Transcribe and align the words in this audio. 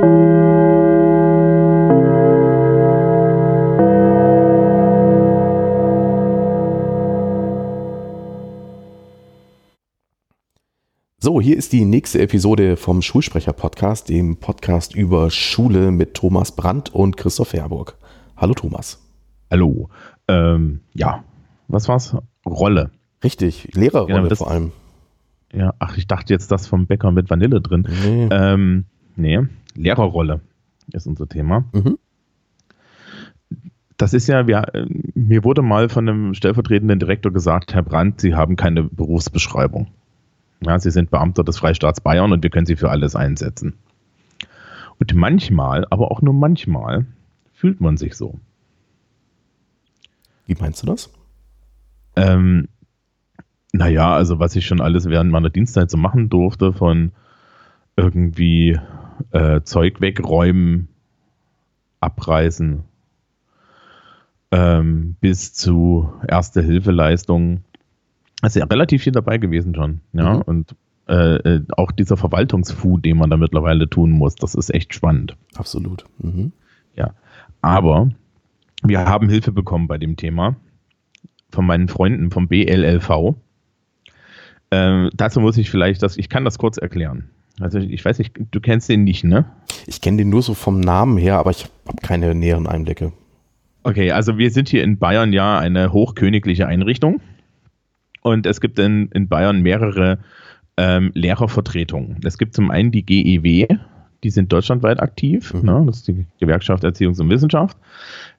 So, 0.00 0.04
hier 11.40 11.56
ist 11.56 11.72
die 11.72 11.84
nächste 11.84 12.20
Episode 12.20 12.76
vom 12.76 13.02
Schulsprecher-Podcast, 13.02 14.08
dem 14.08 14.36
Podcast 14.36 14.94
über 14.94 15.30
Schule 15.30 15.90
mit 15.90 16.14
Thomas 16.14 16.54
Brandt 16.54 16.94
und 16.94 17.16
Christoph 17.16 17.52
Herburg. 17.52 17.96
Hallo 18.36 18.54
Thomas. 18.54 19.02
Hallo. 19.50 19.88
Ähm, 20.28 20.80
ja, 20.94 21.24
was 21.66 21.88
war's? 21.88 22.16
Rolle. 22.46 22.90
Richtig, 23.24 23.68
Lehrerrolle 23.74 24.14
Genau, 24.14 24.28
das- 24.28 24.38
vor 24.38 24.50
allem. 24.50 24.72
Ja, 25.52 25.74
ach, 25.78 25.96
ich 25.96 26.06
dachte 26.06 26.32
jetzt 26.32 26.52
das 26.52 26.66
vom 26.66 26.86
Bäcker 26.86 27.10
mit 27.10 27.30
Vanille 27.30 27.60
drin. 27.60 27.88
Nee. 28.04 28.28
Ähm, 28.30 28.84
nee, 29.16 29.40
Lehrerrolle 29.78 30.40
ist 30.92 31.06
unser 31.06 31.28
Thema. 31.28 31.64
Mhm. 31.72 31.98
Das 33.96 34.14
ist 34.14 34.28
ja, 34.28 34.46
wir, 34.46 34.70
mir 35.14 35.44
wurde 35.44 35.62
mal 35.62 35.88
von 35.88 36.08
einem 36.08 36.34
stellvertretenden 36.34 37.00
Direktor 37.00 37.32
gesagt, 37.32 37.74
Herr 37.74 37.82
Brandt, 37.82 38.20
Sie 38.20 38.34
haben 38.34 38.56
keine 38.56 38.84
Berufsbeschreibung. 38.84 39.88
Ja, 40.60 40.78
Sie 40.78 40.90
sind 40.90 41.10
Beamter 41.10 41.44
des 41.44 41.58
Freistaats 41.58 42.00
Bayern 42.00 42.32
und 42.32 42.42
wir 42.42 42.50
können 42.50 42.66
Sie 42.66 42.76
für 42.76 42.90
alles 42.90 43.16
einsetzen. 43.16 43.74
Und 45.00 45.14
manchmal, 45.14 45.86
aber 45.90 46.10
auch 46.10 46.22
nur 46.22 46.34
manchmal, 46.34 47.06
fühlt 47.52 47.80
man 47.80 47.96
sich 47.96 48.14
so. 48.14 48.38
Wie 50.46 50.56
meinst 50.58 50.82
du 50.82 50.86
das? 50.86 51.10
Ähm, 52.16 52.68
naja, 53.72 54.14
also 54.14 54.38
was 54.38 54.56
ich 54.56 54.66
schon 54.66 54.80
alles 54.80 55.06
während 55.06 55.30
meiner 55.30 55.50
Dienstzeit 55.50 55.90
so 55.90 55.96
machen 55.96 56.28
durfte, 56.30 56.72
von 56.72 57.12
irgendwie 57.98 58.78
äh, 59.32 59.60
Zeug 59.62 60.00
wegräumen, 60.00 60.88
abreißen, 62.00 62.84
ähm, 64.52 65.16
bis 65.20 65.52
zu 65.52 66.12
Erste-Hilfe-Leistungen. 66.26 67.64
ist 68.42 68.56
ja 68.56 68.64
relativ 68.64 69.02
viel 69.02 69.12
dabei 69.12 69.38
gewesen 69.38 69.74
schon. 69.74 70.00
Ja, 70.12 70.36
Mhm. 70.36 70.42
und 70.42 70.76
äh, 71.08 71.36
äh, 71.36 71.62
auch 71.76 71.90
dieser 71.90 72.16
Verwaltungsfu, 72.16 72.98
den 72.98 73.16
man 73.18 73.30
da 73.30 73.36
mittlerweile 73.36 73.88
tun 73.90 74.10
muss, 74.12 74.36
das 74.36 74.54
ist 74.54 74.72
echt 74.72 74.94
spannend. 74.94 75.36
Absolut. 75.56 76.04
Mhm. 76.18 76.52
Ja, 76.94 77.14
aber 77.62 78.10
wir 78.84 79.06
haben 79.06 79.28
Hilfe 79.28 79.50
bekommen 79.52 79.88
bei 79.88 79.98
dem 79.98 80.16
Thema 80.16 80.56
von 81.50 81.66
meinen 81.66 81.88
Freunden 81.88 82.30
vom 82.30 82.46
BLLV. 82.46 83.34
Ähm, 84.70 85.10
dazu 85.14 85.40
muss 85.40 85.56
ich 85.56 85.70
vielleicht, 85.70 86.02
das, 86.02 86.16
ich 86.18 86.28
kann 86.28 86.44
das 86.44 86.58
kurz 86.58 86.76
erklären. 86.76 87.30
Also 87.60 87.78
ich 87.78 88.04
weiß 88.04 88.18
nicht, 88.18 88.34
du 88.50 88.60
kennst 88.60 88.88
den 88.88 89.04
nicht, 89.04 89.24
ne? 89.24 89.44
Ich 89.86 90.00
kenne 90.00 90.18
den 90.18 90.28
nur 90.30 90.42
so 90.42 90.54
vom 90.54 90.80
Namen 90.80 91.18
her, 91.18 91.38
aber 91.38 91.50
ich 91.50 91.64
habe 91.86 91.98
keine 92.02 92.34
näheren 92.34 92.66
Einblicke. 92.66 93.12
Okay, 93.82 94.12
also 94.12 94.38
wir 94.38 94.50
sind 94.50 94.68
hier 94.68 94.84
in 94.84 94.98
Bayern 94.98 95.32
ja 95.32 95.58
eine 95.58 95.92
hochkönigliche 95.92 96.66
Einrichtung 96.66 97.20
und 98.22 98.46
es 98.46 98.60
gibt 98.60 98.78
in, 98.78 99.08
in 99.12 99.28
Bayern 99.28 99.62
mehrere 99.62 100.18
ähm, 100.76 101.10
Lehrervertretungen. 101.14 102.18
Es 102.24 102.38
gibt 102.38 102.54
zum 102.54 102.70
einen 102.70 102.90
die 102.92 103.04
GEW, 103.04 103.66
die 104.24 104.30
sind 104.30 104.52
deutschlandweit 104.52 105.00
aktiv, 105.00 105.54
Mhm. 105.54 105.62
ne? 105.62 105.82
das 105.86 105.98
ist 105.98 106.08
die 106.08 106.26
Gewerkschaft 106.40 106.84
Erziehungs- 106.84 107.20
und 107.20 107.30
Wissenschaft. 107.30 107.76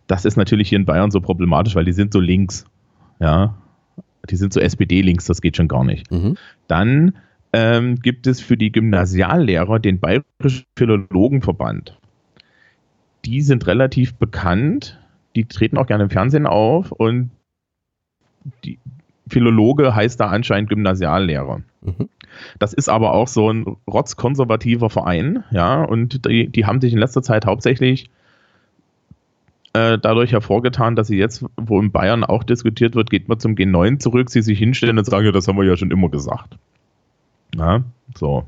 Das 0.07 0.25
ist 0.25 0.37
natürlich 0.37 0.69
hier 0.69 0.77
in 0.79 0.85
Bayern 0.85 1.11
so 1.11 1.21
problematisch, 1.21 1.75
weil 1.75 1.85
die 1.85 1.93
sind 1.93 2.13
so 2.13 2.19
links, 2.19 2.65
ja, 3.19 3.55
die 4.29 4.35
sind 4.35 4.53
so 4.53 4.59
SPD-links, 4.59 5.25
das 5.25 5.41
geht 5.41 5.55
schon 5.57 5.67
gar 5.67 5.83
nicht. 5.83 6.11
Mhm. 6.11 6.35
Dann 6.67 7.13
ähm, 7.53 7.95
gibt 7.97 8.27
es 8.27 8.41
für 8.41 8.57
die 8.57 8.71
Gymnasiallehrer 8.71 9.79
den 9.79 9.99
Bayerischen 9.99 10.65
Philologenverband. 10.75 11.97
Die 13.25 13.41
sind 13.41 13.67
relativ 13.67 14.15
bekannt, 14.15 14.99
die 15.35 15.45
treten 15.45 15.77
auch 15.77 15.87
gerne 15.87 16.03
im 16.03 16.09
Fernsehen 16.09 16.47
auf 16.47 16.91
und 16.91 17.31
die 18.63 18.79
Philologe 19.27 19.93
heißt 19.93 20.19
da 20.19 20.27
anscheinend 20.27 20.69
Gymnasiallehrer. 20.69 21.61
Mhm. 21.81 22.09
Das 22.57 22.73
ist 22.73 22.89
aber 22.89 23.13
auch 23.13 23.27
so 23.27 23.51
ein 23.51 23.65
rotzkonservativer 23.87 24.89
Verein, 24.89 25.43
ja, 25.51 25.83
und 25.83 26.25
die, 26.25 26.47
die 26.47 26.65
haben 26.65 26.81
sich 26.81 26.93
in 26.93 26.99
letzter 26.99 27.21
Zeit 27.21 27.45
hauptsächlich 27.45 28.09
äh, 29.73 29.97
dadurch 29.99 30.31
hervorgetan, 30.31 30.95
dass 30.95 31.07
sie 31.07 31.17
jetzt, 31.17 31.45
wo 31.57 31.79
in 31.79 31.91
Bayern 31.91 32.23
auch 32.23 32.43
diskutiert 32.43 32.95
wird, 32.95 33.09
geht 33.09 33.27
man 33.27 33.39
zum 33.39 33.53
G9 33.53 33.99
zurück, 33.99 34.29
sie 34.29 34.41
sich 34.41 34.57
hinstellen 34.57 34.97
und 34.97 35.05
sagen, 35.05 35.25
ja, 35.25 35.31
das 35.31 35.47
haben 35.47 35.57
wir 35.57 35.65
ja 35.65 35.77
schon 35.77 35.91
immer 35.91 36.09
gesagt. 36.09 36.57
Ja, 37.55 37.83
so. 38.15 38.45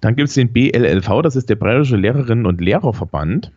Dann 0.00 0.16
gibt 0.16 0.28
es 0.28 0.34
den 0.34 0.52
BLLV, 0.52 1.22
das 1.22 1.36
ist 1.36 1.48
der 1.48 1.56
Bayerische 1.56 1.96
Lehrerinnen- 1.96 2.46
und 2.46 2.60
Lehrerverband. 2.60 3.52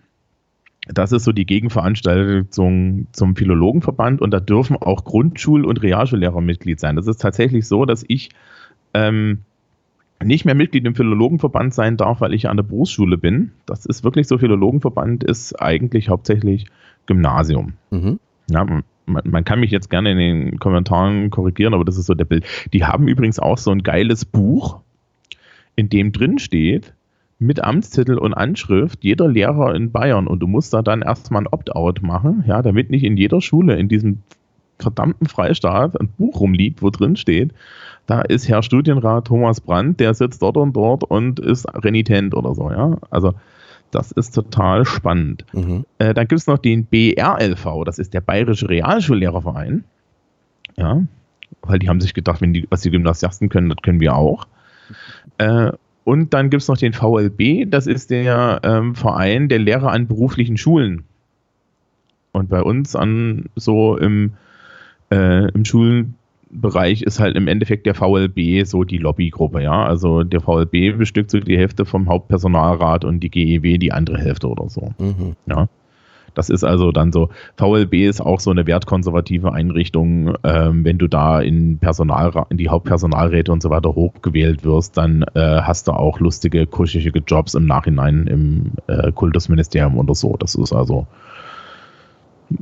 Das 0.88 1.11
ist 1.11 1.25
so 1.25 1.33
die 1.33 1.45
Gegenveranstaltung 1.45 2.47
zum 3.11 3.35
Philologenverband 3.35 4.21
und 4.21 4.31
da 4.31 4.39
dürfen 4.39 4.77
auch 4.77 5.03
Grundschul- 5.03 5.66
und 5.66 5.83
Realschullehrer 5.83 6.39
Mitglied 6.39 6.79
sein. 6.79 6.95
Das 6.95 7.07
ist 7.07 7.21
tatsächlich 7.21 7.67
so, 7.67 7.85
dass 7.85 8.05
ich 8.07 8.29
ähm, 8.93 9.39
nicht 10.23 10.45
mehr 10.45 10.55
Mitglied 10.55 10.85
im 10.85 10.95
Philologenverband 10.95 11.73
sein 11.73 11.97
darf, 11.97 12.21
weil 12.21 12.33
ich 12.33 12.47
an 12.47 12.57
der 12.57 12.63
Berufsschule 12.63 13.17
bin. 13.17 13.51
Das 13.66 13.85
ist 13.85 14.03
wirklich 14.03 14.27
so, 14.27 14.37
Philologenverband 14.37 15.23
ist 15.23 15.61
eigentlich 15.61 16.09
hauptsächlich 16.09 16.66
Gymnasium. 17.05 17.73
Mhm. 17.91 18.19
Ja, 18.49 18.66
man, 19.07 19.23
man 19.25 19.44
kann 19.44 19.59
mich 19.59 19.72
jetzt 19.72 19.90
gerne 19.90 20.12
in 20.12 20.18
den 20.18 20.59
Kommentaren 20.59 21.29
korrigieren, 21.29 21.73
aber 21.73 21.85
das 21.85 21.97
ist 21.97 22.06
so 22.06 22.13
der 22.13 22.25
Bild. 22.25 22.45
Die 22.73 22.85
haben 22.85 23.07
übrigens 23.07 23.40
auch 23.40 23.57
so 23.57 23.72
ein 23.72 23.81
geiles 23.81 24.25
Buch, 24.25 24.79
in 25.75 25.90
dem 25.90 26.12
drin 26.12 26.38
steht, 26.38 26.94
mit 27.40 27.63
Amtstitel 27.63 28.17
und 28.17 28.34
Anschrift, 28.34 29.03
jeder 29.03 29.28
Lehrer 29.28 29.75
in 29.75 29.91
Bayern. 29.91 30.28
Und 30.28 30.40
du 30.40 30.47
musst 30.47 30.73
da 30.73 30.81
dann 30.81 31.01
erstmal 31.01 31.44
ein 31.44 31.47
Opt-out 31.47 32.01
machen, 32.01 32.44
ja, 32.47 32.62
damit 32.62 32.90
nicht 32.90 33.03
in 33.03 33.17
jeder 33.17 33.41
Schule 33.41 33.78
in 33.78 33.88
diesem 33.88 34.19
verdammten 34.79 35.28
Freistaat 35.28 36.00
ein 36.00 36.09
Buch 36.17 36.40
rumliegt, 36.40 36.81
wo 36.81 36.90
drin 36.90 37.16
steht, 37.16 37.51
da 38.06 38.22
ist 38.22 38.47
Herr 38.47 38.63
Studienrat 38.63 39.28
Thomas 39.28 39.59
Brandt, 39.59 40.00
der 40.00 40.13
sitzt 40.13 40.41
dort 40.41 40.57
und 40.57 40.75
dort 40.75 41.03
und 41.03 41.40
ist 41.40 41.67
renitent 41.84 42.35
oder 42.35 42.53
so, 42.56 42.72
ja. 42.72 42.97
Also 43.09 43.34
das 43.91 44.11
ist 44.11 44.35
total 44.35 44.85
spannend. 44.85 45.45
Mhm. 45.53 45.85
Äh, 45.97 46.13
dann 46.13 46.27
gibt 46.27 46.39
es 46.39 46.47
noch 46.47 46.57
den 46.57 46.85
BRLV, 46.85 47.83
das 47.85 47.99
ist 47.99 48.13
der 48.13 48.21
Bayerische 48.21 48.69
Realschullehrerverein. 48.69 49.83
Ja, 50.75 51.01
weil 51.61 51.79
die 51.79 51.89
haben 51.89 52.01
sich 52.01 52.13
gedacht, 52.13 52.41
wenn 52.41 52.53
die, 52.53 52.67
was 52.69 52.81
die 52.81 52.91
Gymnasiasten 52.91 53.49
können, 53.49 53.69
das 53.69 53.77
können 53.81 53.99
wir 53.99 54.15
auch. 54.15 54.47
Äh, 55.37 55.71
und 56.03 56.33
dann 56.33 56.49
gibt 56.49 56.61
es 56.61 56.69
noch 56.69 56.77
den 56.77 56.93
VLB, 56.93 57.69
das 57.69 57.87
ist 57.87 58.11
der 58.11 58.61
ähm, 58.63 58.95
Verein 58.95 59.49
der 59.49 59.59
Lehrer 59.59 59.91
an 59.91 60.07
beruflichen 60.07 60.57
Schulen. 60.57 61.03
Und 62.31 62.49
bei 62.49 62.61
uns 62.61 62.95
an 62.95 63.45
so 63.55 63.97
im, 63.97 64.33
äh, 65.11 65.49
im 65.49 65.65
Schulenbereich 66.57 67.03
ist 67.03 67.19
halt 67.19 67.35
im 67.35 67.47
Endeffekt 67.47 67.85
der 67.85 67.95
VLB 67.95 68.66
so 68.66 68.84
die 68.84 68.97
Lobbygruppe, 68.97 69.62
ja. 69.62 69.85
Also 69.85 70.23
der 70.23 70.41
VLB 70.41 70.97
bestückt 70.97 71.31
so 71.31 71.40
die 71.40 71.57
Hälfte 71.57 71.85
vom 71.85 72.09
Hauptpersonalrat 72.09 73.06
und 73.06 73.19
die 73.22 73.29
GEW 73.29 73.78
die 73.78 73.91
andere 73.91 74.18
Hälfte 74.18 74.47
oder 74.47 74.69
so. 74.69 74.91
Mhm. 74.97 75.35
Ja. 75.47 75.67
Das 76.34 76.51
ist 76.51 76.63
also 76.63 76.91
dann 76.91 77.12
so, 77.12 77.29
VLB 77.57 77.94
ist 77.94 78.22
auch 78.22 78.40
so 78.40 78.51
eine 78.51 78.67
wertkonservative 78.67 79.53
Einrichtung. 79.53 80.35
Ähm, 80.44 80.85
wenn 80.85 81.00
du 81.00 81.07
da 81.07 81.41
in, 81.41 81.79
Personalra 81.79 82.46
in 82.50 82.57
die 82.57 82.69
Hauptpersonalräte 82.69 83.51
und 83.51 83.63
so 83.63 83.72
weiter 83.72 83.96
hochgewählt 83.96 84.63
wirst, 84.63 84.97
dann 84.97 85.23
äh, 85.34 85.62
hast 85.62 85.88
du 85.88 85.94
auch 85.94 86.19
lustige, 86.19 86.67
kuschige 86.67 87.23
Jobs 87.25 87.56
im 87.56 87.66
Nachhinein 87.66 88.28
im 88.28 88.72
äh, 88.85 89.12
Kultusministerium 89.12 89.97
oder 89.97 90.13
so. 90.13 90.38
Das 90.38 90.53
ist 90.53 90.73
also, 90.73 91.07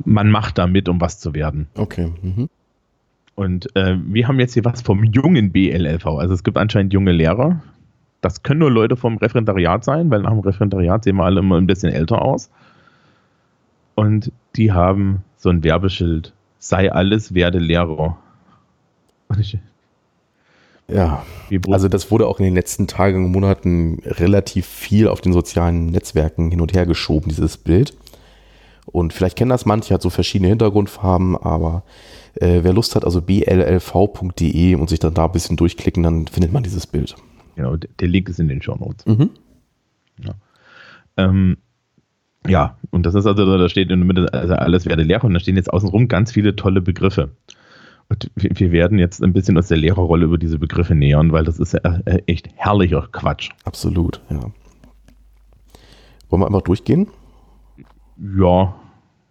man 0.06 0.30
macht 0.30 0.56
da 0.56 0.66
mit, 0.66 0.88
um 0.88 0.98
was 1.02 1.20
zu 1.20 1.34
werden. 1.34 1.68
Okay. 1.76 2.12
Mhm. 2.22 2.48
Und 3.36 3.68
äh, 3.76 3.96
wir 4.02 4.26
haben 4.26 4.40
jetzt 4.40 4.54
hier 4.54 4.64
was 4.64 4.82
vom 4.82 5.04
jungen 5.04 5.52
BLLV. 5.52 6.06
Also 6.06 6.34
es 6.34 6.42
gibt 6.42 6.56
anscheinend 6.56 6.92
junge 6.92 7.12
Lehrer. 7.12 7.60
Das 8.22 8.42
können 8.42 8.60
nur 8.60 8.70
Leute 8.70 8.96
vom 8.96 9.18
Referendariat 9.18 9.84
sein, 9.84 10.10
weil 10.10 10.22
nach 10.22 10.30
dem 10.30 10.40
Referendariat 10.40 11.04
sehen 11.04 11.16
wir 11.16 11.24
alle 11.24 11.40
immer 11.40 11.58
ein 11.58 11.66
bisschen 11.66 11.92
älter 11.92 12.22
aus. 12.22 12.50
Und 13.94 14.32
die 14.56 14.72
haben 14.72 15.22
so 15.36 15.50
ein 15.50 15.62
Werbeschild. 15.62 16.32
Sei 16.58 16.90
alles, 16.90 17.34
werde 17.34 17.58
Lehrer. 17.58 18.16
Und 19.28 19.38
ich, 19.38 19.58
Ja, 20.88 21.22
also 21.70 21.88
das 21.88 22.10
wurde 22.10 22.26
auch 22.26 22.38
in 22.38 22.46
den 22.46 22.54
letzten 22.54 22.86
Tagen 22.86 23.26
und 23.26 23.32
Monaten 23.32 24.00
relativ 24.04 24.66
viel 24.66 25.08
auf 25.08 25.20
den 25.20 25.34
sozialen 25.34 25.86
Netzwerken 25.86 26.50
hin 26.50 26.62
und 26.62 26.72
her 26.72 26.86
geschoben, 26.86 27.28
dieses 27.28 27.58
Bild. 27.58 27.94
Und 28.86 29.12
vielleicht 29.12 29.36
kennen 29.36 29.50
das 29.50 29.66
manche, 29.66 29.92
hat 29.92 30.00
so 30.00 30.10
verschiedene 30.10 30.48
Hintergrundfarben, 30.48 31.36
aber 31.36 31.82
äh, 32.40 32.62
wer 32.62 32.72
Lust 32.72 32.94
hat, 32.94 33.04
also 33.04 33.20
bllv.de 33.22 34.74
und 34.74 34.88
sich 34.88 34.98
dann 34.98 35.14
da 35.14 35.26
ein 35.26 35.32
bisschen 35.32 35.56
durchklicken, 35.56 36.02
dann 36.02 36.26
findet 36.26 36.52
man 36.52 36.62
dieses 36.62 36.86
Bild. 36.86 37.16
genau, 37.56 37.76
der 37.76 38.08
Link 38.08 38.28
ist 38.28 38.40
in 38.40 38.48
den 38.48 38.62
Show 38.62 38.76
Notes. 38.76 39.06
Mhm. 39.06 39.30
Ähm, 41.16 41.56
ja, 42.46 42.76
und 42.90 43.06
das 43.06 43.14
ist 43.14 43.26
also, 43.26 43.58
da 43.58 43.68
steht 43.68 43.90
in 43.90 44.00
der 44.00 44.06
Mitte, 44.06 44.32
also 44.32 44.54
alles 44.54 44.86
werde 44.86 45.02
Lehrer 45.02 45.24
und 45.24 45.34
da 45.34 45.40
stehen 45.40 45.56
jetzt 45.56 45.72
außenrum 45.72 46.08
ganz 46.08 46.32
viele 46.32 46.54
tolle 46.54 46.80
Begriffe. 46.80 47.30
Und 48.08 48.30
wir 48.36 48.70
werden 48.70 48.98
jetzt 48.98 49.22
ein 49.22 49.32
bisschen 49.32 49.58
aus 49.58 49.66
der 49.66 49.78
Lehrerrolle 49.78 50.26
über 50.26 50.38
diese 50.38 50.58
Begriffe 50.58 50.94
nähern, 50.94 51.32
weil 51.32 51.44
das 51.44 51.58
ist 51.58 51.72
ja 51.72 51.80
äh, 52.04 52.22
echt 52.26 52.48
herrlicher 52.54 53.08
Quatsch. 53.10 53.50
Absolut, 53.64 54.20
ja. 54.30 54.52
Wollen 56.28 56.42
wir 56.42 56.46
einfach 56.46 56.62
durchgehen? 56.62 57.08
Ja, 58.16 58.76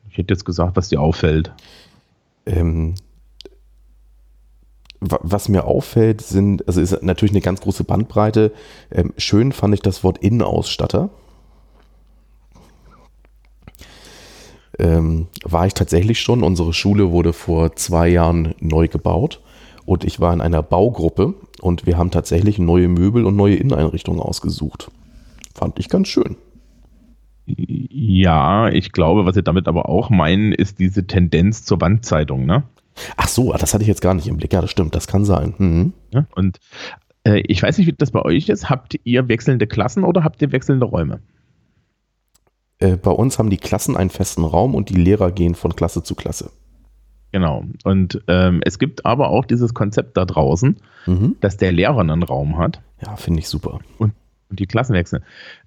ich 0.09 0.17
hätte 0.17 0.33
jetzt 0.33 0.45
gesagt, 0.45 0.75
was 0.75 0.89
dir 0.89 0.99
auffällt. 0.99 1.53
Ähm, 2.45 2.95
was 5.01 5.49
mir 5.49 5.65
auffällt, 5.65 6.21
sind, 6.21 6.67
also 6.67 6.81
ist 6.81 7.03
natürlich 7.03 7.33
eine 7.33 7.41
ganz 7.41 7.61
große 7.61 7.83
Bandbreite. 7.83 8.51
Ähm, 8.91 9.13
schön 9.17 9.51
fand 9.51 9.73
ich 9.73 9.81
das 9.81 10.03
Wort 10.03 10.17
Innenausstatter. 10.19 11.09
Ähm, 14.79 15.27
war 15.43 15.67
ich 15.67 15.73
tatsächlich 15.73 16.19
schon. 16.19 16.43
Unsere 16.43 16.73
Schule 16.73 17.11
wurde 17.11 17.33
vor 17.33 17.75
zwei 17.75 18.09
Jahren 18.09 18.55
neu 18.59 18.87
gebaut 18.87 19.41
und 19.85 20.03
ich 20.03 20.19
war 20.19 20.33
in 20.33 20.41
einer 20.41 20.63
Baugruppe 20.63 21.35
und 21.61 21.85
wir 21.85 21.97
haben 21.97 22.11
tatsächlich 22.11 22.59
neue 22.59 22.87
Möbel 22.87 23.25
und 23.25 23.35
neue 23.35 23.55
Inneneinrichtungen 23.55 24.19
ausgesucht. 24.19 24.91
Fand 25.53 25.79
ich 25.79 25.87
ganz 25.87 26.07
schön. 26.07 26.35
Ja, 27.45 28.69
ich 28.69 28.91
glaube, 28.91 29.25
was 29.25 29.35
Sie 29.35 29.43
damit 29.43 29.67
aber 29.67 29.87
auch 29.87 30.09
meinen, 30.09 30.51
ist 30.51 30.79
diese 30.79 31.05
Tendenz 31.05 31.63
zur 31.63 31.79
Wandzeitung, 31.81 32.45
ne? 32.45 32.63
Ach 33.17 33.27
so, 33.27 33.51
das 33.53 33.73
hatte 33.73 33.83
ich 33.83 33.87
jetzt 33.87 34.01
gar 34.01 34.13
nicht 34.13 34.27
im 34.27 34.37
Blick. 34.37 34.53
Ja, 34.53 34.61
das 34.61 34.71
stimmt, 34.71 34.95
das 34.95 35.07
kann 35.07 35.25
sein. 35.25 35.53
Mhm. 35.57 35.93
Ja, 36.11 36.25
und 36.35 36.59
äh, 37.25 37.41
ich 37.47 37.61
weiß 37.61 37.77
nicht, 37.77 37.87
wie 37.87 37.93
das 37.93 38.11
bei 38.11 38.21
euch 38.21 38.49
ist. 38.49 38.69
Habt 38.69 38.95
ihr 39.03 39.27
wechselnde 39.27 39.67
Klassen 39.67 40.03
oder 40.03 40.23
habt 40.23 40.41
ihr 40.41 40.51
wechselnde 40.51 40.85
Räume? 40.85 41.19
Äh, 42.79 42.97
bei 42.97 43.11
uns 43.11 43.37
haben 43.37 43.49
die 43.49 43.57
Klassen 43.57 43.97
einen 43.97 44.09
festen 44.09 44.43
Raum 44.43 44.75
und 44.75 44.89
die 44.89 44.95
Lehrer 44.95 45.31
gehen 45.31 45.55
von 45.55 45.75
Klasse 45.75 46.03
zu 46.03 46.15
Klasse. 46.15 46.51
Genau. 47.31 47.65
Und 47.83 48.21
ähm, 48.27 48.61
es 48.63 48.79
gibt 48.79 49.05
aber 49.05 49.29
auch 49.29 49.45
dieses 49.45 49.73
Konzept 49.73 50.15
da 50.15 50.23
draußen, 50.25 50.77
mhm. 51.05 51.35
dass 51.41 51.57
der 51.57 51.73
Lehrer 51.73 51.99
einen 51.99 52.23
Raum 52.23 52.57
hat. 52.57 52.81
Ja, 53.05 53.17
finde 53.17 53.41
ich 53.41 53.49
super. 53.49 53.79
Und, 53.97 54.13
und 54.49 54.59
die 54.59 54.67
Klassen 54.67 54.93
wechseln. 54.93 55.23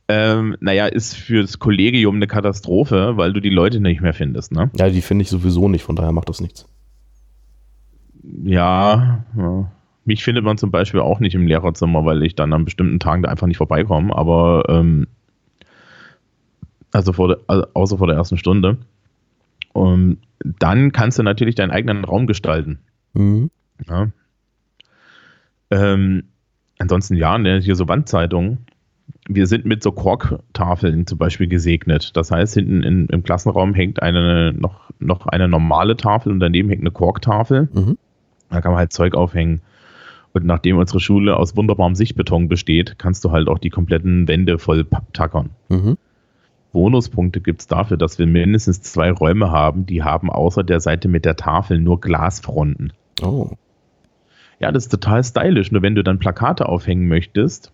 Ähm, 0.09 0.57
naja, 0.61 0.87
ist 0.87 1.17
für 1.17 1.43
das 1.43 1.59
Kollegium 1.59 2.17
eine 2.17 2.27
Katastrophe, 2.27 3.17
weil 3.17 3.33
du 3.33 3.41
die 3.41 3.51
Leute 3.51 3.81
nicht 3.81 4.01
mehr 4.01 4.15
findest, 4.15 4.53
ne? 4.53 4.71
Ja, 4.75 4.89
die 4.89 5.03
finde 5.03 5.23
ich 5.23 5.29
sowieso 5.29 5.69
nicht, 5.69 5.85
von 5.85 5.97
daher 5.97 6.13
macht 6.13 6.29
das 6.31 6.41
nichts. 6.41 6.67
Ja, 8.43 9.25
ja, 9.37 9.71
mich 10.05 10.25
findet 10.25 10.45
man 10.45 10.57
zum 10.57 10.71
Beispiel 10.71 11.01
auch 11.01 11.21
nicht 11.21 11.35
im 11.35 11.47
Lehrerzimmer, 11.47 12.05
weil 12.07 12.23
ich 12.23 12.35
dann 12.35 12.55
an 12.55 12.65
bestimmten 12.65 12.99
Tagen 12.99 13.23
da 13.23 13.31
einfach 13.31 13.47
nicht 13.47 13.59
vorbeikomme, 13.59 14.17
aber 14.17 14.65
ähm, 14.69 15.07
also, 16.93 17.13
vor 17.13 17.29
der, 17.29 17.39
also 17.47 17.67
außer 17.75 17.99
vor 17.99 18.07
der 18.07 18.17
ersten 18.17 18.39
Stunde. 18.39 18.79
Und 19.75 20.19
dann 20.43 20.93
kannst 20.93 21.19
du 21.19 21.23
natürlich 21.23 21.55
deinen 21.55 21.71
eigenen 21.71 22.05
Raum 22.05 22.27
gestalten. 22.27 22.79
Mhm. 23.13 23.51
Ja. 23.87 24.09
Ähm, 25.71 26.25
ansonsten 26.79 27.17
ja, 27.17 27.37
ne, 27.37 27.61
hier 27.61 27.77
so 27.77 27.87
Wandzeitungen. 27.89 28.67
Wir 29.29 29.47
sind 29.47 29.67
mit 29.67 29.83
so 29.83 29.93
Korktafeln 29.93 31.07
zum 31.07 31.19
Beispiel 31.19 31.49
gesegnet. 31.49 32.17
Das 32.17 32.31
heißt, 32.31 32.55
hinten 32.55 32.83
in, 32.83 33.07
im 33.07 33.23
Klassenraum 33.23 33.75
hängt 33.75 34.03
eine 34.03 34.55
noch, 34.55 34.91
noch 34.99 35.27
eine 35.27 35.49
normale 35.49 35.97
Tafel 35.97 36.33
und 36.33 36.41
daneben 36.41 36.69
hängt 36.71 36.81
eine 36.81 36.91
Korktafel. 36.91 37.69
Mhm. 37.73 37.99
Da 38.49 38.63
kann 38.63 38.73
man 38.73 38.79
halt 38.79 38.93
Zeug 38.93 39.15
aufhängen. 39.15 39.61
Und 40.33 40.45
nachdem 40.45 40.79
unsere 40.79 41.01
Schule 41.01 41.37
aus 41.37 41.57
wunderbarem 41.57 41.95
Sichtbeton 41.95 42.49
besteht, 42.49 42.99
kannst 42.99 43.25
du 43.25 43.31
halt 43.31 43.49
auch 43.49 43.59
die 43.59 43.71
kompletten 43.71 44.29
Wände 44.29 44.59
voll 44.59 44.87
tackern. 45.13 45.51
Mhm. 45.69 45.99
Bonuspunkte 46.73 47.41
gibt 47.41 47.61
es 47.61 47.67
dafür, 47.67 47.97
dass 47.97 48.19
wir 48.19 48.27
mindestens 48.27 48.83
zwei 48.83 49.11
Räume 49.11 49.51
haben, 49.51 49.87
die 49.87 50.03
haben 50.03 50.31
außer 50.31 50.63
der 50.63 50.81
Seite 50.81 51.09
mit 51.09 51.25
der 51.25 51.37
Tafel 51.37 51.81
nur 51.81 52.01
Glasfronten. 52.01 52.93
Oh. 53.23 53.53
Ja, 54.61 54.73
das 54.73 54.85
ist 54.85 54.91
total 54.91 55.25
stylisch. 55.25 55.73
Nur 55.73 55.83
wenn 55.83 55.95
du 55.95 56.03
dann 56.03 56.19
Plakate 56.19 56.69
aufhängen 56.69 57.09
möchtest, 57.09 57.73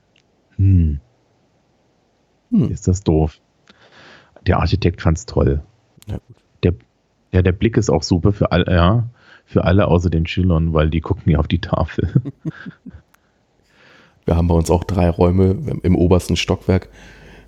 hm, 0.56 1.00
hm. 2.54 2.70
ist 2.70 2.88
das 2.88 3.02
doof. 3.02 3.38
Der 4.46 4.58
Architekt 4.58 5.02
fand 5.02 5.18
es 5.18 5.26
toll. 5.26 5.62
Ja, 6.06 6.18
der, 6.62 6.74
ja, 7.32 7.42
der 7.42 7.52
Blick 7.52 7.76
ist 7.76 7.90
auch 7.90 8.02
super 8.02 8.32
für 8.32 8.52
alle, 8.52 8.72
ja, 8.72 9.04
für 9.46 9.64
alle 9.64 9.88
außer 9.88 10.10
den 10.10 10.26
Schülern, 10.26 10.72
weil 10.72 10.90
die 10.90 11.00
gucken 11.00 11.32
ja 11.32 11.38
auf 11.38 11.48
die 11.48 11.60
Tafel. 11.60 12.10
Wir 14.26 14.36
haben 14.36 14.48
bei 14.48 14.54
uns 14.54 14.70
auch 14.70 14.84
drei 14.84 15.10
Räume 15.10 15.80
im 15.82 15.96
obersten 15.96 16.36
Stockwerk 16.36 16.88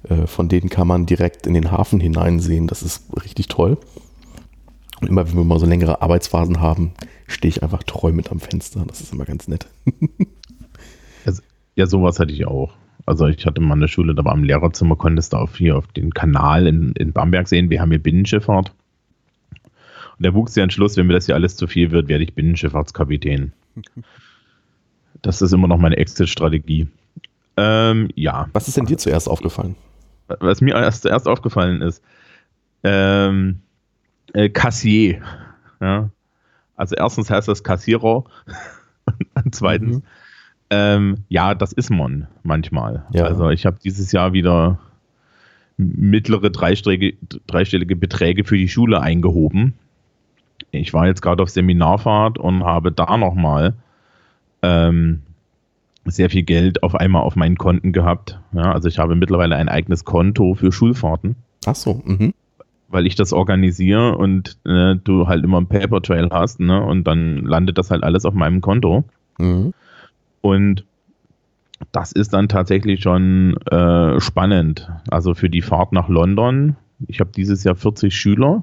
äh, 0.08 0.26
von 0.26 0.48
denen 0.48 0.68
kann 0.68 0.86
man 0.86 1.06
direkt 1.06 1.46
in 1.46 1.54
den 1.54 1.70
Hafen 1.70 2.00
hineinsehen. 2.00 2.66
Das 2.66 2.82
ist 2.82 3.04
richtig 3.22 3.48
toll. 3.48 3.78
Und 5.00 5.08
immer 5.08 5.28
wenn 5.28 5.36
wir 5.36 5.44
mal 5.44 5.58
so 5.58 5.66
längere 5.66 6.00
Arbeitsphasen 6.00 6.60
haben, 6.60 6.92
stehe 7.26 7.50
ich 7.50 7.62
einfach 7.62 7.82
träumend 7.82 8.30
am 8.30 8.40
Fenster. 8.40 8.84
Das 8.86 9.00
ist 9.00 9.12
immer 9.12 9.24
ganz 9.24 9.48
nett. 9.48 9.66
ja, 11.74 11.86
sowas 11.86 12.18
hatte 12.18 12.32
ich 12.32 12.46
auch. 12.46 12.72
Also 13.06 13.28
ich 13.28 13.46
hatte 13.46 13.60
mal 13.60 13.74
eine 13.74 13.88
Schule, 13.88 14.14
da 14.14 14.24
war 14.24 14.34
im 14.34 14.44
Lehrerzimmer, 14.44 14.96
konntest 14.96 15.32
du 15.32 15.36
auf 15.36 15.56
hier 15.56 15.76
auf 15.76 15.86
den 15.88 16.12
Kanal 16.12 16.66
in, 16.66 16.92
in 16.92 17.12
Bamberg 17.12 17.48
sehen. 17.48 17.70
Wir 17.70 17.80
haben 17.80 17.90
hier 17.90 18.02
Binnenschifffahrt. 18.02 18.72
Und 20.18 20.22
der 20.22 20.34
wuchs 20.34 20.56
ja 20.56 20.64
Entschluss, 20.64 20.96
wenn 20.96 21.06
mir 21.06 21.14
das 21.14 21.26
hier 21.26 21.34
alles 21.34 21.56
zu 21.56 21.66
viel 21.66 21.90
wird, 21.92 22.08
werde 22.08 22.24
ich 22.24 22.34
Binnenschifffahrtskapitän. 22.34 23.52
Das 25.22 25.40
ist 25.40 25.52
immer 25.52 25.66
noch 25.66 25.78
meine 25.78 25.96
Exit-Strategie. 25.96 26.88
Ähm, 27.56 28.10
ja. 28.14 28.48
Was 28.52 28.68
ist 28.68 28.76
denn 28.76 28.84
dir 28.84 28.98
zuerst 28.98 29.28
aufgefallen? 29.28 29.74
was 30.28 30.60
mir 30.60 30.74
erst 30.74 31.02
zuerst 31.02 31.26
aufgefallen 31.28 31.82
ist, 31.82 32.02
ähm, 32.82 33.60
äh, 34.32 34.48
Kassier. 34.48 35.22
Ja? 35.80 36.10
Also 36.76 36.96
erstens 36.96 37.30
heißt 37.30 37.48
das 37.48 37.62
Kassierer 37.62 38.24
und 39.44 39.54
zweitens, 39.54 39.98
mhm. 39.98 40.02
Ähm, 40.70 41.24
ja, 41.28 41.54
das 41.54 41.72
ist 41.72 41.90
man 41.90 42.28
manchmal. 42.42 43.06
Ja. 43.12 43.24
Also 43.24 43.50
ich 43.50 43.66
habe 43.66 43.78
dieses 43.82 44.12
Jahr 44.12 44.32
wieder 44.32 44.78
mittlere 45.76 46.50
dreistellige, 46.50 47.16
dreistellige 47.46 47.96
Beträge 47.96 48.44
für 48.44 48.56
die 48.56 48.68
Schule 48.68 49.00
eingehoben. 49.00 49.74
Ich 50.70 50.94
war 50.94 51.06
jetzt 51.06 51.22
gerade 51.22 51.42
auf 51.42 51.50
Seminarfahrt 51.50 52.38
und 52.38 52.64
habe 52.64 52.92
da 52.92 53.16
nochmal 53.16 53.74
ähm, 54.62 55.22
sehr 56.04 56.30
viel 56.30 56.42
Geld 56.42 56.82
auf 56.82 56.94
einmal 56.94 57.22
auf 57.22 57.36
meinen 57.36 57.58
Konten 57.58 57.92
gehabt. 57.92 58.40
Ja, 58.52 58.72
also 58.72 58.88
ich 58.88 58.98
habe 58.98 59.14
mittlerweile 59.16 59.56
ein 59.56 59.68
eigenes 59.68 60.04
Konto 60.04 60.54
für 60.54 60.72
Schulfahrten. 60.72 61.36
Ach 61.66 61.74
so. 61.74 62.02
Mhm. 62.04 62.32
Weil 62.88 63.06
ich 63.06 63.16
das 63.16 63.32
organisiere 63.32 64.16
und 64.16 64.56
äh, 64.64 64.94
du 64.96 65.26
halt 65.26 65.44
immer 65.44 65.58
einen 65.58 65.66
Paper 65.66 66.00
Trail 66.00 66.28
hast, 66.30 66.60
ne? 66.60 66.80
Und 66.82 67.04
dann 67.04 67.44
landet 67.44 67.78
das 67.78 67.90
halt 67.90 68.04
alles 68.04 68.24
auf 68.24 68.34
meinem 68.34 68.60
Konto. 68.60 69.04
Mhm. 69.38 69.72
Und 70.40 70.84
das 71.92 72.12
ist 72.12 72.32
dann 72.32 72.48
tatsächlich 72.48 73.02
schon 73.02 73.56
äh, 73.66 74.20
spannend. 74.20 74.90
Also 75.10 75.34
für 75.34 75.50
die 75.50 75.62
Fahrt 75.62 75.92
nach 75.92 76.08
London, 76.08 76.76
ich 77.06 77.20
habe 77.20 77.30
dieses 77.34 77.64
Jahr 77.64 77.74
40 77.74 78.14
Schüler 78.14 78.62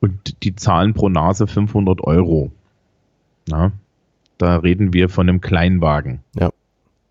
und 0.00 0.42
die 0.42 0.54
zahlen 0.54 0.94
pro 0.94 1.08
Nase 1.08 1.46
500 1.46 2.02
Euro. 2.02 2.52
Ja, 3.48 3.72
da 4.38 4.56
reden 4.56 4.92
wir 4.92 5.08
von 5.08 5.28
einem 5.28 5.40
Kleinwagen, 5.40 6.20
ja. 6.34 6.50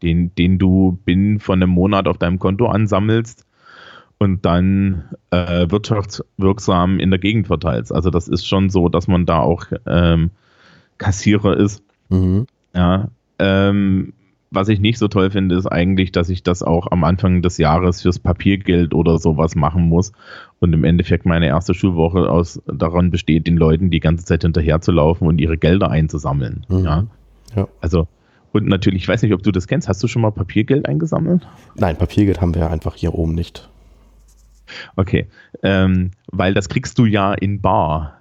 den, 0.01 0.33
den 0.35 0.59
du 0.59 0.99
binnen 1.05 1.39
von 1.39 1.61
einem 1.61 1.71
Monat 1.71 2.07
auf 2.07 2.17
deinem 2.17 2.39
Konto 2.39 2.67
ansammelst 2.67 3.45
und 4.17 4.45
dann 4.45 5.09
äh, 5.31 5.69
wirtschaftswirksam 5.69 6.99
in 6.99 7.09
der 7.09 7.19
Gegend 7.19 7.47
verteilst. 7.47 7.93
Also 7.93 8.09
das 8.09 8.27
ist 8.27 8.47
schon 8.47 8.69
so, 8.69 8.89
dass 8.89 9.07
man 9.07 9.25
da 9.25 9.39
auch 9.39 9.65
ähm, 9.85 10.31
Kassierer 10.97 11.57
ist. 11.57 11.83
Mhm. 12.09 12.47
Ja, 12.73 13.09
ähm, 13.39 14.13
was 14.51 14.69
ich 14.69 14.79
nicht 14.79 14.97
so 14.97 15.07
toll 15.07 15.31
finde, 15.31 15.55
ist 15.55 15.67
eigentlich, 15.67 16.11
dass 16.11 16.29
ich 16.29 16.41
das 16.41 16.63
auch 16.63 16.91
am 16.91 17.03
Anfang 17.03 17.41
des 17.41 17.57
Jahres 17.57 18.01
fürs 18.01 18.19
Papiergeld 18.19 18.93
oder 18.93 19.17
sowas 19.17 19.55
machen 19.55 19.83
muss. 19.83 20.13
Und 20.59 20.73
im 20.73 20.83
Endeffekt 20.83 21.25
meine 21.25 21.47
erste 21.47 21.73
Schulwoche 21.73 22.29
aus 22.29 22.61
daran 22.65 23.11
besteht, 23.11 23.47
den 23.47 23.57
Leuten 23.57 23.89
die 23.89 23.99
ganze 23.99 24.25
Zeit 24.25 24.43
hinterherzulaufen 24.43 25.27
und 25.27 25.39
ihre 25.39 25.57
Gelder 25.57 25.91
einzusammeln. 25.91 26.65
Mhm. 26.69 26.85
Ja? 26.85 27.05
ja. 27.55 27.67
Also, 27.81 28.07
und 28.53 28.67
natürlich, 28.67 29.03
ich 29.03 29.07
weiß 29.07 29.21
nicht, 29.21 29.33
ob 29.33 29.43
du 29.43 29.51
das 29.51 29.67
kennst. 29.67 29.89
Hast 29.89 30.01
du 30.01 30.07
schon 30.07 30.21
mal 30.21 30.31
Papiergeld 30.31 30.87
eingesammelt? 30.87 31.45
Nein, 31.75 31.97
Papiergeld 31.97 32.39
haben 32.39 32.55
wir 32.55 32.69
einfach 32.69 32.95
hier 32.95 33.13
oben 33.13 33.35
nicht. 33.35 33.69
Okay, 34.95 35.27
ähm, 35.61 36.11
weil 36.31 36.53
das 36.53 36.69
kriegst 36.69 36.97
du 36.97 37.05
ja 37.05 37.33
in 37.33 37.61
Bar. 37.61 38.13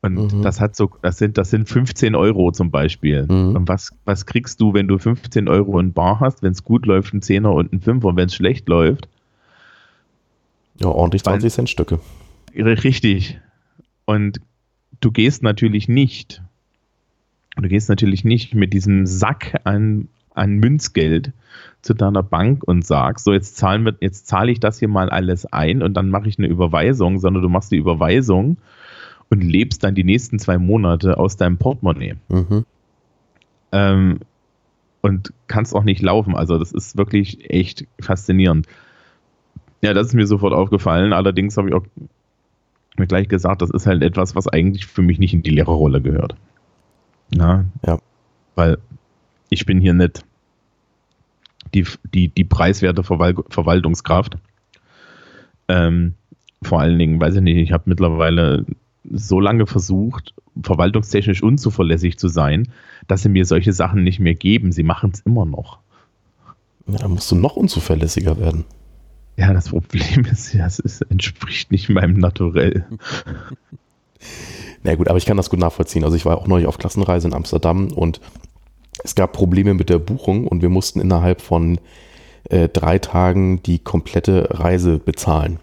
Und 0.00 0.32
mhm. 0.32 0.42
das 0.42 0.60
hat 0.60 0.76
so, 0.76 0.90
das 1.02 1.18
sind, 1.18 1.38
das 1.38 1.50
sind 1.50 1.68
15 1.68 2.14
Euro 2.14 2.52
zum 2.52 2.70
Beispiel. 2.70 3.24
Mhm. 3.24 3.56
Und 3.56 3.68
was, 3.68 3.90
was 4.04 4.26
kriegst 4.26 4.60
du, 4.60 4.72
wenn 4.72 4.86
du 4.86 4.98
15 4.98 5.48
Euro 5.48 5.78
in 5.80 5.92
Bar 5.92 6.20
hast? 6.20 6.42
Wenn 6.42 6.52
es 6.52 6.62
gut 6.62 6.86
läuft, 6.86 7.12
ein 7.14 7.22
Zehner 7.22 7.52
und 7.52 7.72
ein 7.72 7.80
Fünfer. 7.80 8.08
Und 8.08 8.16
wenn 8.16 8.26
es 8.26 8.34
schlecht 8.34 8.68
läuft. 8.68 9.08
Ja, 10.76 10.88
ordentlich 10.88 11.24
20 11.24 11.52
Cent 11.52 11.70
Stücke. 11.70 11.98
Richtig. 12.54 13.40
Und 14.04 14.40
du 15.00 15.10
gehst 15.10 15.42
natürlich 15.42 15.88
nicht, 15.88 16.42
du 17.56 17.68
gehst 17.68 17.88
natürlich 17.88 18.24
nicht 18.24 18.54
mit 18.54 18.72
diesem 18.72 19.04
Sack 19.04 19.60
an, 19.64 20.08
an 20.34 20.56
Münzgeld 20.56 21.32
zu 21.82 21.94
deiner 21.94 22.22
Bank 22.22 22.62
und 22.64 22.86
sagst, 22.86 23.24
so 23.24 23.32
jetzt 23.32 23.56
zahlen 23.56 23.84
wir, 23.84 23.96
jetzt 24.00 24.28
zahle 24.28 24.52
ich 24.52 24.60
das 24.60 24.78
hier 24.78 24.88
mal 24.88 25.10
alles 25.10 25.46
ein 25.46 25.82
und 25.82 25.94
dann 25.94 26.10
mache 26.10 26.28
ich 26.28 26.38
eine 26.38 26.46
Überweisung, 26.46 27.18
sondern 27.18 27.42
du 27.42 27.48
machst 27.48 27.72
die 27.72 27.76
Überweisung 27.76 28.56
und 29.30 29.42
lebst 29.42 29.84
dann 29.84 29.94
die 29.94 30.04
nächsten 30.04 30.38
zwei 30.38 30.58
Monate 30.58 31.18
aus 31.18 31.36
deinem 31.36 31.58
Portemonnaie. 31.58 32.14
Mhm. 32.28 32.64
Ähm, 33.72 34.18
und 35.00 35.32
kannst 35.46 35.74
auch 35.74 35.84
nicht 35.84 36.02
laufen. 36.02 36.34
Also 36.34 36.58
das 36.58 36.72
ist 36.72 36.96
wirklich 36.96 37.50
echt 37.50 37.86
faszinierend. 38.00 38.66
Ja, 39.82 39.94
das 39.94 40.08
ist 40.08 40.14
mir 40.14 40.26
sofort 40.26 40.52
aufgefallen. 40.52 41.12
Allerdings 41.12 41.56
habe 41.56 41.68
ich 41.68 41.74
auch 41.74 41.84
mir 42.96 43.06
gleich 43.06 43.28
gesagt, 43.28 43.62
das 43.62 43.70
ist 43.70 43.86
halt 43.86 44.02
etwas, 44.02 44.34
was 44.34 44.48
eigentlich 44.48 44.86
für 44.86 45.02
mich 45.02 45.18
nicht 45.18 45.34
in 45.34 45.42
die 45.42 45.50
Lehrerrolle 45.50 46.00
gehört. 46.00 46.34
Ja. 47.32 47.64
ja. 47.86 47.98
Weil 48.56 48.78
ich 49.50 49.66
bin 49.66 49.80
hier 49.80 49.94
nicht 49.94 50.24
die, 51.74 51.86
die, 52.14 52.28
die 52.28 52.44
preiswerte 52.44 53.04
Verwal 53.04 53.34
Verwaltungskraft. 53.50 54.36
Ähm, 55.68 56.14
vor 56.62 56.80
allen 56.80 56.98
Dingen, 56.98 57.20
weiß 57.20 57.36
ich 57.36 57.42
nicht, 57.42 57.58
ich 57.58 57.72
habe 57.72 57.84
mittlerweile 57.86 58.64
so 59.12 59.40
lange 59.40 59.66
versucht, 59.66 60.34
verwaltungstechnisch 60.62 61.42
unzuverlässig 61.42 62.18
zu 62.18 62.28
sein, 62.28 62.68
dass 63.06 63.22
sie 63.22 63.28
mir 63.28 63.44
solche 63.44 63.72
Sachen 63.72 64.02
nicht 64.02 64.20
mehr 64.20 64.34
geben. 64.34 64.72
Sie 64.72 64.82
machen 64.82 65.10
es 65.14 65.20
immer 65.20 65.44
noch. 65.44 65.78
Ja, 66.86 66.98
dann 66.98 67.12
musst 67.12 67.30
du 67.30 67.36
noch 67.36 67.56
unzuverlässiger 67.56 68.38
werden. 68.38 68.64
Ja, 69.36 69.52
das 69.52 69.68
Problem 69.68 70.24
ist, 70.30 70.52
ja, 70.52 70.66
es 70.66 71.00
entspricht 71.02 71.70
nicht 71.70 71.88
meinem 71.88 72.18
Naturell. 72.18 72.86
Na 74.82 74.94
gut, 74.94 75.08
aber 75.08 75.18
ich 75.18 75.26
kann 75.26 75.36
das 75.36 75.50
gut 75.50 75.60
nachvollziehen. 75.60 76.04
Also 76.04 76.16
ich 76.16 76.24
war 76.24 76.38
auch 76.38 76.46
neulich 76.46 76.66
auf 76.66 76.78
Klassenreise 76.78 77.28
in 77.28 77.34
Amsterdam 77.34 77.88
und 77.88 78.20
es 79.04 79.14
gab 79.14 79.32
Probleme 79.32 79.74
mit 79.74 79.90
der 79.90 79.98
Buchung 79.98 80.46
und 80.46 80.62
wir 80.62 80.70
mussten 80.70 81.00
innerhalb 81.00 81.40
von 81.40 81.78
äh, 82.50 82.68
drei 82.68 82.98
Tagen 82.98 83.62
die 83.62 83.78
komplette 83.78 84.48
Reise 84.50 84.98
bezahlen. 84.98 85.60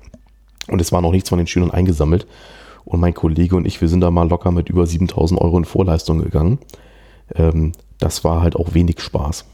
Und 0.67 0.81
es 0.81 0.91
war 0.91 1.01
noch 1.01 1.11
nichts 1.11 1.29
von 1.29 1.37
den 1.37 1.47
Schülern 1.47 1.71
eingesammelt. 1.71 2.27
Und 2.85 2.99
mein 2.99 3.13
Kollege 3.13 3.55
und 3.55 3.65
ich, 3.65 3.81
wir 3.81 3.87
sind 3.87 4.01
da 4.01 4.11
mal 4.11 4.29
locker 4.29 4.51
mit 4.51 4.69
über 4.69 4.85
7000 4.85 5.41
Euro 5.41 5.57
in 5.57 5.65
Vorleistung 5.65 6.21
gegangen. 6.21 6.59
Ähm, 7.33 7.71
das 7.97 8.23
war 8.23 8.41
halt 8.41 8.55
auch 8.55 8.73
wenig 8.73 9.01
Spaß. 9.01 9.45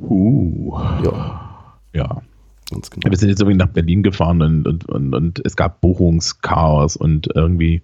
Uh. 0.00 0.76
Ja. 1.04 1.76
Ja. 1.94 2.22
Ganz 2.70 2.90
genau. 2.90 3.10
Wir 3.10 3.16
sind 3.16 3.30
jetzt 3.30 3.40
irgendwie 3.40 3.56
nach 3.56 3.68
Berlin 3.68 4.02
gefahren 4.02 4.42
und, 4.42 4.66
und, 4.66 4.88
und, 4.88 5.14
und 5.14 5.40
es 5.44 5.56
gab 5.56 5.80
Buchungschaos 5.80 6.96
und 6.96 7.28
irgendwie 7.34 7.82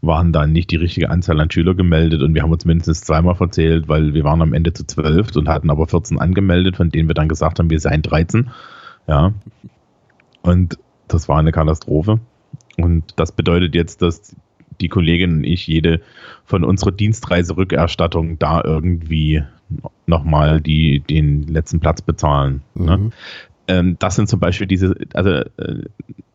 waren 0.00 0.32
dann 0.32 0.52
nicht 0.52 0.70
die 0.70 0.76
richtige 0.76 1.10
Anzahl 1.10 1.40
an 1.40 1.50
Schüler 1.50 1.74
gemeldet 1.74 2.22
und 2.22 2.34
wir 2.34 2.42
haben 2.42 2.52
uns 2.52 2.64
mindestens 2.64 3.00
zweimal 3.02 3.34
verzählt, 3.34 3.88
weil 3.88 4.14
wir 4.14 4.24
waren 4.24 4.42
am 4.42 4.54
Ende 4.54 4.72
zu 4.72 4.86
zwölf 4.86 5.34
und 5.36 5.48
hatten 5.48 5.70
aber 5.70 5.86
14 5.86 6.18
angemeldet, 6.18 6.76
von 6.76 6.90
denen 6.90 7.08
wir 7.08 7.14
dann 7.14 7.28
gesagt 7.28 7.58
haben, 7.58 7.70
wir 7.70 7.80
seien 7.80 8.02
13. 8.02 8.50
Ja. 9.06 9.32
Und 10.42 10.78
das 11.08 11.28
war 11.28 11.38
eine 11.38 11.52
Katastrophe. 11.52 12.20
Und 12.76 13.04
das 13.16 13.32
bedeutet 13.32 13.74
jetzt, 13.74 14.02
dass 14.02 14.34
die 14.80 14.88
Kollegin 14.88 15.38
und 15.38 15.44
ich 15.44 15.66
jede 15.66 16.00
von 16.44 16.64
unserer 16.64 16.92
Dienstreiserückerstattung 16.92 18.38
da 18.38 18.62
irgendwie 18.62 19.42
nochmal 20.06 20.60
die, 20.60 21.00
den 21.00 21.42
letzten 21.44 21.80
Platz 21.80 22.02
bezahlen. 22.02 22.62
Ne? 22.74 22.96
Mhm. 22.96 23.04
Ne? 23.04 23.10
Ähm, 23.68 23.96
das 23.98 24.14
sind 24.14 24.28
zum 24.28 24.38
Beispiel 24.38 24.66
diese, 24.66 24.94
also 25.12 25.30
äh, 25.30 25.84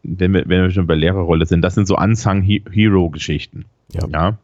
wenn, 0.03 0.33
wir, 0.33 0.43
wenn 0.47 0.63
wir 0.63 0.71
schon 0.71 0.87
bei 0.87 0.95
Lehrerrolle 0.95 1.45
sind, 1.45 1.61
das 1.61 1.75
sind 1.75 1.87
so 1.87 1.95
Unsung-Hero-Geschichten. 1.95 3.65
Ja. 3.93 4.07
ja? 4.07 4.37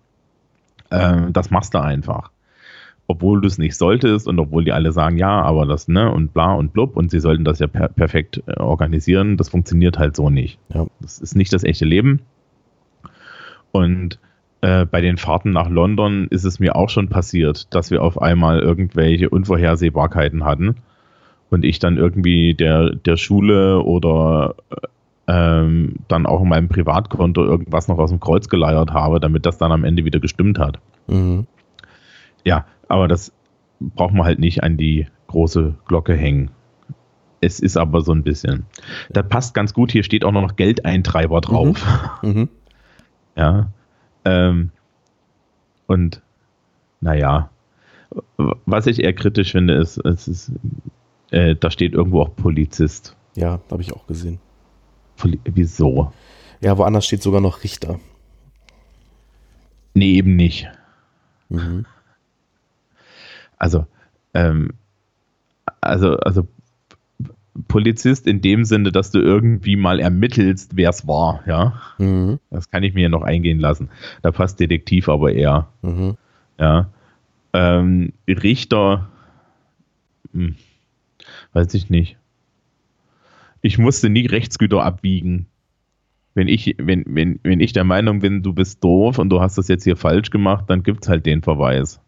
Ähm, 0.92 1.34
das 1.34 1.52
machst 1.52 1.74
du 1.74 1.82
einfach. 1.82 2.32
Obwohl 3.10 3.40
du 3.40 3.48
es 3.48 3.58
nicht 3.58 3.76
solltest 3.76 4.28
und 4.28 4.38
obwohl 4.38 4.66
die 4.66 4.74
alle 4.74 4.92
sagen, 4.92 5.18
ja, 5.18 5.42
aber 5.42 5.66
das, 5.66 5.88
ne, 5.88 6.12
und 6.12 6.34
bla 6.34 6.54
und 6.54 6.74
blub 6.74 6.98
und 6.98 7.10
sie 7.10 7.22
sollten 7.22 7.46
das 7.46 7.60
ja 7.60 7.68
per 7.68 7.88
perfekt 7.88 8.44
äh, 8.48 8.60
organisieren, 8.60 9.38
das 9.38 9.50
funktioniert 9.50 9.98
halt 9.98 10.16
so 10.16 10.30
nicht. 10.30 10.60
Ja. 10.74 10.88
Das 11.00 11.20
ist 11.20 11.36
nicht 11.36 11.54
das 11.54 11.64
echte 11.64 11.86
Leben. 11.86 12.22
Und 13.72 14.20
äh, 14.62 14.86
bei 14.86 15.02
den 15.02 15.18
Fahrten 15.18 15.52
nach 15.52 15.70
London 15.70 16.28
ist 16.30 16.44
es 16.44 16.60
mir 16.60 16.76
auch 16.76 16.90
schon 16.90 17.08
passiert, 17.08 17.74
dass 17.74 17.92
wir 17.92 18.02
auf 18.02 18.22
einmal 18.22 18.60
irgendwelche 18.60 19.30
Unvorhersehbarkeiten 19.30 20.44
hatten 20.44 20.78
und 21.50 21.64
ich 21.64 21.80
dann 21.80 21.98
irgendwie 21.98 22.56
der, 22.56 22.90
der 22.90 23.18
Schule 23.18 23.82
oder 23.84 24.56
ähm, 25.28 25.96
dann 26.08 26.26
auch 26.26 26.42
in 26.42 26.50
meinem 26.50 26.70
Privatkonto 26.70 27.44
irgendwas 27.44 27.88
noch 27.88 28.00
aus 28.00 28.10
dem 28.10 28.20
Kreuz 28.20 28.50
geleiert 28.50 28.92
habe, 28.92 29.20
damit 29.20 29.46
das 29.46 29.58
dann 29.58 29.72
am 29.72 29.84
Ende 29.84 30.06
wieder 30.06 30.20
gestimmt 30.20 30.58
hat. 30.58 30.80
Mhm. 31.08 31.46
Ja, 32.44 32.66
aber 32.88 33.08
das 33.08 33.32
braucht 33.80 34.14
man 34.14 34.26
halt 34.26 34.40
nicht 34.40 34.64
an 34.64 34.78
die 34.78 35.08
große 35.28 35.76
Glocke 35.86 36.16
hängen. 36.16 36.52
Es 37.42 37.60
ist 37.60 37.78
aber 37.78 38.02
so 38.02 38.14
ein 38.14 38.24
bisschen. 38.24 38.66
Da 39.10 39.22
passt 39.22 39.54
ganz 39.54 39.74
gut, 39.74 39.92
hier 39.92 40.04
steht 40.04 40.26
auch 40.26 40.32
noch 40.32 40.56
Geldeintreiber 40.56 41.42
drauf. 41.42 41.86
Mhm. 42.22 42.30
Mhm. 42.30 42.50
Ja. 43.36 43.72
Ähm, 44.26 44.72
und 45.86 46.24
naja, 47.02 47.52
was 48.66 48.88
ich 48.88 49.00
eher 49.00 49.14
kritisch 49.14 49.52
finde, 49.52 49.76
ist, 49.76 50.04
es 50.04 50.28
ist 50.28 50.52
äh, 51.32 51.56
da 51.56 51.72
steht 51.72 51.94
irgendwo 51.94 52.22
auch 52.22 52.36
Polizist. 52.36 53.16
Ja, 53.36 53.60
habe 53.70 53.82
ich 53.82 53.94
auch 53.94 54.08
gesehen. 54.08 54.40
Poli 55.18 55.40
Wieso? 55.46 56.12
Ja, 56.62 56.78
woanders 56.78 57.06
steht 57.06 57.22
sogar 57.22 57.42
noch 57.42 57.64
Richter. 57.64 58.00
Nee, 59.94 60.14
eben 60.14 60.36
nicht. 60.36 60.70
Mhm. 61.50 61.86
Also, 63.58 63.86
ähm, 64.34 64.72
also, 65.82 66.18
also 66.18 66.48
Polizist 67.68 68.28
in 68.28 68.42
dem 68.42 68.66
Sinne, 68.66 68.92
dass 68.92 69.12
du 69.12 69.20
irgendwie 69.20 69.76
mal 69.76 70.00
ermittelst, 70.00 70.76
wer 70.76 70.90
es 70.90 71.08
war, 71.08 71.44
ja. 71.48 71.82
Mhm. 71.98 72.40
Das 72.52 72.70
kann 72.70 72.84
ich 72.84 72.94
mir 72.94 73.04
ja 73.04 73.10
noch 73.10 73.24
eingehen 73.24 73.60
lassen. 73.60 73.90
Da 74.22 74.32
passt 74.32 74.60
Detektiv 74.60 75.10
aber 75.10 75.34
eher. 75.34 75.68
Mhm. 75.82 76.18
Ja. 76.60 76.90
Ähm, 77.54 78.14
Richter, 78.28 79.10
hm, 80.34 80.56
weiß 81.54 81.74
ich 81.74 81.90
nicht. 81.90 82.18
Ich 83.62 83.78
musste 83.80 84.10
nie 84.10 84.28
Rechtsgüter 84.28 84.84
abwiegen. 84.84 85.48
Wenn 86.36 86.48
ich, 86.48 86.76
wenn, 86.78 87.04
wenn, 87.08 87.40
wenn 87.42 87.60
ich 87.60 87.74
der 87.74 87.84
Meinung 87.84 88.20
bin, 88.20 88.44
du 88.44 88.54
bist 88.54 88.84
doof 88.84 89.18
und 89.18 89.30
du 89.30 89.42
hast 89.42 89.58
das 89.58 89.68
jetzt 89.68 89.84
hier 89.84 89.98
falsch 89.98 90.30
gemacht, 90.30 90.66
dann 90.68 90.84
gibt 90.84 91.04
es 91.04 91.10
halt 91.10 91.26
den 91.26 91.42
Verweis 91.42 92.00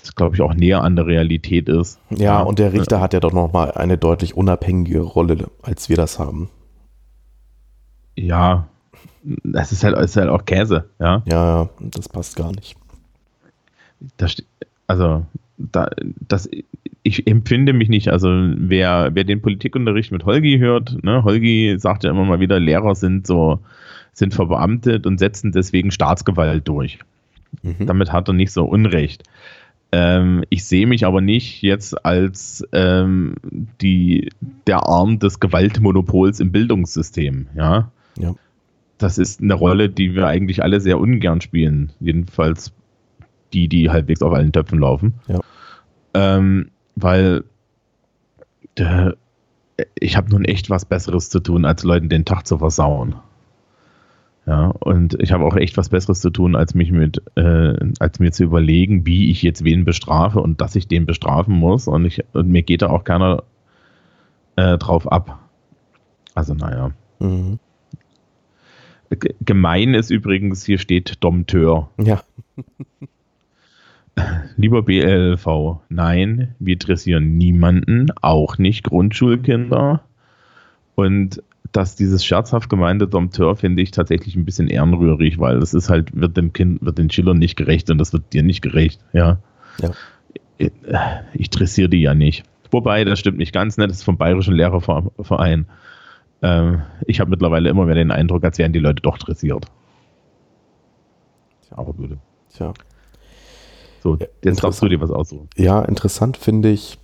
das 0.00 0.14
glaube 0.14 0.34
ich 0.34 0.42
auch 0.42 0.54
näher 0.54 0.82
an 0.82 0.96
der 0.96 1.06
Realität 1.06 1.68
ist. 1.68 1.98
Ja, 2.10 2.18
ja. 2.18 2.40
und 2.40 2.58
der 2.58 2.72
Richter 2.72 2.96
ja. 2.96 3.02
hat 3.02 3.12
ja 3.14 3.20
doch 3.20 3.32
nochmal 3.32 3.72
eine 3.72 3.98
deutlich 3.98 4.36
unabhängige 4.36 5.00
Rolle, 5.00 5.48
als 5.62 5.88
wir 5.88 5.96
das 5.96 6.18
haben. 6.18 6.48
Ja, 8.16 8.68
das 9.22 9.72
ist 9.72 9.84
halt, 9.84 9.96
ist 9.98 10.16
halt 10.16 10.28
auch 10.28 10.44
Käse, 10.44 10.86
ja. 10.98 11.22
Ja, 11.26 11.68
das 11.80 12.08
passt 12.08 12.36
gar 12.36 12.52
nicht. 12.52 12.76
Das, 14.16 14.36
also, 14.86 15.26
da, 15.58 15.90
das, 16.26 16.48
ich 17.02 17.26
empfinde 17.26 17.72
mich 17.72 17.88
nicht, 17.88 18.08
also 18.08 18.28
wer, 18.30 19.10
wer 19.14 19.24
den 19.24 19.42
Politikunterricht 19.42 20.12
mit 20.12 20.24
Holgi 20.24 20.58
hört, 20.58 21.02
ne, 21.04 21.22
Holgi 21.24 21.76
sagt 21.78 22.04
ja 22.04 22.10
immer 22.10 22.24
mal 22.24 22.40
wieder, 22.40 22.58
Lehrer 22.58 22.94
sind 22.94 23.26
so, 23.26 23.60
sind 24.12 24.34
verbeamtet 24.34 25.06
und 25.06 25.18
setzen 25.18 25.52
deswegen 25.52 25.90
Staatsgewalt 25.90 26.66
durch. 26.66 26.98
Mhm. 27.62 27.86
Damit 27.86 28.12
hat 28.12 28.28
er 28.28 28.34
nicht 28.34 28.52
so 28.52 28.64
Unrecht. 28.64 29.24
Ähm, 29.92 30.44
ich 30.50 30.64
sehe 30.64 30.86
mich 30.86 31.04
aber 31.04 31.20
nicht 31.20 31.62
jetzt 31.62 32.04
als 32.04 32.64
ähm, 32.72 33.34
die, 33.80 34.30
der 34.66 34.86
Arm 34.86 35.18
des 35.18 35.40
Gewaltmonopols 35.40 36.40
im 36.40 36.52
Bildungssystem. 36.52 37.48
Ja? 37.56 37.90
ja. 38.16 38.34
Das 38.98 39.18
ist 39.18 39.40
eine 39.40 39.54
Rolle, 39.54 39.88
die 39.88 40.14
wir 40.14 40.26
eigentlich 40.26 40.62
alle 40.62 40.80
sehr 40.80 41.00
ungern 41.00 41.40
spielen. 41.40 41.92
Jedenfalls 41.98 42.72
die, 43.52 43.66
die 43.66 43.90
halbwegs 43.90 44.22
auf 44.22 44.32
allen 44.32 44.52
Töpfen 44.52 44.78
laufen. 44.78 45.14
Ja. 45.26 45.40
Ähm, 46.14 46.70
weil 46.94 47.44
äh, 48.76 49.12
ich 49.94 50.16
habe 50.16 50.30
nun 50.30 50.44
echt 50.44 50.70
was 50.70 50.84
Besseres 50.84 51.30
zu 51.30 51.40
tun, 51.40 51.64
als 51.64 51.82
Leuten 51.82 52.08
den 52.08 52.24
Tag 52.24 52.46
zu 52.46 52.58
versauen. 52.58 53.16
Ja, 54.46 54.68
und 54.68 55.20
ich 55.20 55.32
habe 55.32 55.44
auch 55.44 55.56
echt 55.56 55.76
was 55.76 55.90
Besseres 55.90 56.20
zu 56.20 56.30
tun, 56.30 56.56
als 56.56 56.74
mich 56.74 56.90
mit, 56.90 57.22
äh, 57.36 57.74
als 57.98 58.20
mir 58.20 58.32
zu 58.32 58.44
überlegen, 58.44 59.06
wie 59.06 59.30
ich 59.30 59.42
jetzt 59.42 59.64
wen 59.64 59.84
bestrafe 59.84 60.40
und 60.40 60.60
dass 60.60 60.76
ich 60.76 60.88
den 60.88 61.06
bestrafen 61.06 61.54
muss. 61.54 61.86
Und, 61.86 62.06
ich, 62.06 62.24
und 62.32 62.48
mir 62.48 62.62
geht 62.62 62.82
da 62.82 62.88
auch 62.88 63.04
keiner 63.04 63.44
äh, 64.56 64.78
drauf 64.78 65.10
ab. 65.10 65.38
Also, 66.34 66.54
naja. 66.54 66.92
Mhm. 67.18 67.58
Gemein 69.40 69.94
ist 69.94 70.10
übrigens, 70.10 70.64
hier 70.64 70.78
steht 70.78 71.22
Dompteur. 71.22 71.90
Ja. 71.98 72.22
Lieber 74.56 74.82
BLV, 74.82 75.80
nein, 75.88 76.54
wir 76.58 76.76
dressieren 76.76 77.36
niemanden, 77.36 78.10
auch 78.20 78.58
nicht 78.58 78.84
Grundschulkinder. 78.84 80.02
Und 80.94 81.42
dass 81.72 81.96
dieses 81.96 82.24
scherzhaft 82.24 82.68
gemeinte 82.68 83.06
Dompteur 83.06 83.56
finde 83.56 83.82
ich 83.82 83.90
tatsächlich 83.90 84.36
ein 84.36 84.44
bisschen 84.44 84.68
ehrenrührig, 84.68 85.38
weil 85.38 85.60
das 85.60 85.74
ist 85.74 85.88
halt, 85.88 86.18
wird 86.18 86.36
dem 86.36 86.52
Kind, 86.52 86.82
wird 86.82 86.98
den 86.98 87.10
Schülern 87.10 87.38
nicht 87.38 87.56
gerecht 87.56 87.90
und 87.90 87.98
das 87.98 88.12
wird 88.12 88.32
dir 88.32 88.42
nicht 88.42 88.62
gerecht, 88.62 89.00
ja. 89.12 89.38
ja. 89.80 89.90
Ich, 90.58 90.72
ich 91.34 91.50
dressiere 91.50 91.88
die 91.88 92.00
ja 92.00 92.14
nicht. 92.14 92.44
Wobei, 92.70 93.04
das 93.04 93.18
stimmt 93.18 93.38
nicht 93.38 93.52
ganz, 93.52 93.76
ne? 93.76 93.86
das 93.86 93.98
ist 93.98 94.04
vom 94.04 94.16
Bayerischen 94.16 94.54
Lehrerverein. 94.54 95.66
Ähm, 96.42 96.82
ich 97.06 97.20
habe 97.20 97.30
mittlerweile 97.30 97.68
immer 97.68 97.86
mehr 97.86 97.94
den 97.94 98.10
Eindruck, 98.10 98.44
als 98.44 98.58
wären 98.58 98.72
die 98.72 98.78
Leute 98.78 99.02
doch 99.02 99.18
dressiert. 99.18 99.66
Aber 101.70 101.92
gut. 101.92 102.16
Tja. 102.54 102.72
So, 104.02 104.18
jetzt 104.42 104.64
darfst 104.64 104.82
du 104.82 104.88
dir 104.88 105.00
was 105.00 105.10
aussuchen. 105.10 105.48
Ja, 105.56 105.82
interessant 105.82 106.36
finde 106.36 106.70
ich, 106.70 106.98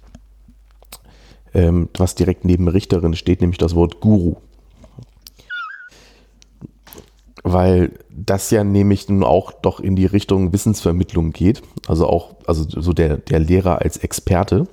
ähm, 1.52 1.88
was 1.96 2.14
direkt 2.14 2.44
neben 2.44 2.68
Richterin 2.68 3.14
steht, 3.14 3.40
nämlich 3.40 3.58
das 3.58 3.74
Wort 3.74 4.00
Guru. 4.00 4.36
Weil 7.48 7.92
das 8.10 8.50
ja 8.50 8.64
nämlich 8.64 9.08
nun 9.08 9.22
auch 9.22 9.52
doch 9.52 9.78
in 9.78 9.94
die 9.94 10.06
Richtung 10.06 10.52
Wissensvermittlung 10.52 11.30
geht. 11.30 11.62
Also 11.86 12.08
auch, 12.08 12.34
also 12.44 12.64
so 12.68 12.92
der, 12.92 13.18
der 13.18 13.38
Lehrer 13.38 13.82
als 13.82 13.98
Experte. 13.98 14.66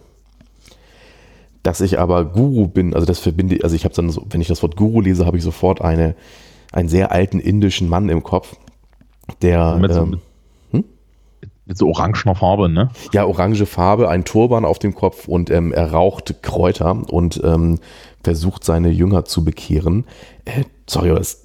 Dass 1.61 1.81
ich 1.81 1.99
aber 1.99 2.25
Guru 2.25 2.67
bin, 2.67 2.95
also 2.95 3.05
das 3.05 3.19
verbinde, 3.19 3.59
also 3.61 3.75
ich 3.75 3.85
habe 3.85 3.93
dann 3.93 4.09
so, 4.09 4.25
wenn 4.27 4.41
ich 4.41 4.47
das 4.47 4.63
Wort 4.63 4.75
Guru 4.75 5.01
lese, 5.01 5.27
habe 5.27 5.37
ich 5.37 5.43
sofort 5.43 5.81
eine, 5.81 6.15
einen 6.71 6.89
sehr 6.89 7.11
alten 7.11 7.39
indischen 7.39 7.87
Mann 7.89 8.09
im 8.09 8.23
Kopf, 8.23 8.55
der. 9.43 9.75
Mit 9.75 9.93
so, 9.93 10.01
ähm, 10.01 10.19
mit, 10.71 10.85
mit 11.67 11.77
so 11.77 11.89
orangener 11.89 12.33
Farbe, 12.33 12.69
ne? 12.69 12.89
ja, 13.11 13.23
orange 13.25 13.67
Farbe, 13.67 14.09
ein 14.09 14.25
Turban 14.25 14.65
auf 14.65 14.79
dem 14.79 14.95
Kopf 14.95 15.27
und 15.27 15.51
ähm, 15.51 15.71
er 15.71 15.91
raucht 15.91 16.41
Kräuter 16.41 17.03
und 17.07 17.39
ähm, 17.43 17.77
versucht 18.23 18.63
seine 18.63 18.89
Jünger 18.89 19.25
zu 19.25 19.45
bekehren. 19.45 20.05
Äh, 20.45 20.63
sorry, 20.87 21.11
aber 21.11 21.19
das, 21.19 21.42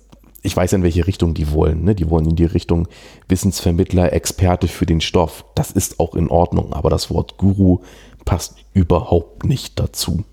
ich 0.49 0.57
weiß 0.57 0.73
in 0.73 0.83
welche 0.83 1.07
Richtung 1.07 1.35
die 1.35 1.53
wollen. 1.53 1.85
Ne? 1.85 1.95
Die 1.95 2.11
wollen 2.11 2.27
in 2.29 2.35
die 2.37 2.45
Richtung 2.45 2.89
Wissensvermittler, 3.29 4.13
Experte 4.13 4.67
für 4.67 4.87
den 4.87 5.01
Stoff. 5.01 5.45
Das 5.55 5.71
ist 5.71 6.01
auch 6.01 6.15
in 6.17 6.29
Ordnung, 6.29 6.73
aber 6.73 6.91
das 6.91 7.11
Wort 7.11 7.37
Guru 7.39 7.81
passt 8.25 8.57
überhaupt 8.75 9.45
nicht 9.45 9.79
dazu. 9.79 10.25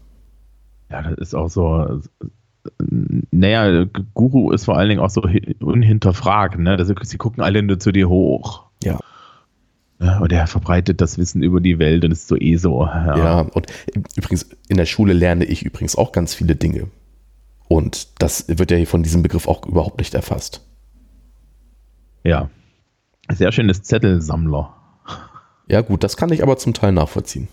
Ja, 0.90 1.02
das 1.04 1.18
ist 1.20 1.36
auch 1.36 1.50
so. 1.50 2.02
Naja, 3.32 3.86
Guru 4.16 4.52
ist 4.52 4.66
vor 4.66 4.78
allen 4.78 4.90
Dingen 4.90 5.02
auch 5.02 5.10
so 5.10 5.22
hi- 5.24 5.56
unhinterfragt, 5.60 6.58
ne? 6.60 6.78
Das, 6.78 6.92
sie 7.04 7.18
gucken 7.18 7.44
alle 7.44 7.62
nur 7.62 7.80
zu 7.80 7.92
dir 7.92 8.10
hoch. 8.10 8.64
Ja. 8.84 9.00
Ja, 10.02 10.20
und 10.20 10.32
er 10.34 10.46
verbreitet 10.48 11.00
das 11.00 11.18
Wissen 11.18 11.42
über 11.42 11.62
die 11.62 11.80
Welt 11.80 12.04
und 12.04 12.12
ist 12.12 12.28
so 12.28 12.36
eh 12.36 12.58
so. 12.58 12.84
Ja. 12.86 13.18
Ja, 13.18 13.40
und 13.42 13.68
übrigens, 14.16 14.50
in 14.68 14.78
der 14.78 14.86
Schule 14.86 15.14
lerne 15.14 15.46
ich 15.46 15.64
übrigens 15.64 15.96
auch 15.96 16.12
ganz 16.12 16.34
viele 16.34 16.56
Dinge. 16.56 16.88
Und 17.68 18.22
das 18.22 18.46
wird 18.48 18.72
ja 18.72 18.78
hier 18.78 18.88
von 18.88 19.04
diesem 19.04 19.24
Begriff 19.24 19.48
auch 19.48 19.66
überhaupt 19.66 19.98
nicht 20.00 20.14
erfasst. 20.14 20.62
ja. 22.24 22.50
Sehr 23.32 23.52
schönes 23.52 23.82
Zettelsammler. 23.82 24.76
Ja, 25.68 25.82
gut, 25.82 26.04
das 26.04 26.16
kann 26.16 26.32
ich 26.32 26.44
aber 26.44 26.58
zum 26.58 26.76
Teil 26.76 26.92
nachvollziehen. 26.92 27.48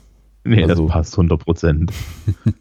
Nee, 0.45 0.65
Also- 0.65 0.85
das 0.85 0.93
passt 0.93 1.17
100 1.17 1.43
Prozent. 1.43 1.93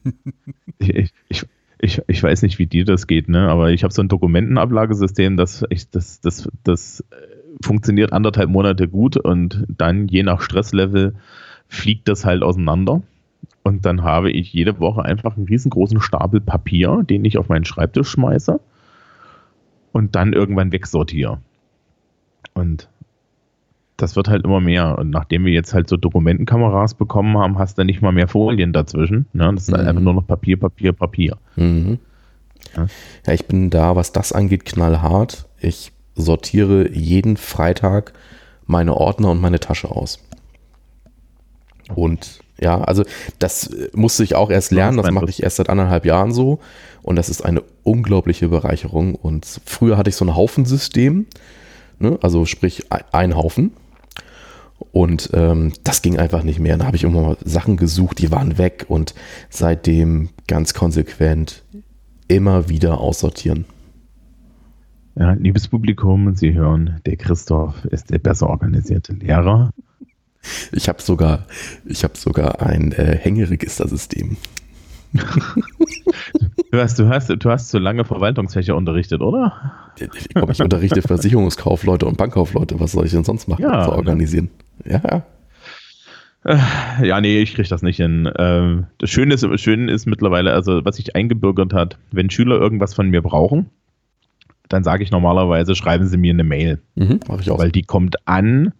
ich, 0.79 1.11
ich, 1.27 1.45
ich, 1.79 2.01
ich 2.07 2.23
weiß 2.23 2.41
nicht, 2.43 2.57
wie 2.57 2.67
dir 2.67 2.85
das 2.85 3.07
geht, 3.07 3.27
ne? 3.27 3.49
aber 3.49 3.71
ich 3.71 3.83
habe 3.83 3.93
so 3.93 4.01
ein 4.01 4.07
Dokumentenablagesystem, 4.07 5.35
das, 5.35 5.65
ich, 5.69 5.89
das, 5.89 6.21
das, 6.21 6.47
das 6.63 7.01
äh, 7.11 7.15
funktioniert 7.61 8.13
anderthalb 8.13 8.49
Monate 8.49 8.87
gut 8.87 9.17
und 9.17 9.65
dann 9.67 10.07
je 10.07 10.23
nach 10.23 10.39
Stresslevel 10.41 11.15
fliegt 11.67 12.07
das 12.07 12.23
halt 12.23 12.43
auseinander. 12.43 13.01
Und 13.63 13.85
dann 13.85 14.03
habe 14.03 14.31
ich 14.31 14.53
jede 14.53 14.79
Woche 14.79 15.03
einfach 15.05 15.37
einen 15.37 15.45
riesengroßen 15.47 16.01
Stapel 16.01 16.41
Papier, 16.41 17.03
den 17.03 17.23
ich 17.25 17.37
auf 17.37 17.47
meinen 17.49 17.65
Schreibtisch 17.65 18.09
schmeiße 18.09 18.59
und 19.91 20.15
dann 20.15 20.33
irgendwann 20.33 20.71
wegsortiere. 20.71 21.39
Und 22.53 22.89
das 23.97 24.15
wird 24.15 24.27
halt 24.29 24.45
immer 24.45 24.59
mehr. 24.61 24.97
Und 24.97 25.11
nachdem 25.11 25.45
wir 25.45 25.53
jetzt 25.53 25.75
halt 25.75 25.87
so 25.89 25.95
Dokumentenkameras 25.95 26.95
bekommen 26.95 27.37
haben, 27.37 27.59
hast 27.59 27.77
du 27.77 27.85
nicht 27.85 28.01
mal 28.01 28.11
mehr 28.11 28.27
Folien 28.27 28.73
dazwischen. 28.73 29.27
Ne? 29.33 29.51
Das 29.53 29.67
ist 29.67 29.73
halt 29.73 29.83
Mhm. 29.83 29.89
einfach 29.89 30.01
nur 30.01 30.13
noch 30.15 30.25
Papier, 30.27 30.57
Papier, 30.57 30.91
Papier. 30.91 31.37
Mhm. 31.55 31.99
Ja. 32.75 32.87
Ja, 33.27 33.33
ich 33.33 33.45
bin 33.45 33.69
da, 33.69 33.95
was 33.95 34.11
das 34.11 34.33
angeht, 34.33 34.65
knallhart. 34.65 35.47
Ich 35.59 35.91
sortiere 36.15 36.89
jeden 36.91 37.37
Freitag 37.37 38.13
meine 38.65 38.95
Ordner 38.95 39.29
und 39.31 39.39
meine 39.41 39.59
Tasche 39.59 39.89
aus. 39.91 40.19
Und 41.93 42.40
ja, 42.61 42.79
also 42.81 43.03
das 43.39 43.67
äh, 43.67 43.89
musste 43.93 44.23
ich 44.23 44.35
auch 44.35 44.49
erst 44.51 44.71
lernen, 44.71 44.97
das 44.97 45.11
mache 45.11 45.29
ich 45.29 45.43
erst 45.43 45.57
seit 45.57 45.69
anderthalb 45.69 46.05
Jahren 46.05 46.31
so. 46.31 46.59
Und 47.01 47.15
das 47.15 47.29
ist 47.29 47.43
eine 47.43 47.63
unglaubliche 47.83 48.47
Bereicherung. 48.49 49.15
Und 49.15 49.45
früher 49.65 49.97
hatte 49.97 50.09
ich 50.11 50.15
so 50.15 50.23
ein 50.25 50.35
Haufensystem, 50.35 51.25
ne? 51.99 52.17
also 52.21 52.45
sprich 52.45 52.91
ein- 52.91 53.03
ein 53.11 53.35
Haufen. 53.35 53.71
Und 54.91 55.29
ähm, 55.33 55.73
das 55.83 56.01
ging 56.01 56.17
einfach 56.17 56.43
nicht 56.43 56.59
mehr. 56.59 56.77
Da 56.77 56.85
habe 56.85 56.95
ich 56.97 57.03
immer 57.03 57.21
mal 57.21 57.37
Sachen 57.43 57.77
gesucht, 57.77 58.19
die 58.19 58.31
waren 58.31 58.57
weg 58.57 58.85
und 58.87 59.13
seitdem 59.49 60.29
ganz 60.47 60.73
konsequent 60.73 61.63
immer 62.27 62.67
wieder 62.69 62.99
aussortieren. 62.99 63.65
Ja, 65.15 65.33
liebes 65.33 65.67
Publikum, 65.67 66.35
Sie 66.35 66.53
hören, 66.53 66.99
der 67.05 67.17
Christoph 67.17 67.83
ist 67.85 68.09
der 68.11 68.19
besser 68.19 68.49
organisierte 68.49 69.13
Lehrer. 69.13 69.71
Ich 70.71 70.89
habe 70.89 71.01
sogar, 71.01 71.45
ich 71.85 72.03
habe 72.03 72.17
sogar 72.17 72.61
ein 72.61 72.91
äh, 72.93 73.17
Hängeregistersystem. 73.17 74.37
Du 76.71 76.77
hast, 76.79 76.97
du 76.99 77.09
hast, 77.09 77.29
du 77.29 77.49
hast 77.49 77.69
zu 77.69 77.79
lange 77.79 78.05
Verwaltungsfächer 78.05 78.75
unterrichtet, 78.75 79.21
oder? 79.21 79.73
Ich, 79.99 80.33
komm, 80.33 80.49
ich 80.51 80.61
unterrichte 80.61 81.01
Versicherungskaufleute 81.01 82.05
und 82.05 82.17
Bankkaufleute. 82.17 82.79
Was 82.79 82.93
soll 82.93 83.05
ich 83.05 83.11
denn 83.11 83.25
sonst 83.25 83.47
machen? 83.47 83.61
Ja. 83.61 83.83
zu 83.83 83.91
organisieren. 83.91 84.49
Ja, 84.85 85.23
Ja, 87.03 87.21
nee, 87.21 87.39
ich 87.39 87.53
kriege 87.53 87.69
das 87.69 87.83
nicht 87.83 87.97
hin. 87.97 88.29
Ähm, 88.37 88.87
das 88.97 89.09
Schöne 89.11 89.35
ist, 89.35 89.45
Schöne 89.59 89.91
ist 89.91 90.07
mittlerweile, 90.07 90.53
also 90.53 90.83
was 90.83 90.95
sich 90.95 91.15
eingebürgert 91.15 91.73
hat, 91.73 91.97
wenn 92.11 92.31
Schüler 92.31 92.59
irgendwas 92.59 92.95
von 92.95 93.09
mir 93.09 93.21
brauchen, 93.21 93.69
dann 94.67 94.83
sage 94.83 95.03
ich 95.03 95.11
normalerweise, 95.11 95.75
schreiben 95.75 96.07
sie 96.07 96.17
mir 96.17 96.33
eine 96.33 96.43
Mail. 96.43 96.79
mhm, 96.95 97.19
mache 97.27 97.41
ich 97.41 97.51
auch. 97.51 97.59
Weil 97.59 97.71
die 97.71 97.83
kommt 97.83 98.27
an, 98.27 98.73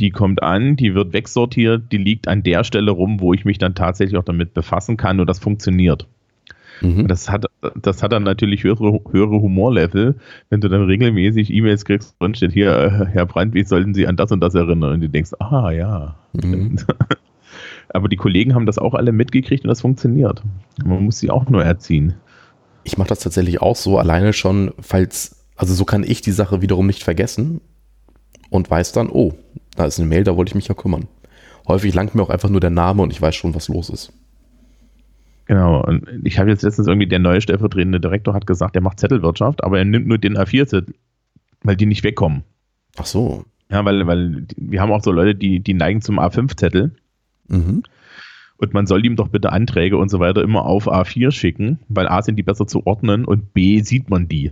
die 0.00 0.10
kommt 0.10 0.42
an, 0.42 0.76
die 0.76 0.94
wird 0.94 1.12
wegsortiert, 1.12 1.90
die 1.90 1.96
liegt 1.96 2.28
an 2.28 2.42
der 2.42 2.64
Stelle 2.64 2.90
rum, 2.90 3.20
wo 3.20 3.34
ich 3.34 3.44
mich 3.44 3.58
dann 3.58 3.74
tatsächlich 3.74 4.16
auch 4.16 4.24
damit 4.24 4.54
befassen 4.54 4.96
kann 4.96 5.18
und 5.20 5.28
das 5.28 5.38
funktioniert. 5.38 6.06
mhm. 6.80 7.08
Das 7.08 7.30
hat, 7.30 7.46
das 7.80 8.02
hat 8.02 8.12
dann 8.12 8.22
natürlich 8.22 8.62
höhere, 8.62 9.00
höhere 9.10 9.40
Humorlevel, 9.40 10.16
wenn 10.50 10.60
du 10.60 10.68
dann 10.68 10.84
regelmäßig 10.84 11.52
E-Mails 11.52 11.84
kriegst, 11.84 12.14
drin 12.20 12.34
steht 12.34 12.52
hier, 12.52 12.76
äh, 12.76 13.06
Herr 13.06 13.26
Brandt, 13.26 13.54
wie 13.54 13.64
sollten 13.64 13.94
Sie 13.94 14.06
an 14.06 14.16
das 14.16 14.30
und 14.30 14.40
das 14.40 14.54
erinnern? 14.54 14.94
Und 14.94 15.00
du 15.00 15.08
denkst, 15.08 15.32
ah 15.40 15.70
ja. 15.70 16.14
Mhm. 16.32 16.78
Aber 17.90 18.08
die 18.08 18.16
Kollegen 18.16 18.54
haben 18.54 18.66
das 18.66 18.78
auch 18.78 18.94
alle 18.94 19.12
mitgekriegt 19.12 19.64
und 19.64 19.68
das 19.68 19.80
funktioniert. 19.80 20.42
Man 20.84 21.04
muss 21.04 21.18
sie 21.18 21.30
auch 21.30 21.48
nur 21.48 21.64
erziehen. 21.64 22.14
Ich 22.84 22.98
mache 22.98 23.08
das 23.08 23.20
tatsächlich 23.20 23.62
auch 23.62 23.76
so, 23.76 23.98
alleine 23.98 24.32
schon, 24.32 24.72
falls, 24.78 25.44
also 25.56 25.74
so 25.74 25.84
kann 25.84 26.04
ich 26.04 26.20
die 26.20 26.32
Sache 26.32 26.60
wiederum 26.60 26.86
nicht 26.86 27.02
vergessen 27.02 27.60
und 28.50 28.70
weiß 28.70 28.92
dann, 28.92 29.08
oh, 29.10 29.32
da 29.78 29.86
ist 29.86 30.00
eine 30.00 30.08
Mail, 30.08 30.24
da 30.24 30.36
wollte 30.36 30.50
ich 30.50 30.54
mich 30.56 30.66
ja 30.66 30.74
kümmern. 30.74 31.06
Häufig 31.68 31.94
langt 31.94 32.14
mir 32.14 32.22
auch 32.22 32.30
einfach 32.30 32.48
nur 32.48 32.60
der 32.60 32.70
Name 32.70 33.00
und 33.00 33.12
ich 33.12 33.22
weiß 33.22 33.36
schon, 33.36 33.54
was 33.54 33.68
los 33.68 33.90
ist. 33.90 34.12
Genau. 35.44 35.84
Und 35.84 36.08
ich 36.24 36.38
habe 36.38 36.50
jetzt 36.50 36.62
letztens 36.62 36.88
irgendwie, 36.88 37.06
der 37.06 37.20
neue 37.20 37.40
stellvertretende 37.40 38.00
Direktor 38.00 38.34
hat 38.34 38.46
gesagt, 38.46 38.74
er 38.74 38.82
macht 38.82 38.98
Zettelwirtschaft, 38.98 39.62
aber 39.62 39.78
er 39.78 39.84
nimmt 39.84 40.08
nur 40.08 40.18
den 40.18 40.36
A4-Zettel, 40.36 40.94
weil 41.62 41.76
die 41.76 41.86
nicht 41.86 42.02
wegkommen. 42.02 42.42
Ach 42.96 43.06
so. 43.06 43.44
Ja, 43.70 43.84
weil, 43.84 44.04
weil 44.08 44.46
wir 44.56 44.80
haben 44.80 44.90
auch 44.90 45.02
so 45.02 45.12
Leute, 45.12 45.36
die, 45.36 45.60
die 45.60 45.74
neigen 45.74 46.02
zum 46.02 46.18
A5-Zettel. 46.18 46.90
Mhm. 47.46 47.84
Und 48.56 48.74
man 48.74 48.88
soll 48.88 49.06
ihm 49.06 49.14
doch 49.14 49.28
bitte 49.28 49.52
Anträge 49.52 49.96
und 49.96 50.08
so 50.08 50.18
weiter 50.18 50.42
immer 50.42 50.64
auf 50.64 50.88
A4 50.88 51.30
schicken, 51.30 51.78
weil 51.88 52.08
A 52.08 52.22
sind 52.22 52.34
die 52.34 52.42
besser 52.42 52.66
zu 52.66 52.84
ordnen 52.84 53.24
und 53.24 53.54
B 53.54 53.80
sieht 53.82 54.10
man 54.10 54.26
die. 54.26 54.50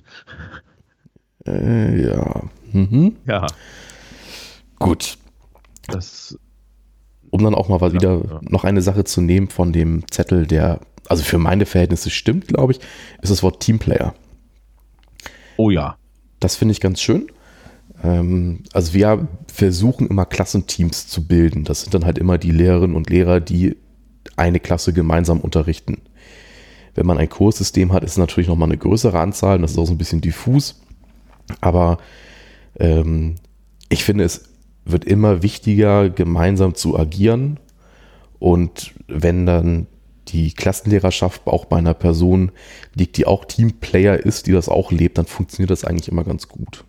Äh, 1.45 2.07
ja. 2.07 2.43
Mhm. 2.73 3.17
Ja. 3.27 3.47
Gut. 4.79 5.19
Das, 5.89 6.37
Um 7.31 7.43
dann 7.43 7.55
auch 7.55 7.69
mal 7.69 7.81
Ja, 7.81 7.93
wieder 7.93 8.23
ja. 8.25 8.41
noch 8.43 8.65
eine 8.65 8.83
Sache 8.83 9.05
zu 9.05 9.21
nehmen 9.21 9.49
von 9.49 9.73
dem 9.73 10.05
Zettel, 10.11 10.47
der, 10.47 10.81
also 11.09 11.23
für 11.23 11.39
meine 11.39 11.67
Verhältnisse 11.67 12.11
stimmt, 12.11 12.49
glaube 12.49 12.73
ich, 12.73 12.81
ist 13.23 13.31
das 13.31 13.43
Wort 13.43 13.61
Teamplayer. 13.62 14.15
oh 15.57 15.71
ja. 15.71 15.97
Das 16.41 16.57
finde 16.57 16.73
ich 16.73 16.81
ganz 16.81 17.01
schön. 17.01 17.29
Ähm, 18.05 18.65
also 18.73 18.93
wir 18.95 19.27
versuchen 19.53 20.07
immer 20.07 20.27
Klassenteams 20.27 21.09
zu 21.09 21.27
bilden. 21.27 21.65
Das 21.65 21.83
sind 21.83 21.95
dann 21.95 22.05
halt 22.05 22.19
immer 22.19 22.37
die 22.39 22.51
Lehrerinnen 22.51 22.95
und 22.97 23.09
Lehrer, 23.09 23.41
die 23.41 23.77
eine 24.37 24.61
Klasse 24.61 24.93
gemeinsam 24.93 25.41
unterrichten. 25.41 26.03
Wenn 26.95 27.07
man 27.07 27.19
ein 27.19 27.29
Kurssystem 27.31 27.93
hat, 27.93 28.05
ist 28.05 28.12
es 28.12 28.19
natürlich 28.19 28.49
nochmal 28.49 28.69
eine 28.69 28.79
größere 28.79 29.19
Anzahl. 29.19 29.57
und 29.57 29.62
Das 29.62 29.73
ist 29.73 29.79
auch 29.79 29.87
so 29.87 29.93
ein 29.95 29.99
bisschen 29.99 30.21
diffus. 30.21 30.81
Aber 31.61 31.99
ähm, 32.79 33.37
ich 33.89 34.05
finde, 34.05 34.25
es 34.25 34.45
wird 34.87 35.05
immer 35.05 35.42
wichtiger, 35.42 36.09
gemeinsam 36.09 36.75
zu 36.75 36.99
agieren. 36.99 37.59
Und 38.38 38.94
wenn 39.09 39.44
dann 39.44 39.87
die 40.29 40.53
Klassenlehrerschaft 40.53 41.46
auch 41.46 41.66
bei 41.66 41.77
einer 41.77 41.94
Person 41.94 42.53
liegt, 42.94 43.16
die 43.16 43.27
auch 43.27 43.44
Teamplayer 43.44 44.18
ist, 44.18 44.46
die 44.46 44.53
das 44.53 44.68
auch 44.68 44.90
lebt, 44.90 45.18
dann 45.18 45.27
funktioniert 45.27 45.70
das 45.70 45.85
eigentlich 45.85 46.09
immer 46.09 46.25
ganz 46.25 46.49
gut. 46.49 46.85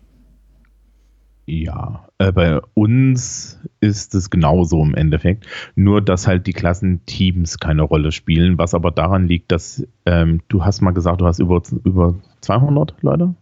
Ja, 1.46 2.06
äh, 2.18 2.30
bei 2.30 2.60
uns 2.74 3.58
ist 3.80 4.14
es 4.14 4.28
genauso 4.28 4.82
im 4.82 4.94
Endeffekt. 4.94 5.46
Nur, 5.76 6.02
dass 6.02 6.26
halt 6.26 6.46
die 6.46 6.52
Klassenteams 6.52 7.58
keine 7.58 7.82
Rolle 7.82 8.12
spielen, 8.12 8.58
was 8.58 8.74
aber 8.74 8.90
daran 8.90 9.26
liegt, 9.26 9.50
dass 9.50 9.86
ähm, 10.04 10.42
du 10.48 10.64
hast 10.64 10.82
mal 10.82 10.90
gesagt, 10.90 11.22
du 11.22 11.26
hast 11.26 11.38
über, 11.38 11.62
über 11.84 12.14
200 12.42 12.94
Leute? 13.00 13.34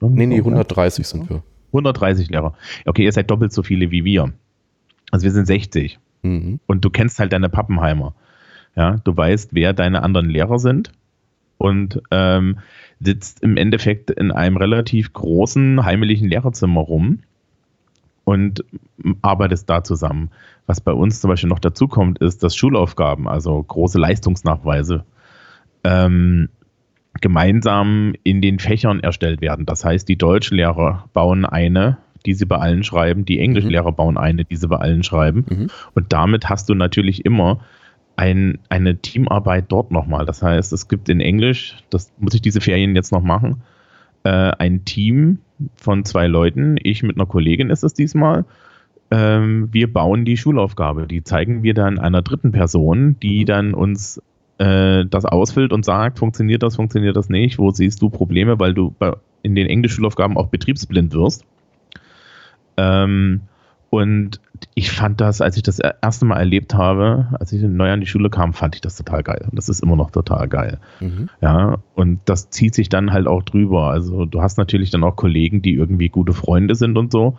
Nee, 0.00 0.26
nee, 0.26 0.36
Ja. 0.36 0.40
130 0.42 1.06
sind 1.06 1.30
wir. 1.30 1.42
130 1.68 2.30
Lehrer. 2.30 2.54
Okay, 2.84 3.04
ihr 3.04 3.12
seid 3.12 3.30
doppelt 3.30 3.52
so 3.52 3.62
viele 3.62 3.90
wie 3.90 4.04
wir. 4.04 4.32
Also 5.10 5.24
wir 5.24 5.32
sind 5.32 5.46
60. 5.46 5.98
Mhm. 6.22 6.60
Und 6.66 6.84
du 6.84 6.90
kennst 6.90 7.18
halt 7.18 7.32
deine 7.32 7.48
Pappenheimer. 7.48 8.14
Ja, 8.76 8.96
du 9.02 9.16
weißt, 9.16 9.50
wer 9.52 9.72
deine 9.72 10.02
anderen 10.02 10.28
Lehrer 10.28 10.58
sind 10.58 10.92
und 11.56 12.00
ähm, 12.10 12.58
sitzt 13.00 13.42
im 13.42 13.56
Endeffekt 13.56 14.10
in 14.10 14.30
einem 14.30 14.56
relativ 14.56 15.12
großen, 15.12 15.84
heimlichen 15.84 16.28
Lehrerzimmer 16.28 16.80
rum 16.80 17.20
und 18.24 18.64
arbeitest 19.22 19.68
da 19.68 19.82
zusammen. 19.82 20.30
Was 20.66 20.80
bei 20.80 20.92
uns 20.92 21.20
zum 21.20 21.30
Beispiel 21.30 21.48
noch 21.48 21.58
dazu 21.58 21.88
kommt, 21.88 22.18
ist, 22.18 22.42
dass 22.42 22.54
Schulaufgaben, 22.54 23.26
also 23.26 23.62
große 23.62 23.98
Leistungsnachweise, 23.98 25.04
ähm, 25.84 26.48
gemeinsam 27.20 28.14
in 28.22 28.40
den 28.40 28.58
Fächern 28.58 29.00
erstellt 29.00 29.40
werden. 29.40 29.66
Das 29.66 29.84
heißt, 29.84 30.08
die 30.08 30.16
Deutschlehrer 30.16 31.08
bauen 31.12 31.44
eine, 31.44 31.98
die 32.26 32.34
sie 32.34 32.46
bei 32.46 32.56
allen 32.56 32.82
schreiben, 32.82 33.24
die 33.24 33.38
Englischlehrer 33.38 33.92
mhm. 33.92 33.96
bauen 33.96 34.18
eine, 34.18 34.44
die 34.44 34.56
sie 34.56 34.68
bei 34.68 34.76
allen 34.76 35.02
schreiben. 35.02 35.44
Mhm. 35.48 35.66
Und 35.94 36.12
damit 36.12 36.48
hast 36.48 36.68
du 36.68 36.74
natürlich 36.74 37.24
immer 37.24 37.60
ein, 38.16 38.58
eine 38.68 38.98
Teamarbeit 38.98 39.66
dort 39.68 39.92
nochmal. 39.92 40.26
Das 40.26 40.42
heißt, 40.42 40.72
es 40.72 40.88
gibt 40.88 41.08
in 41.08 41.20
Englisch, 41.20 41.76
das 41.90 42.12
muss 42.18 42.34
ich 42.34 42.42
diese 42.42 42.60
Ferien 42.60 42.96
jetzt 42.96 43.12
noch 43.12 43.22
machen, 43.22 43.62
äh, 44.24 44.30
ein 44.30 44.84
Team 44.84 45.38
von 45.76 46.04
zwei 46.04 46.26
Leuten. 46.26 46.76
Ich 46.82 47.02
mit 47.02 47.16
einer 47.16 47.26
Kollegin 47.26 47.70
ist 47.70 47.84
es 47.84 47.94
diesmal. 47.94 48.44
Ähm, 49.10 49.68
wir 49.72 49.92
bauen 49.92 50.24
die 50.24 50.36
Schulaufgabe. 50.36 51.06
Die 51.06 51.22
zeigen 51.22 51.62
wir 51.62 51.74
dann 51.74 51.98
einer 51.98 52.22
dritten 52.22 52.52
Person, 52.52 53.16
die 53.22 53.40
mhm. 53.40 53.46
dann 53.46 53.74
uns 53.74 54.20
äh, 54.58 55.04
das 55.06 55.24
ausfüllt 55.24 55.72
und 55.72 55.84
sagt, 55.84 56.18
funktioniert 56.18 56.62
das, 56.62 56.76
funktioniert 56.76 57.16
das 57.16 57.28
nicht, 57.28 57.58
wo 57.58 57.70
siehst 57.70 58.02
du 58.02 58.10
Probleme, 58.10 58.58
weil 58.58 58.74
du 58.74 58.94
bei, 58.98 59.12
in 59.42 59.54
den 59.54 59.66
Englischschulaufgaben 59.66 60.36
auch 60.36 60.48
betriebsblind 60.48 61.14
wirst. 61.14 61.44
Ähm, 62.76 63.42
und 63.90 64.40
ich 64.74 64.90
fand 64.90 65.20
das, 65.20 65.40
als 65.40 65.56
ich 65.56 65.62
das 65.62 65.78
erste 65.78 66.26
Mal 66.26 66.36
erlebt 66.36 66.74
habe, 66.74 67.28
als 67.38 67.52
ich 67.52 67.62
neu 67.62 67.90
an 67.90 68.00
die 68.00 68.06
Schule 68.06 68.28
kam, 68.28 68.52
fand 68.52 68.74
ich 68.74 68.80
das 68.82 68.96
total 68.96 69.22
geil. 69.22 69.46
Und 69.50 69.56
das 69.56 69.68
ist 69.68 69.82
immer 69.82 69.96
noch 69.96 70.10
total 70.10 70.46
geil. 70.48 70.78
Mhm. 71.00 71.30
Ja, 71.40 71.78
und 71.94 72.20
das 72.26 72.50
zieht 72.50 72.74
sich 72.74 72.90
dann 72.90 73.12
halt 73.12 73.26
auch 73.26 73.42
drüber. 73.42 73.84
Also 73.84 74.26
du 74.26 74.42
hast 74.42 74.58
natürlich 74.58 74.90
dann 74.90 75.04
auch 75.04 75.16
Kollegen, 75.16 75.62
die 75.62 75.74
irgendwie 75.74 76.10
gute 76.10 76.34
Freunde 76.34 76.74
sind 76.74 76.98
und 76.98 77.12
so. 77.12 77.38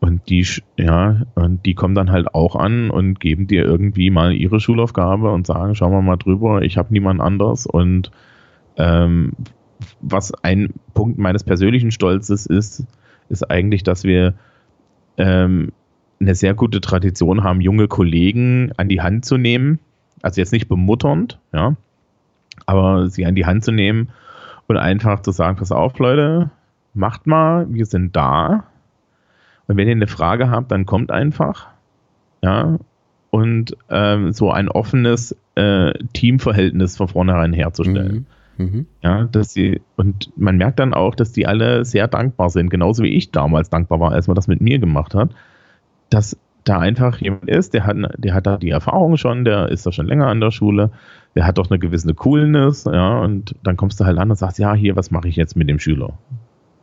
Und 0.00 0.30
die, 0.30 0.46
ja, 0.78 1.22
und 1.34 1.66
die 1.66 1.74
kommen 1.74 1.94
dann 1.94 2.10
halt 2.10 2.34
auch 2.34 2.56
an 2.56 2.90
und 2.90 3.20
geben 3.20 3.46
dir 3.46 3.64
irgendwie 3.64 4.10
mal 4.10 4.32
ihre 4.32 4.58
Schulaufgabe 4.58 5.30
und 5.30 5.46
sagen, 5.46 5.74
schauen 5.74 5.92
wir 5.92 6.00
mal 6.00 6.16
drüber, 6.16 6.62
ich 6.62 6.78
habe 6.78 6.92
niemand 6.92 7.20
anders. 7.20 7.66
Und 7.66 8.10
ähm, 8.76 9.32
was 10.00 10.32
ein 10.42 10.72
Punkt 10.94 11.18
meines 11.18 11.44
persönlichen 11.44 11.90
Stolzes 11.90 12.46
ist, 12.46 12.86
ist 13.28 13.50
eigentlich, 13.50 13.82
dass 13.82 14.04
wir 14.04 14.34
ähm, 15.18 15.72
eine 16.18 16.34
sehr 16.34 16.54
gute 16.54 16.80
Tradition 16.80 17.44
haben, 17.44 17.60
junge 17.60 17.86
Kollegen 17.86 18.72
an 18.78 18.88
die 18.88 19.02
Hand 19.02 19.26
zu 19.26 19.36
nehmen. 19.36 19.80
Also 20.22 20.40
jetzt 20.40 20.52
nicht 20.52 20.68
bemutternd, 20.68 21.38
ja, 21.52 21.76
aber 22.66 23.08
sie 23.08 23.26
an 23.26 23.34
die 23.34 23.46
Hand 23.46 23.64
zu 23.64 23.72
nehmen 23.72 24.10
und 24.66 24.76
einfach 24.76 25.20
zu 25.20 25.30
sagen, 25.30 25.58
pass 25.58 25.72
auf, 25.72 25.98
Leute, 25.98 26.50
macht 26.94 27.26
mal, 27.26 27.66
wir 27.72 27.86
sind 27.86 28.16
da 28.16 28.64
und 29.70 29.76
wenn 29.76 29.86
ihr 29.86 29.94
eine 29.94 30.08
Frage 30.08 30.50
habt, 30.50 30.72
dann 30.72 30.84
kommt 30.84 31.12
einfach. 31.12 31.68
Ja. 32.42 32.80
Und 33.30 33.76
ähm, 33.88 34.32
so 34.32 34.50
ein 34.50 34.68
offenes 34.68 35.36
äh, 35.54 35.92
Teamverhältnis 36.12 36.96
von 36.96 37.06
vornherein 37.06 37.52
herzustellen. 37.52 38.26
Mhm. 38.56 38.64
Mhm. 38.64 38.86
Ja, 39.00 39.28
dass 39.30 39.52
sie, 39.52 39.80
und 39.94 40.36
man 40.36 40.56
merkt 40.56 40.80
dann 40.80 40.92
auch, 40.92 41.14
dass 41.14 41.30
die 41.30 41.46
alle 41.46 41.84
sehr 41.84 42.08
dankbar 42.08 42.50
sind, 42.50 42.68
genauso 42.68 43.04
wie 43.04 43.14
ich 43.14 43.30
damals 43.30 43.70
dankbar 43.70 44.00
war, 44.00 44.10
als 44.10 44.26
man 44.26 44.34
das 44.34 44.48
mit 44.48 44.60
mir 44.60 44.80
gemacht 44.80 45.14
hat, 45.14 45.30
dass 46.08 46.36
da 46.64 46.80
einfach 46.80 47.20
jemand 47.20 47.48
ist, 47.48 47.72
der 47.72 47.86
hat, 47.86 47.96
der 48.18 48.34
hat 48.34 48.48
da 48.48 48.56
die 48.56 48.70
Erfahrung 48.70 49.18
schon, 49.18 49.44
der 49.44 49.68
ist 49.68 49.86
da 49.86 49.92
schon 49.92 50.08
länger 50.08 50.26
an 50.26 50.40
der 50.40 50.50
Schule, 50.50 50.90
der 51.36 51.46
hat 51.46 51.58
doch 51.58 51.70
eine 51.70 51.78
gewisse 51.78 52.12
Coolness, 52.12 52.86
ja, 52.86 53.20
und 53.20 53.54
dann 53.62 53.76
kommst 53.76 54.00
du 54.00 54.04
halt 54.04 54.18
an 54.18 54.30
und 54.30 54.36
sagst, 54.36 54.58
ja, 54.58 54.74
hier, 54.74 54.96
was 54.96 55.12
mache 55.12 55.28
ich 55.28 55.36
jetzt 55.36 55.56
mit 55.56 55.70
dem 55.70 55.78
Schüler? 55.78 56.18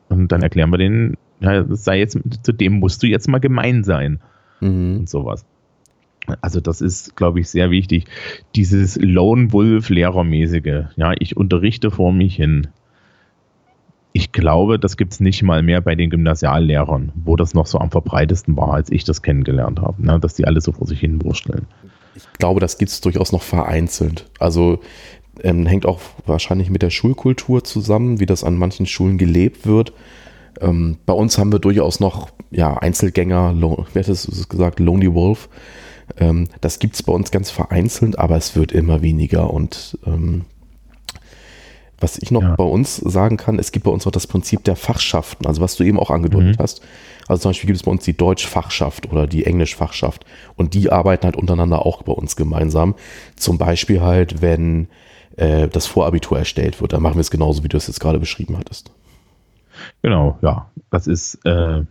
Und 0.07 0.31
dann 0.31 0.41
erklären 0.41 0.69
wir 0.69 0.77
denen, 0.77 1.17
ja, 1.39 1.65
sei 1.69 1.99
jetzt, 1.99 2.17
zu 2.43 2.51
dem 2.51 2.79
musst 2.79 3.03
du 3.03 3.07
jetzt 3.07 3.27
mal 3.27 3.39
gemein 3.39 3.83
sein. 3.83 4.19
Mhm. 4.59 4.97
Und 4.99 5.09
sowas. 5.09 5.45
Also 6.41 6.59
das 6.59 6.81
ist, 6.81 7.15
glaube 7.15 7.39
ich, 7.39 7.49
sehr 7.49 7.71
wichtig. 7.71 8.05
Dieses 8.55 8.97
Lone 8.97 9.53
Wolf-Lehrermäßige. 9.53 10.87
Ja, 10.95 11.13
ich 11.19 11.37
unterrichte 11.37 11.91
vor 11.91 12.11
mich 12.11 12.35
hin. 12.35 12.67
Ich 14.11 14.31
glaube, 14.31 14.79
das 14.79 14.97
gibt 14.97 15.13
es 15.13 15.19
nicht 15.19 15.43
mal 15.43 15.61
mehr 15.61 15.79
bei 15.79 15.95
den 15.95 16.09
Gymnasiallehrern, 16.09 17.11
wo 17.15 17.35
das 17.35 17.53
noch 17.53 17.67
so 17.67 17.79
am 17.79 17.91
verbreitesten 17.91 18.57
war, 18.57 18.73
als 18.73 18.91
ich 18.91 19.03
das 19.03 19.21
kennengelernt 19.21 19.79
habe, 19.79 20.03
ne? 20.03 20.19
dass 20.19 20.33
die 20.33 20.45
alle 20.45 20.59
so 20.59 20.71
vor 20.71 20.87
sich 20.87 20.99
hin 20.99 21.23
wursteln. 21.23 21.67
Ich 22.15 22.27
glaube, 22.39 22.59
das 22.59 22.79
gibt 22.79 22.89
es 22.89 22.99
durchaus 22.99 23.31
noch 23.31 23.43
vereinzelt. 23.43 24.25
Also 24.39 24.79
ähm, 25.43 25.67
hängt 25.67 25.85
auch 25.85 26.01
wahrscheinlich 26.25 26.71
mit 26.71 26.81
der 26.81 26.89
Schulkultur 26.89 27.63
zusammen, 27.63 28.19
wie 28.19 28.25
das 28.25 28.43
an 28.43 28.57
manchen 28.57 28.87
Schulen 28.87 29.19
gelebt 29.19 29.67
wird. 29.67 29.93
Ähm, 30.61 30.97
bei 31.05 31.13
uns 31.13 31.37
haben 31.37 31.51
wir 31.51 31.59
durchaus 31.59 31.99
noch 31.99 32.29
ja, 32.51 32.75
Einzelgänger, 32.75 33.55
wer 33.93 34.03
hat 34.03 34.09
es 34.09 34.49
gesagt, 34.49 34.79
Lonely 34.79 35.13
Wolf. 35.13 35.49
Ähm, 36.17 36.47
das 36.61 36.79
gibt 36.79 36.95
es 36.95 37.03
bei 37.03 37.13
uns 37.13 37.31
ganz 37.31 37.51
vereinzelt, 37.51 38.17
aber 38.17 38.37
es 38.37 38.55
wird 38.55 38.71
immer 38.71 39.01
weniger. 39.01 39.53
Und 39.53 39.97
ähm, 40.05 40.45
was 41.99 42.17
ich 42.17 42.31
noch 42.31 42.43
ja. 42.43 42.55
bei 42.55 42.63
uns 42.63 42.97
sagen 42.97 43.37
kann, 43.37 43.59
es 43.59 43.71
gibt 43.71 43.85
bei 43.85 43.91
uns 43.91 44.05
auch 44.05 44.11
das 44.11 44.27
Prinzip 44.27 44.63
der 44.63 44.75
Fachschaften, 44.75 45.47
also 45.47 45.61
was 45.61 45.75
du 45.75 45.83
eben 45.83 45.99
auch 45.99 46.11
angedeutet 46.11 46.57
mhm. 46.57 46.63
hast. 46.63 46.81
Also 47.27 47.41
zum 47.41 47.49
Beispiel 47.49 47.67
gibt 47.67 47.77
es 47.77 47.83
bei 47.83 47.91
uns 47.91 48.03
die 48.03 48.15
Deutschfachschaft 48.15 49.11
oder 49.11 49.27
die 49.27 49.45
Englischfachschaft 49.45 50.25
und 50.55 50.73
die 50.73 50.91
arbeiten 50.91 51.25
halt 51.25 51.35
untereinander 51.35 51.85
auch 51.85 52.03
bei 52.03 52.13
uns 52.13 52.35
gemeinsam. 52.35 52.95
Zum 53.35 53.57
Beispiel 53.57 54.01
halt, 54.01 54.41
wenn 54.41 54.87
äh, 55.35 55.67
das 55.67 55.87
Vorabitur 55.87 56.37
erstellt 56.37 56.79
wird, 56.79 56.93
dann 56.93 57.01
machen 57.01 57.15
wir 57.15 57.21
es 57.21 57.31
genauso, 57.31 57.63
wie 57.63 57.67
du 57.67 57.77
es 57.77 57.87
jetzt 57.87 57.99
gerade 57.99 58.19
beschrieben 58.19 58.57
hattest. 58.57 58.91
Genau, 60.01 60.37
ja. 60.41 60.69
Das 60.89 61.07
ist 61.07 61.35
äh, 61.45 61.83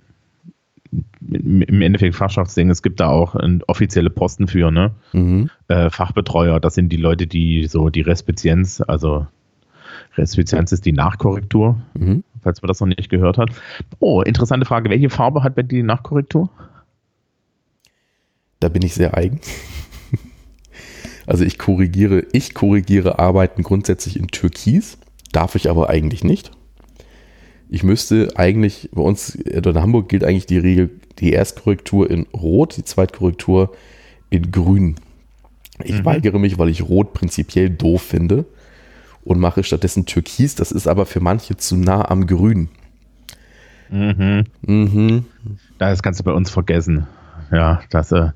im 1.20 1.82
Endeffekt 1.82 2.14
Fachschaftsding. 2.14 2.70
Es 2.70 2.82
gibt 2.82 3.00
da 3.00 3.08
auch 3.08 3.34
ein 3.34 3.62
offizielle 3.66 4.10
Posten 4.10 4.48
für, 4.48 4.70
ne? 4.70 4.92
Mhm. 5.12 5.50
Äh, 5.68 5.90
Fachbetreuer, 5.90 6.60
das 6.60 6.74
sind 6.74 6.90
die 6.90 6.96
Leute, 6.96 7.26
die 7.26 7.66
so 7.66 7.90
die 7.90 8.02
Respizienz, 8.02 8.80
also 8.80 9.26
Respizienz 10.16 10.72
ist 10.72 10.86
die 10.86 10.92
Nachkorrektur, 10.92 11.80
mhm. 11.94 12.24
falls 12.42 12.62
man 12.62 12.68
das 12.68 12.80
noch 12.80 12.86
nicht 12.86 13.08
gehört 13.10 13.38
hat. 13.38 13.50
Oh, 13.98 14.22
interessante 14.22 14.66
Frage. 14.66 14.88
Welche 14.90 15.10
Farbe 15.10 15.42
hat 15.42 15.54
bei 15.54 15.62
dir 15.62 15.78
die 15.78 15.82
Nachkorrektur? 15.82 16.48
Da 18.60 18.68
bin 18.68 18.82
ich 18.82 18.94
sehr 18.94 19.16
eigen. 19.16 19.40
Also 21.26 21.44
ich 21.44 21.58
korrigiere, 21.58 22.24
ich 22.32 22.54
korrigiere 22.54 23.18
Arbeiten 23.18 23.64
grundsätzlich 23.64 24.16
in 24.16 24.28
Türkis, 24.28 24.96
darf 25.32 25.56
ich 25.56 25.68
aber 25.68 25.90
eigentlich 25.90 26.22
nicht 26.22 26.52
ich 27.68 27.82
müsste 27.82 28.28
eigentlich, 28.36 28.90
bei 28.92 29.02
uns 29.02 29.34
in 29.34 29.80
Hamburg 29.80 30.08
gilt 30.08 30.24
eigentlich 30.24 30.46
die 30.46 30.58
Regel, 30.58 30.90
die 31.18 31.32
Erstkorrektur 31.32 32.10
in 32.10 32.26
Rot, 32.32 32.76
die 32.76 32.84
Zweitkorrektur 32.84 33.74
in 34.30 34.50
Grün. 34.50 34.96
Ich 35.82 36.00
mhm. 36.00 36.04
weigere 36.04 36.38
mich, 36.38 36.58
weil 36.58 36.68
ich 36.68 36.88
Rot 36.88 37.12
prinzipiell 37.12 37.70
doof 37.70 38.02
finde 38.02 38.46
und 39.24 39.38
mache 39.38 39.62
stattdessen 39.62 40.06
Türkis. 40.06 40.54
Das 40.54 40.72
ist 40.72 40.86
aber 40.86 41.06
für 41.06 41.20
manche 41.20 41.56
zu 41.56 41.76
nah 41.76 42.08
am 42.08 42.26
Grün. 42.26 42.68
Mhm. 43.90 44.44
Mhm. 44.62 45.24
Das 45.78 46.02
kannst 46.02 46.20
du 46.20 46.24
bei 46.24 46.32
uns 46.32 46.50
vergessen. 46.50 47.06
Ja, 47.52 47.80
das, 47.90 48.10
äh, 48.10 48.30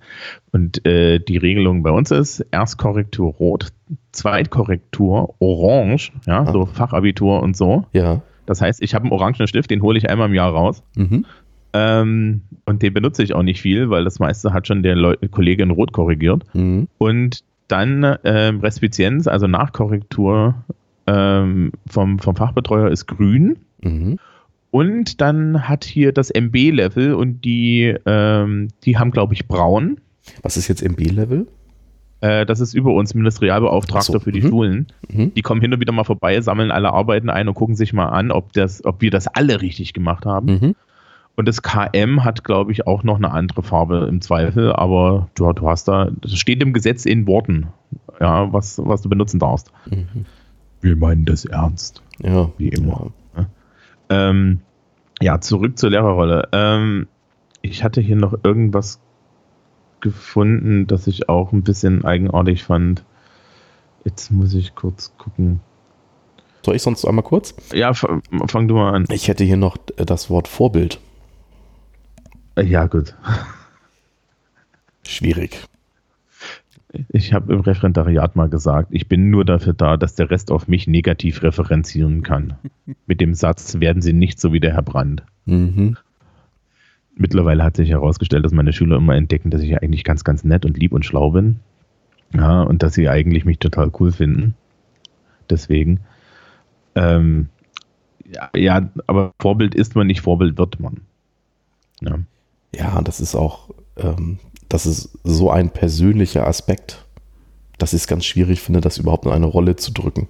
und 0.53 0.87
äh, 0.87 1.19
die 1.19 1.37
Regelung 1.37 1.83
bei 1.83 1.91
uns 1.91 2.13
ist 2.13 2.41
Erstkorrektur 2.53 3.33
rot, 3.35 3.73
Zweitkorrektur 4.13 5.35
orange, 5.41 6.13
ja, 6.27 6.43
ah. 6.43 6.53
so 6.53 6.67
Fachabitur 6.67 7.43
und 7.43 7.57
so. 7.57 7.87
Ja. 7.93 8.23
Das 8.51 8.61
heißt, 8.61 8.83
ich 8.83 8.97
habe 8.97 9.05
einen 9.05 9.13
orangenen 9.13 9.47
Stift, 9.47 9.71
den 9.71 9.81
hole 9.81 9.97
ich 9.97 10.11
einmal 10.11 10.29
im 10.29 10.35
Jahr 10.35 10.51
raus. 10.51 10.83
Mhm. 10.97 11.25
Ähm, 11.73 12.41
und 12.65 12.83
den 12.83 12.93
benutze 12.93 13.23
ich 13.23 13.33
auch 13.33 13.45
nicht 13.45 13.63
viel, 13.63 13.91
weil 13.91 14.03
das 14.03 14.19
meiste 14.19 14.53
hat 14.53 14.67
schon 14.67 14.83
der 14.83 14.97
Leu 14.97 15.15
Kollege 15.31 15.63
in 15.63 15.71
Rot 15.71 15.93
korrigiert. 15.93 16.43
Mhm. 16.53 16.89
Und 16.99 17.45
dann 17.69 18.17
ähm, 18.25 18.59
Respizienz, 18.59 19.29
also 19.29 19.47
Nachkorrektur 19.47 20.57
ähm, 21.07 21.71
vom, 21.89 22.19
vom 22.19 22.35
Fachbetreuer 22.35 22.91
ist 22.91 23.07
grün. 23.07 23.61
Mhm. 23.83 24.19
Und 24.73 25.21
dann 25.21 25.69
hat 25.69 25.85
hier 25.85 26.11
das 26.11 26.31
MB-Level 26.31 27.15
und 27.15 27.45
die, 27.45 27.95
ähm, 28.05 28.67
die 28.83 28.99
haben, 28.99 29.13
glaube 29.13 29.35
ich, 29.35 29.47
braun. 29.47 30.01
Was 30.43 30.57
ist 30.57 30.67
jetzt 30.67 30.83
MB-Level? 30.83 31.47
Äh, 32.21 32.45
das 32.45 32.61
ist 32.61 32.75
über 32.75 32.93
uns 32.93 33.15
Ministerialbeauftragter 33.15 34.15
so. 34.15 34.21
für 34.21 34.33
die 34.33 34.43
mhm. 34.43 34.49
Schulen. 34.49 34.87
Mhm. 35.09 35.35
Die 35.35 35.43
kommen 35.43 35.61
hin 35.61 35.73
und 35.73 35.81
wieder 35.81 35.93
mal 35.93 36.05
vorbei, 36.05 36.41
sammeln 36.41 36.71
alle 36.71 36.93
Arbeiten 36.93 37.31
ein 37.31 37.49
und 37.49 37.55
gucken 37.55 37.77
sich 37.77 37.93
mal 37.93 38.09
an, 38.09 38.31
ob, 38.31 38.53
das, 38.53 38.85
ob 38.85 39.01
wir 39.01 39.11
das 39.11 39.27
alle 39.27 39.61
richtig 39.63 39.95
gemacht 39.95 40.27
haben. 40.27 40.47
Mhm. 40.47 40.75
Und 41.37 41.49
das 41.49 41.63
KM 41.63 42.23
hat, 42.25 42.45
glaube 42.45 42.73
ich, 42.73 42.87
auch 42.87 43.03
noch 43.03 43.17
eine 43.17 43.31
andere 43.31 43.63
Farbe 43.63 44.07
im 44.09 44.21
Zweifel, 44.21 44.73
aber 44.73 45.29
du, 45.35 45.51
du 45.53 45.69
hast 45.69 45.89
da, 45.89 46.11
das 46.21 46.35
steht 46.37 46.63
im 46.63 46.75
Gesetz 46.75 47.07
in 47.07 47.27
Worten, 47.27 47.69
ja, 48.21 48.53
was, 48.53 48.79
was 48.85 49.01
du 49.01 49.09
benutzen 49.09 49.39
darfst. 49.39 49.73
Mhm. 49.89 50.27
Wir 50.83 50.97
meinen 50.97 51.25
das 51.25 51.47
ernst. 51.47 52.03
Ja. 52.23 52.51
Wie 52.59 52.69
immer. 52.69 53.11
Ja, 53.37 53.47
ähm, 54.11 54.61
ja 55.23 55.41
zurück 55.41 55.79
zur 55.79 55.91
Lehrerrolle. 55.91 56.49
Ähm, 56.53 57.07
ich 57.63 57.85
hatte 57.85 58.01
hier 58.01 58.17
noch 58.17 58.35
irgendwas 58.43 59.01
gefunden, 60.01 60.87
das 60.87 61.07
ich 61.07 61.29
auch 61.29 61.53
ein 61.53 61.63
bisschen 61.63 62.05
eigenartig 62.05 62.65
fand. 62.65 63.05
Jetzt 64.05 64.31
muss 64.31 64.55
ich 64.55 64.75
kurz 64.75 65.13
gucken. 65.19 65.61
Soll 66.65 66.77
ich 66.77 66.83
sonst 66.83 67.05
einmal 67.05 67.25
kurz? 67.25 67.55
Ja, 67.73 67.95
fang, 67.95 68.23
du 68.69 68.75
mal 68.75 68.95
an. 68.95 69.07
Ich 69.11 69.29
hätte 69.29 69.45
hier 69.45 69.57
noch 69.57 69.77
das 69.97 70.29
Wort 70.29 70.49
Vorbild. 70.49 71.01
Ja, 72.59 72.87
gut. 72.87 73.15
Schwierig. 75.07 75.65
Ich 77.09 77.33
habe 77.33 77.53
im 77.53 77.61
Referendariat 77.61 78.35
mal 78.37 78.49
gesagt, 78.49 78.89
ich 78.91 79.09
bin 79.09 79.31
nur 79.31 79.45
dafür 79.45 79.73
da, 79.73 79.97
dass 79.97 80.17
der 80.17 80.31
Rest 80.31 80.51
auf 80.51 80.67
mich 80.67 80.87
negativ 80.87 81.43
referenzieren 81.43 82.23
kann. 82.23 82.55
Mit 83.07 83.21
dem 83.21 83.35
Satz 83.35 83.79
werden 83.79 84.03
sie 84.03 84.13
nicht 84.13 84.41
so 84.41 84.53
wie 84.53 84.61
der 84.61 84.75
Herr 84.75 84.83
Brandt. 84.83 85.23
Mhm. 85.47 85.97
Mittlerweile 87.21 87.63
hat 87.63 87.77
sich 87.77 87.91
herausgestellt, 87.91 88.47
dass 88.47 88.53
meine 88.53 88.73
Schüler 88.73 88.97
immer 88.97 89.15
entdecken, 89.15 89.51
dass 89.51 89.61
ich 89.61 89.77
eigentlich 89.77 90.05
ganz, 90.05 90.25
ganz 90.25 90.43
nett 90.43 90.65
und 90.65 90.79
lieb 90.79 90.93
und 90.93 91.05
schlau 91.05 91.33
bin. 91.33 91.61
Ja, 92.33 92.63
und 92.63 92.83
dass 92.83 92.95
sie 92.95 93.11
eigentlich 93.11 93.45
mich 93.45 93.59
total 93.59 93.93
cool 94.01 94.11
finden. 94.11 94.55
Deswegen. 95.51 96.01
Ähm, 96.95 97.51
ja, 98.27 98.49
ja, 98.57 98.91
aber 99.07 99.33
Vorbild 99.39 99.75
ist 99.75 99.95
man 99.97 100.07
nicht, 100.07 100.23
Vorbild 100.23 100.57
wird 100.57 100.81
man. 100.81 101.03
Ja, 102.01 102.21
ja 102.75 103.03
das 103.03 103.21
ist 103.21 103.35
auch, 103.35 103.69
ähm, 103.99 104.39
das 104.71 104.87
ist 104.87 105.19
so 105.23 105.51
ein 105.51 105.69
persönlicher 105.69 106.47
Aspekt, 106.47 107.05
dass 107.77 107.93
ich 107.93 108.01
es 108.01 108.07
ganz 108.07 108.25
schwierig 108.25 108.63
finde, 108.63 108.81
das 108.81 108.97
überhaupt 108.97 109.27
in 109.27 109.33
eine 109.33 109.45
Rolle 109.45 109.77
zu 109.77 109.93
drücken. 109.93 110.27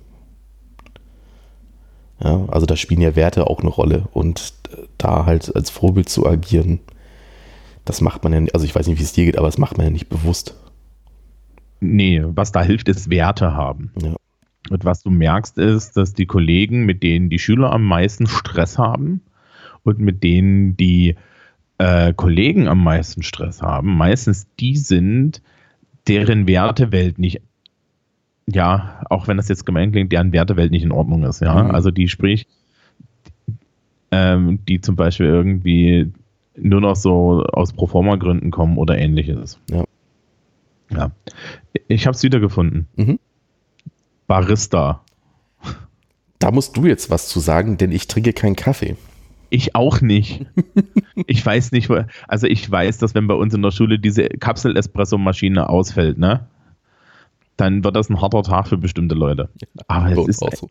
Ja, 2.22 2.44
also 2.48 2.66
da 2.66 2.76
spielen 2.76 3.00
ja 3.00 3.16
Werte 3.16 3.46
auch 3.46 3.60
eine 3.60 3.70
Rolle 3.70 4.08
und 4.12 4.54
da 4.98 5.26
halt 5.26 5.54
als 5.54 5.70
Vorbild 5.70 6.08
zu 6.08 6.26
agieren, 6.26 6.80
das 7.84 8.00
macht 8.00 8.22
man 8.22 8.32
ja, 8.32 8.40
nicht, 8.40 8.54
also 8.54 8.66
ich 8.66 8.74
weiß 8.74 8.86
nicht, 8.86 8.98
wie 8.98 9.04
es 9.04 9.12
dir 9.12 9.24
geht, 9.24 9.38
aber 9.38 9.48
das 9.48 9.58
macht 9.58 9.78
man 9.78 9.86
ja 9.86 9.90
nicht 9.90 10.08
bewusst. 10.08 10.54
Nee, 11.80 12.22
was 12.24 12.52
da 12.52 12.62
hilft, 12.62 12.88
ist 12.88 13.08
Werte 13.08 13.54
haben. 13.54 13.92
Ja. 14.02 14.14
Und 14.68 14.84
was 14.84 15.02
du 15.02 15.10
merkst, 15.10 15.56
ist, 15.56 15.96
dass 15.96 16.12
die 16.12 16.26
Kollegen, 16.26 16.84
mit 16.84 17.02
denen 17.02 17.30
die 17.30 17.38
Schüler 17.38 17.72
am 17.72 17.84
meisten 17.84 18.26
Stress 18.26 18.76
haben 18.76 19.22
und 19.82 19.98
mit 19.98 20.22
denen 20.22 20.76
die 20.76 21.16
äh, 21.78 22.12
Kollegen 22.12 22.68
am 22.68 22.84
meisten 22.84 23.22
Stress 23.22 23.62
haben, 23.62 23.96
meistens 23.96 24.46
die 24.60 24.76
sind, 24.76 25.40
deren 26.06 26.46
Wertewelt 26.46 27.18
nicht, 27.18 27.40
ja, 28.52 29.02
auch 29.10 29.28
wenn 29.28 29.36
das 29.36 29.48
jetzt 29.48 29.66
gemein 29.66 29.92
klingt, 29.92 30.12
deren 30.12 30.32
Wertewelt 30.32 30.70
nicht 30.70 30.84
in 30.84 30.92
Ordnung 30.92 31.24
ist, 31.24 31.40
ja. 31.40 31.64
Mhm. 31.64 31.70
Also 31.70 31.90
die 31.90 32.08
sprich, 32.08 32.46
ähm, 34.10 34.60
die 34.68 34.80
zum 34.80 34.96
Beispiel 34.96 35.26
irgendwie 35.26 36.12
nur 36.56 36.80
noch 36.80 36.96
so 36.96 37.44
aus 37.44 37.72
Proforma-Gründen 37.72 38.50
kommen 38.50 38.76
oder 38.76 38.98
ähnliches. 38.98 39.58
Ja. 39.70 39.84
Ja. 40.90 41.10
Ich 41.88 42.06
habe 42.06 42.16
es 42.16 42.22
wiedergefunden. 42.22 42.86
Mhm. 42.96 43.18
Barista. 44.26 45.02
Da 46.38 46.50
musst 46.50 46.76
du 46.76 46.86
jetzt 46.86 47.10
was 47.10 47.28
zu 47.28 47.38
sagen, 47.38 47.76
denn 47.76 47.92
ich 47.92 48.08
trinke 48.08 48.32
keinen 48.32 48.56
Kaffee. 48.56 48.96
Ich 49.50 49.74
auch 49.74 50.00
nicht. 50.00 50.46
ich 51.26 51.44
weiß 51.44 51.72
nicht, 51.72 51.90
also 52.28 52.46
ich 52.46 52.70
weiß, 52.70 52.98
dass 52.98 53.14
wenn 53.14 53.26
bei 53.26 53.34
uns 53.34 53.54
in 53.54 53.62
der 53.62 53.72
Schule 53.72 53.98
diese 53.98 54.24
Kapsel-Espresso-Maschine 54.24 55.68
ausfällt, 55.68 56.18
ne, 56.18 56.46
dann 57.60 57.84
wird 57.84 57.96
das 57.96 58.08
ein 58.08 58.20
harter 58.20 58.42
Tag 58.42 58.68
für 58.68 58.78
bestimmte 58.78 59.14
Leute. 59.14 59.48
Aber 59.86 60.10
es 60.10 60.28
ist, 60.28 60.40
so. 60.40 60.68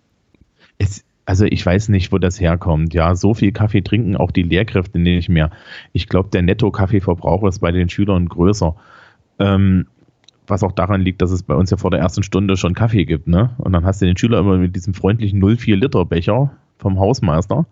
es, 0.78 1.06
also 1.26 1.46
ich 1.46 1.66
weiß 1.66 1.90
nicht, 1.90 2.12
wo 2.12 2.18
das 2.18 2.40
herkommt. 2.40 2.94
Ja, 2.94 3.16
so 3.16 3.34
viel 3.34 3.52
Kaffee 3.52 3.82
trinken 3.82 4.16
auch 4.16 4.32
die 4.32 4.44
Lehrkräfte 4.44 4.98
nicht 4.98 5.30
mehr. 5.30 5.52
Ich 5.94 6.10
glaube, 6.10 6.30
der 6.30 6.42
Netto-Kaffeeverbrauch 6.42 7.44
ist 7.48 7.60
bei 7.60 7.72
den 7.72 7.90
Schülern 7.90 8.28
größer. 8.28 8.76
Ähm, 9.38 9.86
was 10.48 10.64
auch 10.64 10.72
daran 10.72 11.02
liegt, 11.02 11.22
dass 11.22 11.30
es 11.30 11.44
bei 11.44 11.54
uns 11.54 11.70
ja 11.70 11.78
vor 11.78 11.92
der 11.92 12.00
ersten 12.00 12.24
Stunde 12.24 12.58
schon 12.58 12.74
Kaffee 12.74 13.06
gibt, 13.06 13.28
ne? 13.28 13.52
Und 13.60 13.74
dann 13.74 13.86
hast 13.86 14.02
du 14.02 14.08
den 14.08 14.18
Schüler 14.18 14.40
immer 14.40 14.58
mit 14.58 14.76
diesem 14.76 14.96
freundlichen 14.96 15.40
0,4 15.40 15.76
Liter 15.76 16.06
Becher 16.06 16.52
vom 16.80 17.00
Hausmeister 17.00 17.68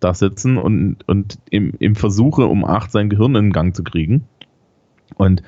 da 0.00 0.14
sitzen 0.14 0.56
und, 0.56 1.06
und 1.06 1.38
im, 1.50 1.74
im 1.78 1.94
Versuche, 1.96 2.46
um 2.46 2.64
acht 2.64 2.90
sein 2.90 3.10
Gehirn 3.10 3.34
in 3.34 3.52
Gang 3.52 3.76
zu 3.76 3.84
kriegen. 3.84 4.24
Und 5.16 5.42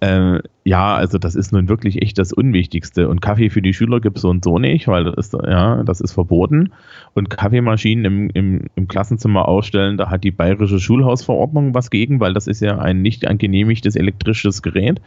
äh, 0.00 0.38
ja, 0.64 0.94
also 0.94 1.18
das 1.18 1.34
ist 1.34 1.52
nun 1.52 1.68
wirklich 1.68 2.02
echt 2.02 2.18
das 2.18 2.32
Unwichtigste. 2.32 3.08
Und 3.08 3.20
Kaffee 3.20 3.50
für 3.50 3.62
die 3.62 3.74
Schüler 3.74 4.00
gibt 4.00 4.16
es 4.16 4.22
so 4.22 4.30
und 4.30 4.44
so 4.44 4.58
nicht, 4.58 4.86
weil 4.86 5.04
das 5.04 5.14
ist, 5.16 5.34
ja, 5.34 5.82
das 5.82 6.00
ist 6.00 6.12
verboten. 6.12 6.72
Und 7.14 7.30
Kaffeemaschinen 7.30 8.04
im, 8.04 8.30
im, 8.30 8.66
im 8.76 8.88
Klassenzimmer 8.88 9.48
ausstellen, 9.48 9.96
da 9.96 10.10
hat 10.10 10.24
die 10.24 10.30
bayerische 10.30 10.78
Schulhausverordnung 10.78 11.74
was 11.74 11.90
gegen, 11.90 12.20
weil 12.20 12.32
das 12.32 12.46
ist 12.46 12.60
ja 12.60 12.78
ein 12.78 13.02
nicht 13.02 13.26
angenehmigtes 13.26 13.96
elektrisches 13.96 14.62
Gerät. 14.62 15.00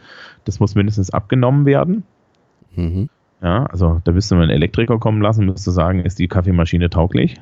Das 0.44 0.60
muss 0.60 0.74
mindestens 0.74 1.10
abgenommen 1.10 1.64
werden. 1.64 2.02
Mhm. 2.76 3.08
Ja, 3.42 3.64
also 3.66 4.00
da 4.04 4.12
müsste 4.12 4.34
man 4.34 4.44
einen 4.44 4.52
Elektriker 4.52 4.98
kommen 4.98 5.22
lassen, 5.22 5.46
müsste 5.46 5.72
sagen, 5.72 6.00
ist 6.00 6.18
die 6.18 6.28
Kaffeemaschine 6.28 6.90
tauglich. 6.90 7.40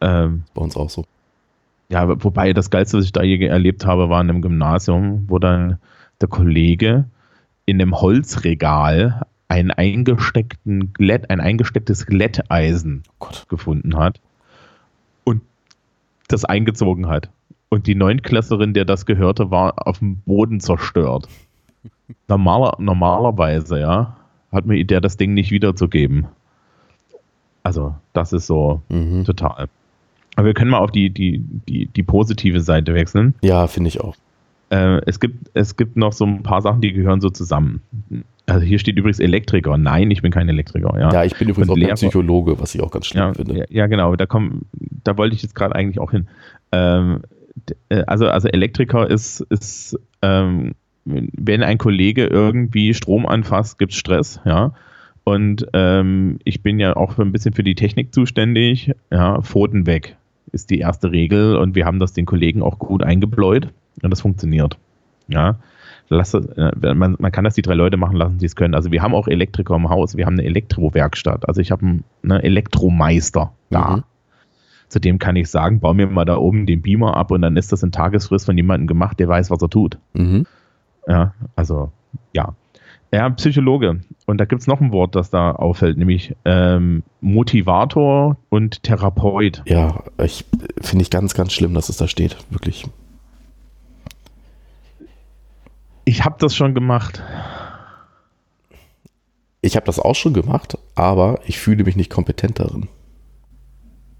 Ähm, 0.00 0.42
Bei 0.54 0.62
uns 0.62 0.76
auch 0.76 0.90
so. 0.90 1.04
Ja, 1.88 2.22
wobei 2.22 2.52
das 2.52 2.70
Geilste, 2.70 2.98
was 2.98 3.04
ich 3.04 3.12
da 3.12 3.22
je 3.22 3.44
erlebt 3.46 3.84
habe, 3.84 4.08
war 4.08 4.20
in 4.20 4.30
einem 4.30 4.42
Gymnasium, 4.42 5.24
wo 5.28 5.38
dann 5.38 5.78
der 6.20 6.28
Kollege 6.28 7.06
in 7.66 7.80
einem 7.80 8.00
Holzregal 8.00 9.22
ein, 9.48 9.70
eingesteckten 9.70 10.92
Glätt, 10.92 11.30
ein 11.30 11.40
eingestecktes 11.40 12.06
Glätteisen 12.06 13.02
oh 13.18 13.28
gefunden 13.48 13.96
hat 13.96 14.20
und 15.24 15.42
das 16.28 16.44
eingezogen 16.44 17.08
hat. 17.08 17.30
Und 17.68 17.86
die 17.86 17.94
Neunklässerin, 17.94 18.74
der 18.74 18.84
das 18.84 19.06
gehörte, 19.06 19.50
war 19.50 19.86
auf 19.86 19.98
dem 19.98 20.16
Boden 20.16 20.60
zerstört. 20.60 21.28
Normaler, 22.28 22.76
normalerweise, 22.78 23.80
ja, 23.80 24.16
hat 24.52 24.66
mir 24.66 24.84
der 24.84 25.00
das 25.00 25.16
Ding 25.16 25.34
nicht 25.34 25.50
wiederzugeben. 25.50 26.26
Also, 27.62 27.94
das 28.12 28.32
ist 28.32 28.46
so 28.46 28.82
mhm. 28.88 29.24
total. 29.24 29.68
Aber 30.36 30.46
wir 30.46 30.54
können 30.54 30.70
mal 30.70 30.78
auf 30.78 30.90
die, 30.90 31.10
die, 31.10 31.44
die, 31.68 31.86
die 31.86 32.02
positive 32.02 32.60
Seite 32.60 32.94
wechseln. 32.94 33.34
Ja, 33.42 33.66
finde 33.66 33.88
ich 33.88 34.00
auch. 34.00 34.16
Äh, 34.70 35.00
es, 35.06 35.20
gibt, 35.20 35.50
es 35.54 35.76
gibt 35.76 35.96
noch 35.96 36.12
so 36.12 36.24
ein 36.24 36.42
paar 36.42 36.62
Sachen, 36.62 36.80
die 36.80 36.92
gehören 36.92 37.20
so 37.20 37.28
zusammen. 37.28 37.82
Also 38.46 38.64
hier 38.64 38.78
steht 38.78 38.96
übrigens 38.96 39.18
Elektriker. 39.18 39.76
Nein, 39.76 40.10
ich 40.10 40.22
bin 40.22 40.32
kein 40.32 40.48
Elektriker. 40.48 40.98
Ja, 40.98 41.12
ja 41.12 41.24
ich 41.24 41.36
bin 41.36 41.48
übrigens 41.48 41.68
Und 41.68 41.82
auch 41.82 41.86
kein 41.86 41.94
Psychologe, 41.96 42.58
was 42.58 42.74
ich 42.74 42.80
auch 42.80 42.90
ganz 42.90 43.06
schlimm 43.06 43.22
ja, 43.22 43.34
finde. 43.34 43.58
Ja, 43.58 43.64
ja, 43.68 43.86
genau. 43.88 44.14
Da, 44.16 44.26
komm, 44.26 44.62
da 44.72 45.16
wollte 45.16 45.34
ich 45.34 45.42
jetzt 45.42 45.54
gerade 45.54 45.74
eigentlich 45.74 45.98
auch 45.98 46.12
hin. 46.12 46.28
Ähm, 46.72 47.22
äh, 47.88 48.02
also, 48.06 48.28
also 48.28 48.48
Elektriker 48.48 49.10
ist, 49.10 49.40
ist 49.50 49.98
ähm, 50.22 50.72
wenn 51.04 51.62
ein 51.62 51.78
Kollege 51.78 52.26
irgendwie 52.26 52.94
Strom 52.94 53.26
anfasst, 53.26 53.78
gibt 53.78 53.92
es 53.92 53.98
Stress, 53.98 54.40
ja. 54.44 54.72
Und 55.24 55.66
ähm, 55.74 56.38
ich 56.44 56.62
bin 56.62 56.80
ja 56.80 56.96
auch 56.96 57.18
ein 57.18 57.32
bisschen 57.32 57.54
für 57.54 57.62
die 57.62 57.74
Technik 57.74 58.14
zuständig. 58.14 58.92
Ja, 59.10 59.42
Pfoten 59.42 59.86
weg 59.86 60.16
ist 60.52 60.70
die 60.70 60.78
erste 60.78 61.12
Regel 61.12 61.56
und 61.56 61.74
wir 61.74 61.84
haben 61.84 61.98
das 61.98 62.12
den 62.12 62.26
Kollegen 62.26 62.62
auch 62.62 62.78
gut 62.78 63.02
eingebläut 63.02 63.68
und 64.02 64.10
das 64.10 64.20
funktioniert. 64.20 64.78
Ja, 65.28 65.56
Lass, 66.12 66.34
äh, 66.34 66.94
man, 66.94 67.14
man, 67.20 67.30
kann 67.30 67.44
das 67.44 67.54
die 67.54 67.62
drei 67.62 67.74
Leute 67.74 67.96
machen 67.96 68.16
lassen, 68.16 68.38
die 68.38 68.46
es 68.46 68.56
können. 68.56 68.74
Also 68.74 68.90
wir 68.90 69.00
haben 69.00 69.14
auch 69.14 69.28
Elektriker 69.28 69.76
im 69.76 69.88
Haus, 69.88 70.16
wir 70.16 70.26
haben 70.26 70.34
eine 70.34 70.44
Elektrowerkstatt. 70.44 71.48
Also 71.48 71.60
ich 71.60 71.70
habe 71.70 71.86
einen 71.86 72.04
ne, 72.22 72.42
Elektromeister 72.42 73.52
da. 73.70 73.96
Mhm. 73.96 74.02
Zudem 74.88 75.20
kann 75.20 75.36
ich 75.36 75.48
sagen, 75.48 75.78
bau 75.78 75.94
mir 75.94 76.08
mal 76.08 76.24
da 76.24 76.36
oben 76.36 76.66
den 76.66 76.82
Beamer 76.82 77.16
ab 77.16 77.30
und 77.30 77.42
dann 77.42 77.56
ist 77.56 77.70
das 77.70 77.84
in 77.84 77.92
Tagesfrist 77.92 78.46
von 78.46 78.56
jemandem 78.56 78.88
gemacht, 78.88 79.20
der 79.20 79.28
weiß, 79.28 79.52
was 79.52 79.62
er 79.62 79.70
tut. 79.70 79.98
Mhm. 80.14 80.46
Ja, 81.06 81.32
also 81.54 81.92
ja. 82.32 82.54
Ja, 83.12 83.30
Psychologe. 83.30 84.00
Und 84.26 84.38
da 84.38 84.44
gibt 84.46 84.62
es 84.62 84.66
noch 84.66 84.80
ein 84.80 84.92
Wort, 84.92 85.14
das 85.14 85.30
da 85.30 85.52
auffällt, 85.52 85.96
nämlich 85.96 86.34
ähm, 86.44 87.04
Motivator 87.20 88.36
und 88.48 88.82
Therapeut. 88.82 89.62
Ja, 89.66 90.02
ich 90.22 90.44
finde 90.80 91.02
ich 91.02 91.10
ganz, 91.10 91.34
ganz 91.34 91.52
schlimm, 91.52 91.74
dass 91.74 91.88
es 91.88 91.96
da 91.96 92.08
steht. 92.08 92.36
Wirklich. 92.50 92.84
Ich 96.10 96.24
habe 96.24 96.34
das 96.40 96.56
schon 96.56 96.74
gemacht. 96.74 97.22
Ich 99.60 99.76
habe 99.76 99.86
das 99.86 100.00
auch 100.00 100.16
schon 100.16 100.34
gemacht, 100.34 100.76
aber 100.96 101.38
ich 101.46 101.60
fühle 101.60 101.84
mich 101.84 101.94
nicht 101.94 102.10
kompetent 102.10 102.58
darin. 102.58 102.88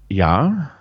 Ja. 0.07 0.71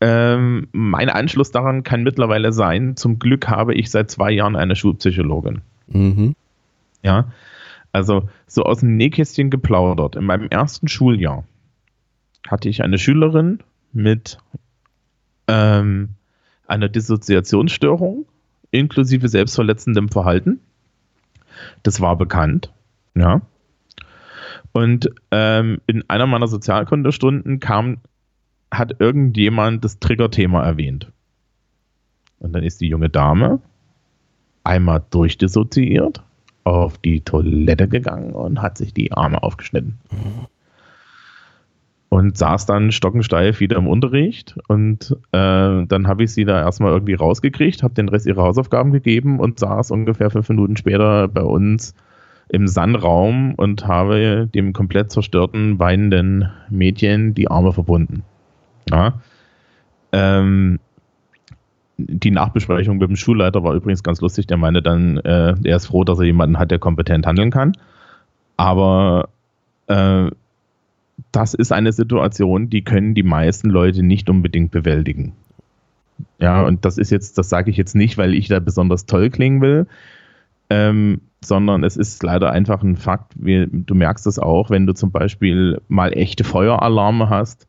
Ähm, 0.00 0.68
mein 0.70 1.08
Anschluss 1.08 1.50
daran 1.50 1.82
kann 1.82 2.04
mittlerweile 2.04 2.52
sein, 2.52 2.96
zum 2.96 3.18
Glück 3.18 3.48
habe 3.48 3.74
ich 3.74 3.90
seit 3.90 4.12
zwei 4.12 4.30
Jahren 4.30 4.54
eine 4.54 4.76
Schulpsychologin. 4.76 5.62
Mhm. 5.88 6.36
Ja, 7.02 7.32
also 7.90 8.28
so 8.46 8.62
aus 8.62 8.78
dem 8.78 8.96
Nähkästchen 8.96 9.50
geplaudert. 9.50 10.14
In 10.14 10.24
meinem 10.24 10.46
ersten 10.46 10.86
Schuljahr 10.86 11.42
hatte 12.46 12.68
ich 12.68 12.84
eine 12.84 12.98
Schülerin 12.98 13.58
mit 13.92 14.38
ähm, 15.48 16.10
einer 16.68 16.88
Dissoziationsstörung 16.88 18.26
inklusive 18.72 19.28
selbstverletzendem 19.28 20.08
Verhalten. 20.08 20.60
Das 21.84 22.00
war 22.00 22.16
bekannt, 22.16 22.72
ja. 23.14 23.42
Und 24.72 25.10
ähm, 25.30 25.80
in 25.86 26.08
einer 26.08 26.26
meiner 26.26 26.48
Sozialkundestunden 26.48 27.60
kam, 27.60 27.98
hat 28.70 28.96
irgendjemand 29.00 29.84
das 29.84 30.00
Triggerthema 30.00 30.64
erwähnt. 30.64 31.12
Und 32.38 32.54
dann 32.54 32.64
ist 32.64 32.80
die 32.80 32.88
junge 32.88 33.10
Dame 33.10 33.60
einmal 34.64 35.04
durchdissoziiert 35.10 36.22
auf 36.64 36.98
die 36.98 37.20
Toilette 37.20 37.88
gegangen 37.88 38.32
und 38.32 38.62
hat 38.62 38.78
sich 38.78 38.94
die 38.94 39.12
Arme 39.12 39.42
aufgeschnitten. 39.42 39.98
Mhm. 40.10 40.46
Und 42.12 42.36
saß 42.36 42.66
dann 42.66 42.92
stockensteif 42.92 43.60
wieder 43.60 43.78
im 43.78 43.86
Unterricht. 43.86 44.54
Und 44.68 45.16
äh, 45.32 45.86
dann 45.86 46.06
habe 46.06 46.24
ich 46.24 46.34
sie 46.34 46.44
da 46.44 46.60
erstmal 46.60 46.92
irgendwie 46.92 47.14
rausgekriegt, 47.14 47.82
habe 47.82 47.94
den 47.94 48.10
Rest 48.10 48.26
ihrer 48.26 48.42
Hausaufgaben 48.42 48.92
gegeben 48.92 49.40
und 49.40 49.58
saß 49.58 49.90
ungefähr 49.92 50.28
fünf 50.28 50.46
Minuten 50.50 50.76
später 50.76 51.26
bei 51.28 51.40
uns 51.40 51.94
im 52.50 52.68
Sandraum 52.68 53.54
und 53.54 53.88
habe 53.88 54.46
dem 54.54 54.74
komplett 54.74 55.10
zerstörten, 55.10 55.78
weinenden 55.78 56.50
Mädchen 56.68 57.32
die 57.32 57.50
Arme 57.50 57.72
verbunden. 57.72 58.24
Ja. 58.90 59.14
Ähm, 60.12 60.80
die 61.96 62.30
Nachbesprechung 62.30 62.98
mit 62.98 63.08
dem 63.08 63.16
Schulleiter 63.16 63.64
war 63.64 63.72
übrigens 63.72 64.02
ganz 64.02 64.20
lustig. 64.20 64.46
Der 64.48 64.58
meinte 64.58 64.82
dann, 64.82 65.16
äh, 65.16 65.54
er 65.64 65.76
ist 65.76 65.86
froh, 65.86 66.04
dass 66.04 66.18
er 66.18 66.26
jemanden 66.26 66.58
hat, 66.58 66.70
der 66.72 66.78
kompetent 66.78 67.26
handeln 67.26 67.50
kann. 67.50 67.72
Aber 68.58 69.30
äh, 69.86 70.28
das 71.30 71.54
ist 71.54 71.72
eine 71.72 71.92
Situation, 71.92 72.70
die 72.70 72.82
können 72.82 73.14
die 73.14 73.22
meisten 73.22 73.70
Leute 73.70 74.02
nicht 74.02 74.28
unbedingt 74.28 74.70
bewältigen. 74.70 75.32
Ja, 76.38 76.62
und 76.62 76.84
das 76.84 76.98
ist 76.98 77.10
jetzt, 77.10 77.38
das 77.38 77.48
sage 77.48 77.70
ich 77.70 77.76
jetzt 77.76 77.94
nicht, 77.94 78.18
weil 78.18 78.34
ich 78.34 78.48
da 78.48 78.60
besonders 78.60 79.06
toll 79.06 79.30
klingen 79.30 79.60
will, 79.60 79.86
ähm, 80.70 81.20
sondern 81.40 81.84
es 81.84 81.96
ist 81.96 82.22
leider 82.22 82.50
einfach 82.50 82.82
ein 82.82 82.96
Fakt. 82.96 83.32
Wie, 83.36 83.66
du 83.70 83.94
merkst 83.94 84.26
es 84.26 84.38
auch, 84.38 84.70
wenn 84.70 84.86
du 84.86 84.94
zum 84.94 85.10
Beispiel 85.10 85.80
mal 85.88 86.12
echte 86.16 86.44
Feueralarme 86.44 87.28
hast, 87.28 87.66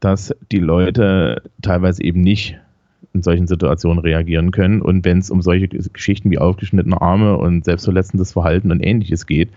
dass 0.00 0.34
die 0.50 0.58
Leute 0.58 1.42
teilweise 1.62 2.02
eben 2.02 2.20
nicht 2.20 2.58
in 3.12 3.22
solchen 3.22 3.46
Situationen 3.46 3.98
reagieren 3.98 4.50
können. 4.50 4.82
Und 4.82 5.04
wenn 5.04 5.18
es 5.18 5.30
um 5.30 5.42
solche 5.42 5.68
Geschichten 5.68 6.30
wie 6.30 6.38
aufgeschnittene 6.38 7.00
Arme 7.00 7.36
und 7.36 7.64
selbstverletzendes 7.64 8.32
Verhalten 8.32 8.70
und 8.70 8.80
ähnliches 8.80 9.26
geht, 9.26 9.50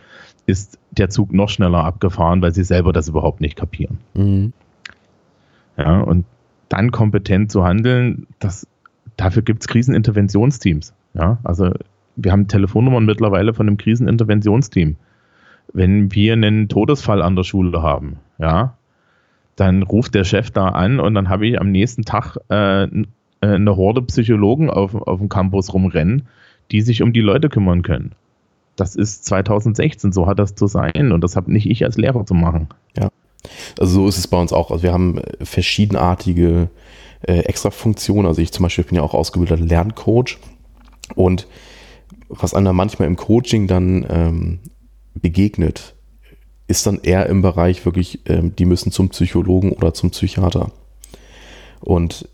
ist 0.45 0.77
der 0.91 1.09
Zug 1.09 1.33
noch 1.33 1.49
schneller 1.49 1.83
abgefahren, 1.83 2.41
weil 2.41 2.53
sie 2.53 2.63
selber 2.63 2.93
das 2.93 3.07
überhaupt 3.07 3.41
nicht 3.41 3.55
kapieren. 3.55 3.99
Mhm. 4.13 4.53
Ja, 5.77 6.01
und 6.01 6.25
dann 6.69 6.91
kompetent 6.91 7.51
zu 7.51 7.63
handeln, 7.63 8.27
das, 8.39 8.67
dafür 9.17 9.41
gibt 9.41 9.61
es 9.61 9.67
Kriseninterventionsteams. 9.67 10.93
Ja, 11.13 11.37
also 11.43 11.71
wir 12.15 12.31
haben 12.31 12.47
Telefonnummern 12.47 13.05
mittlerweile 13.05 13.53
von 13.53 13.67
einem 13.67 13.77
Kriseninterventionsteam. 13.77 14.95
Wenn 15.71 16.13
wir 16.13 16.33
einen 16.33 16.67
Todesfall 16.67 17.21
an 17.21 17.35
der 17.35 17.43
Schule 17.43 17.81
haben, 17.81 18.17
ja, 18.37 18.75
dann 19.55 19.83
ruft 19.83 20.15
der 20.15 20.23
Chef 20.23 20.51
da 20.51 20.69
an 20.69 20.99
und 20.99 21.13
dann 21.13 21.29
habe 21.29 21.47
ich 21.47 21.59
am 21.59 21.71
nächsten 21.71 22.03
Tag 22.03 22.37
äh, 22.49 22.83
äh, 22.83 22.89
eine 23.41 23.75
Horde 23.75 24.01
Psychologen 24.03 24.69
auf, 24.69 24.95
auf 24.95 25.19
dem 25.19 25.29
Campus 25.29 25.73
rumrennen, 25.73 26.23
die 26.71 26.81
sich 26.81 27.01
um 27.01 27.13
die 27.13 27.21
Leute 27.21 27.49
kümmern 27.49 27.81
können. 27.81 28.13
Das 28.75 28.95
ist 28.95 29.25
2016, 29.25 30.11
so 30.11 30.27
hat 30.27 30.39
das 30.39 30.55
zu 30.55 30.67
sein 30.67 31.11
und 31.11 31.23
das 31.23 31.35
habe 31.35 31.51
nicht 31.51 31.69
ich 31.69 31.83
als 31.83 31.97
Lehrer 31.97 32.25
zu 32.25 32.33
machen. 32.33 32.69
Ja, 32.97 33.09
also 33.79 33.93
so 33.93 34.07
ist 34.07 34.17
es 34.17 34.27
bei 34.27 34.39
uns 34.39 34.53
auch. 34.53 34.71
Also 34.71 34.83
wir 34.83 34.93
haben 34.93 35.17
äh, 35.17 35.45
verschiedenartige 35.45 36.69
äh, 37.21 37.39
Extrafunktionen. 37.39 38.25
Also 38.25 38.41
ich 38.41 38.51
zum 38.51 38.63
Beispiel 38.63 38.85
bin 38.85 38.95
ja 38.95 39.03
auch 39.03 39.13
ausgebildeter 39.13 39.61
Lerncoach 39.61 40.37
und 41.15 41.47
was 42.29 42.53
einem 42.53 42.75
manchmal 42.75 43.07
im 43.07 43.15
Coaching 43.15 43.67
dann 43.67 44.05
ähm, 44.09 44.59
begegnet, 45.13 45.95
ist 46.67 46.87
dann 46.87 47.01
eher 47.01 47.27
im 47.27 47.41
Bereich 47.41 47.85
wirklich, 47.85 48.21
ähm, 48.25 48.55
die 48.55 48.65
müssen 48.65 48.91
zum 48.91 49.09
Psychologen 49.09 49.73
oder 49.73 49.93
zum 49.93 50.09
Psychiater. 50.11 50.71
Und 51.81 52.27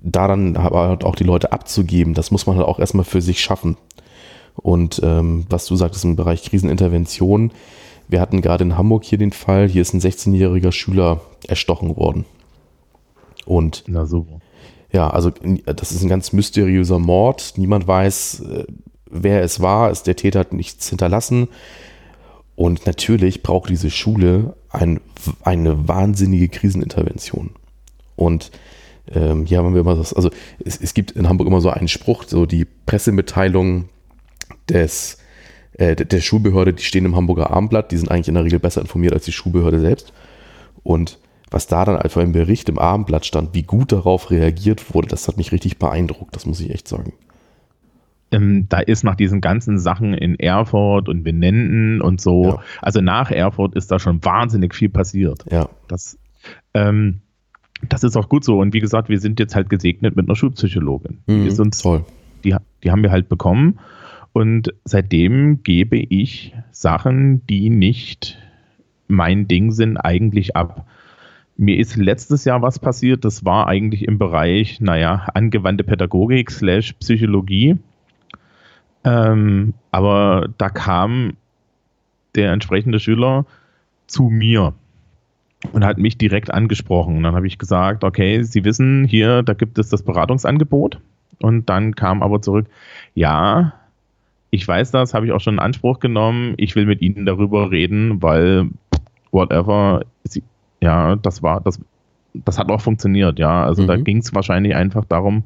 da 0.00 0.28
dann 0.28 0.56
aber 0.56 0.98
auch 1.04 1.16
die 1.16 1.24
Leute 1.24 1.52
abzugeben, 1.52 2.14
das 2.14 2.30
muss 2.30 2.46
man 2.46 2.56
halt 2.56 2.66
auch 2.66 2.78
erstmal 2.78 3.04
für 3.04 3.20
sich 3.20 3.40
schaffen. 3.40 3.76
Und 4.56 5.00
ähm, 5.02 5.46
was 5.48 5.66
du 5.66 5.76
sagtest 5.76 6.04
im 6.04 6.16
Bereich 6.16 6.42
Krisenintervention, 6.44 7.52
wir 8.08 8.20
hatten 8.20 8.42
gerade 8.42 8.64
in 8.64 8.76
Hamburg 8.76 9.04
hier 9.04 9.18
den 9.18 9.32
Fall, 9.32 9.68
hier 9.68 9.82
ist 9.82 9.94
ein 9.94 10.00
16-jähriger 10.00 10.72
Schüler 10.72 11.20
erstochen 11.48 11.96
worden. 11.96 12.24
Und 13.46 13.84
Na 13.86 14.06
super. 14.06 14.40
Ja, 14.92 15.10
also 15.10 15.32
das 15.66 15.90
ist 15.90 16.02
ein 16.02 16.08
ganz 16.08 16.32
mysteriöser 16.32 17.00
Mord. 17.00 17.54
Niemand 17.56 17.88
weiß, 17.88 18.40
äh, 18.40 18.64
wer 19.10 19.42
es 19.42 19.60
war. 19.60 19.90
Ist 19.90 20.06
der 20.06 20.14
Täter 20.14 20.38
hat 20.38 20.52
nichts 20.52 20.88
hinterlassen. 20.88 21.48
Und 22.54 22.86
natürlich 22.86 23.42
braucht 23.42 23.70
diese 23.70 23.90
Schule 23.90 24.54
ein, 24.70 25.00
eine 25.42 25.88
wahnsinnige 25.88 26.48
Krisenintervention. 26.48 27.50
Und 28.14 28.52
ähm, 29.12 29.46
hier 29.46 29.58
haben 29.58 29.74
wir 29.74 29.80
immer 29.80 29.96
das, 29.96 30.14
also 30.14 30.30
es, 30.64 30.80
es, 30.80 30.94
gibt 30.94 31.10
in 31.10 31.28
Hamburg 31.28 31.48
immer 31.48 31.60
so 31.60 31.70
einen 31.70 31.88
Spruch, 31.88 32.24
so 32.26 32.46
die 32.46 32.64
Pressemitteilungen 32.64 33.88
des, 34.68 35.18
äh, 35.74 35.96
der 35.96 36.20
Schulbehörde, 36.20 36.72
die 36.72 36.82
stehen 36.82 37.04
im 37.04 37.16
Hamburger 37.16 37.50
Abendblatt, 37.50 37.92
die 37.92 37.96
sind 37.96 38.10
eigentlich 38.10 38.28
in 38.28 38.34
der 38.34 38.44
Regel 38.44 38.58
besser 38.58 38.80
informiert 38.80 39.12
als 39.12 39.24
die 39.24 39.32
Schulbehörde 39.32 39.80
selbst. 39.80 40.12
Und 40.82 41.18
was 41.50 41.66
da 41.66 41.84
dann 41.84 41.96
einfach 41.96 42.22
im 42.22 42.32
Bericht 42.32 42.68
im 42.68 42.78
Abendblatt 42.78 43.26
stand, 43.26 43.54
wie 43.54 43.62
gut 43.62 43.92
darauf 43.92 44.30
reagiert 44.30 44.94
wurde, 44.94 45.08
das 45.08 45.28
hat 45.28 45.36
mich 45.36 45.52
richtig 45.52 45.78
beeindruckt, 45.78 46.34
das 46.34 46.46
muss 46.46 46.60
ich 46.60 46.70
echt 46.70 46.88
sagen. 46.88 47.12
Ähm, 48.32 48.66
da 48.68 48.80
ist 48.80 49.04
nach 49.04 49.14
diesen 49.14 49.40
ganzen 49.40 49.78
Sachen 49.78 50.14
in 50.14 50.38
Erfurt 50.38 51.08
und 51.08 51.22
Benenden 51.22 52.00
und 52.00 52.20
so, 52.20 52.44
ja. 52.44 52.62
also 52.82 53.00
nach 53.00 53.30
Erfurt 53.30 53.74
ist 53.76 53.90
da 53.92 53.98
schon 53.98 54.24
wahnsinnig 54.24 54.74
viel 54.74 54.88
passiert. 54.88 55.44
Ja. 55.50 55.68
Das, 55.86 56.18
ähm, 56.72 57.20
das 57.88 58.02
ist 58.02 58.16
auch 58.16 58.28
gut 58.28 58.44
so. 58.44 58.58
Und 58.58 58.74
wie 58.74 58.80
gesagt, 58.80 59.08
wir 59.08 59.20
sind 59.20 59.38
jetzt 59.38 59.54
halt 59.54 59.70
gesegnet 59.70 60.16
mit 60.16 60.26
einer 60.26 60.36
Schulpsychologin. 60.36 61.18
Mhm, 61.26 61.42
die 61.42 61.48
ist 61.48 61.60
uns, 61.60 61.78
toll. 61.78 62.04
Die, 62.42 62.56
die 62.82 62.90
haben 62.90 63.02
wir 63.02 63.10
halt 63.10 63.28
bekommen. 63.28 63.78
Und 64.34 64.74
seitdem 64.84 65.62
gebe 65.62 65.96
ich 65.96 66.56
Sachen, 66.72 67.46
die 67.46 67.70
nicht 67.70 68.36
mein 69.06 69.46
Ding 69.46 69.70
sind, 69.70 69.96
eigentlich 69.96 70.56
ab. 70.56 70.88
Mir 71.56 71.78
ist 71.78 71.94
letztes 71.96 72.44
Jahr 72.44 72.60
was 72.60 72.80
passiert, 72.80 73.24
das 73.24 73.44
war 73.44 73.68
eigentlich 73.68 74.08
im 74.08 74.18
Bereich, 74.18 74.80
naja, 74.80 75.28
angewandte 75.34 75.84
Pädagogik 75.84 76.50
slash 76.50 76.94
Psychologie. 76.94 77.78
Ähm, 79.04 79.72
aber 79.92 80.48
da 80.58 80.68
kam 80.68 81.34
der 82.34 82.50
entsprechende 82.50 82.98
Schüler 82.98 83.46
zu 84.08 84.24
mir 84.30 84.74
und 85.70 85.84
hat 85.84 85.98
mich 85.98 86.18
direkt 86.18 86.52
angesprochen. 86.52 87.18
Und 87.18 87.22
dann 87.22 87.36
habe 87.36 87.46
ich 87.46 87.56
gesagt, 87.56 88.02
okay, 88.02 88.42
Sie 88.42 88.64
wissen, 88.64 89.04
hier, 89.04 89.44
da 89.44 89.54
gibt 89.54 89.78
es 89.78 89.90
das 89.90 90.02
Beratungsangebot. 90.02 90.98
Und 91.40 91.70
dann 91.70 91.94
kam 91.94 92.20
aber 92.20 92.42
zurück, 92.42 92.66
ja, 93.14 93.74
ich 94.54 94.66
weiß 94.66 94.92
das, 94.92 95.14
habe 95.14 95.26
ich 95.26 95.32
auch 95.32 95.40
schon 95.40 95.54
in 95.54 95.60
Anspruch 95.60 95.98
genommen. 95.98 96.54
Ich 96.56 96.76
will 96.76 96.86
mit 96.86 97.02
Ihnen 97.02 97.26
darüber 97.26 97.70
reden, 97.70 98.22
weil 98.22 98.68
whatever, 99.32 100.02
Sie, 100.22 100.44
ja, 100.80 101.16
das 101.16 101.42
war, 101.42 101.60
das, 101.60 101.80
das 102.34 102.58
hat 102.58 102.70
auch 102.70 102.80
funktioniert, 102.80 103.38
ja. 103.38 103.64
Also 103.64 103.82
mhm. 103.82 103.86
da 103.88 103.96
ging 103.96 104.18
es 104.18 104.32
wahrscheinlich 104.34 104.74
einfach 104.76 105.04
darum, 105.04 105.44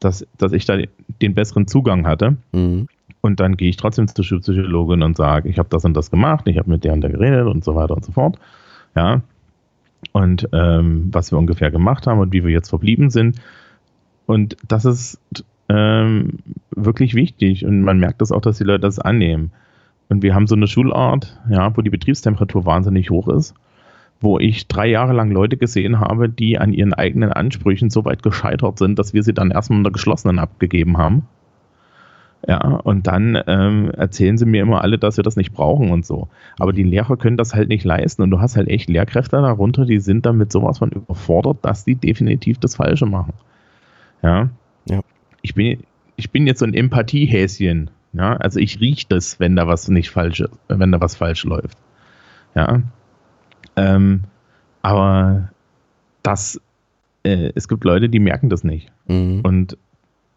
dass, 0.00 0.26
dass 0.38 0.52
ich 0.52 0.64
da 0.64 0.78
den 1.20 1.34
besseren 1.34 1.66
Zugang 1.66 2.06
hatte. 2.06 2.36
Mhm. 2.52 2.88
Und 3.20 3.38
dann 3.38 3.56
gehe 3.56 3.68
ich 3.68 3.76
trotzdem 3.76 4.08
zur 4.08 4.24
Schulpsychologin 4.24 5.02
und 5.02 5.16
sage, 5.16 5.48
ich 5.48 5.58
habe 5.58 5.68
das 5.68 5.84
und 5.84 5.94
das 5.94 6.10
gemacht, 6.10 6.48
ich 6.48 6.58
habe 6.58 6.70
mit 6.70 6.84
der 6.84 6.94
und 6.94 7.02
der 7.02 7.10
geredet 7.10 7.46
und 7.46 7.62
so 7.62 7.74
weiter 7.74 7.94
und 7.94 8.04
so 8.04 8.12
fort. 8.12 8.38
Ja, 8.96 9.20
und 10.12 10.48
ähm, 10.52 11.08
was 11.12 11.30
wir 11.30 11.38
ungefähr 11.38 11.70
gemacht 11.70 12.06
haben 12.06 12.18
und 12.18 12.32
wie 12.32 12.44
wir 12.44 12.50
jetzt 12.50 12.70
verblieben 12.70 13.10
sind. 13.10 13.40
Und 14.26 14.56
das 14.66 14.84
ist 14.84 15.20
ähm, 15.72 16.38
wirklich 16.70 17.14
wichtig 17.14 17.64
und 17.64 17.82
man 17.82 17.98
merkt 17.98 18.20
das 18.20 18.30
auch, 18.30 18.42
dass 18.42 18.58
die 18.58 18.64
Leute 18.64 18.80
das 18.80 18.98
annehmen. 18.98 19.52
Und 20.08 20.22
wir 20.22 20.34
haben 20.34 20.46
so 20.46 20.54
eine 20.54 20.66
Schulart, 20.66 21.40
ja, 21.48 21.74
wo 21.74 21.80
die 21.80 21.90
Betriebstemperatur 21.90 22.66
wahnsinnig 22.66 23.08
hoch 23.08 23.28
ist, 23.28 23.54
wo 24.20 24.38
ich 24.38 24.68
drei 24.68 24.86
Jahre 24.86 25.14
lang 25.14 25.30
Leute 25.30 25.56
gesehen 25.56 26.00
habe, 26.00 26.28
die 26.28 26.58
an 26.58 26.74
ihren 26.74 26.92
eigenen 26.92 27.32
Ansprüchen 27.32 27.88
so 27.88 28.04
weit 28.04 28.22
gescheitert 28.22 28.78
sind, 28.78 28.98
dass 28.98 29.14
wir 29.14 29.22
sie 29.22 29.32
dann 29.32 29.50
erstmal 29.50 29.78
in 29.78 29.84
der 29.84 29.92
geschlossenen 29.92 30.38
abgegeben 30.38 30.98
haben. 30.98 31.26
Ja, 32.46 32.58
und 32.58 33.06
dann 33.06 33.40
ähm, 33.46 33.90
erzählen 33.92 34.36
sie 34.36 34.46
mir 34.46 34.62
immer 34.62 34.82
alle, 34.82 34.98
dass 34.98 35.16
wir 35.16 35.24
das 35.24 35.36
nicht 35.36 35.52
brauchen 35.52 35.90
und 35.90 36.04
so. 36.04 36.28
Aber 36.58 36.72
die 36.72 36.82
Lehrer 36.82 37.16
können 37.16 37.36
das 37.36 37.54
halt 37.54 37.68
nicht 37.68 37.84
leisten 37.84 38.20
und 38.20 38.30
du 38.30 38.40
hast 38.40 38.56
halt 38.56 38.68
echt 38.68 38.90
Lehrkräfte 38.90 39.36
darunter, 39.36 39.86
die 39.86 40.00
sind 40.00 40.26
damit 40.26 40.50
sowas 40.50 40.78
von 40.78 40.90
überfordert, 40.90 41.58
dass 41.62 41.84
die 41.84 41.94
definitiv 41.94 42.58
das 42.58 42.76
Falsche 42.76 43.06
machen. 43.06 43.32
Ja. 44.22 44.50
ja. 44.86 45.00
Ich 45.42 45.54
bin, 45.54 45.84
ich 46.16 46.30
bin 46.30 46.46
jetzt 46.46 46.60
so 46.60 46.64
ein 46.64 46.74
Empathiehäschen. 46.74 47.90
Ja, 48.14 48.36
also 48.36 48.60
ich 48.60 48.80
rieche 48.80 49.06
das, 49.08 49.40
wenn 49.40 49.56
da 49.56 49.66
was 49.66 49.88
nicht 49.88 50.10
falsch, 50.10 50.44
wenn 50.68 50.92
da 50.92 51.00
was 51.00 51.16
falsch 51.16 51.44
läuft. 51.44 51.78
Ja. 52.54 52.82
Ähm, 53.76 54.24
aber 54.82 55.50
das, 56.22 56.60
äh, 57.22 57.52
es 57.54 57.68
gibt 57.68 57.84
Leute, 57.84 58.08
die 58.08 58.18
merken 58.18 58.50
das 58.50 58.64
nicht. 58.64 58.92
Mhm. 59.06 59.40
Und 59.42 59.78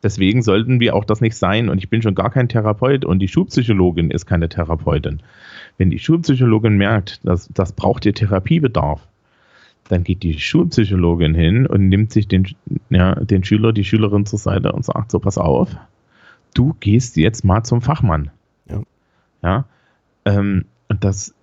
Deswegen 0.05 0.43
sollten 0.43 0.79
wir 0.79 0.95
auch 0.95 1.03
das 1.03 1.19
nicht 1.19 1.35
sein. 1.35 1.67
Und 1.67 1.79
ich 1.79 1.89
bin 1.89 2.03
schon 2.03 2.13
gar 2.13 2.29
kein 2.29 2.47
Therapeut 2.47 3.05
und 3.05 3.17
die 3.17 3.27
Schulpsychologin 3.27 4.11
ist 4.11 4.27
keine 4.27 4.49
Therapeutin. 4.49 5.23
Wenn 5.79 5.89
die 5.89 5.97
Schulpsychologin 5.97 6.77
merkt, 6.77 7.25
dass 7.25 7.49
das 7.51 7.73
braucht 7.73 8.05
ihr 8.05 8.13
Therapiebedarf, 8.13 9.07
dann 9.89 10.03
geht 10.03 10.23
die 10.23 10.39
Schulpsychologin 10.39 11.35
hin 11.35 11.67
und 11.67 11.89
nimmt 11.89 12.11
sich 12.11 12.27
den, 12.27 12.47
ja, 12.89 13.15
den 13.15 13.43
Schüler, 13.43 13.71
die 13.71 13.83
Schülerin 13.83 14.25
zur 14.25 14.39
Seite 14.39 14.71
und 14.71 14.83
sagt 14.83 15.11
so, 15.11 15.19
pass 15.19 15.37
auf, 15.37 15.75
du 16.53 16.75
gehst 16.79 17.17
jetzt 17.17 17.43
mal 17.45 17.63
zum 17.63 17.81
Fachmann. 17.81 18.31
Ja. 18.69 18.81
Ja, 19.43 19.65
ähm, 20.25 20.65
und 20.87 21.03
das 21.03 21.35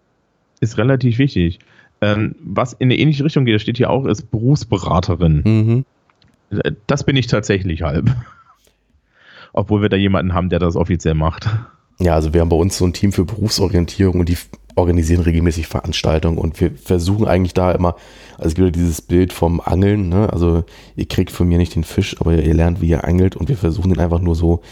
ist 0.61 0.79
relativ 0.79 1.19
wichtig. 1.19 1.61
Ähm, 2.01 2.35
was 2.41 2.73
in 2.73 2.87
eine 2.87 2.99
ähnliche 2.99 3.25
Richtung 3.25 3.45
geht, 3.45 3.61
steht 3.61 3.77
hier 3.77 3.91
auch, 3.91 4.07
ist 4.07 4.31
Berufsberaterin. 4.31 5.43
Mhm. 5.45 5.85
Das 6.87 7.05
bin 7.05 7.17
ich 7.17 7.29
tatsächlich 7.29 7.83
halb. 7.83 8.11
Obwohl 9.53 9.83
wir 9.83 9.89
da 9.89 9.97
jemanden 9.97 10.35
haben, 10.35 10.49
der 10.49 10.59
das 10.59 10.77
offiziell 10.77 11.15
macht. 11.15 11.49
Ja, 12.03 12.15
also 12.15 12.35
wir 12.35 12.41
haben 12.41 12.49
bei 12.49 12.57
uns 12.57 12.77
so 12.77 12.85
ein 12.85 12.93
Team 12.93 13.13
für 13.13 13.25
Berufsorientierung 13.25 14.21
und 14.21 14.29
die 14.29 14.37
organisieren 14.75 15.23
regelmäßig 15.23 15.69
Veranstaltungen 15.69 16.39
und 16.39 16.61
wir 16.61 16.73
versuchen 16.73 17.27
eigentlich 17.27 17.55
da 17.55 17.73
immer, 17.73 17.95
also 18.39 18.49
es 18.49 18.55
gibt 18.55 18.67
ja 18.67 18.71
dieses 18.71 19.03
Bild 19.03 19.33
vom 19.33 19.61
Angeln, 19.61 20.09
ne? 20.09 20.33
also 20.33 20.65
ihr 20.97 21.07
kriegt 21.07 21.31
von 21.31 21.47
mir 21.47 21.59
nicht 21.59 21.75
den 21.75 21.85
Fisch, 21.85 22.21
aber 22.21 22.35
ihr 22.35 22.55
lernt, 22.55 22.81
wie 22.81 22.89
ihr 22.89 23.05
angelt 23.05 23.37
und 23.37 23.49
wir 23.49 23.57
versuchen 23.57 23.91
den 23.91 24.01
einfach 24.01 24.21
nur 24.21 24.35
so 24.35 24.63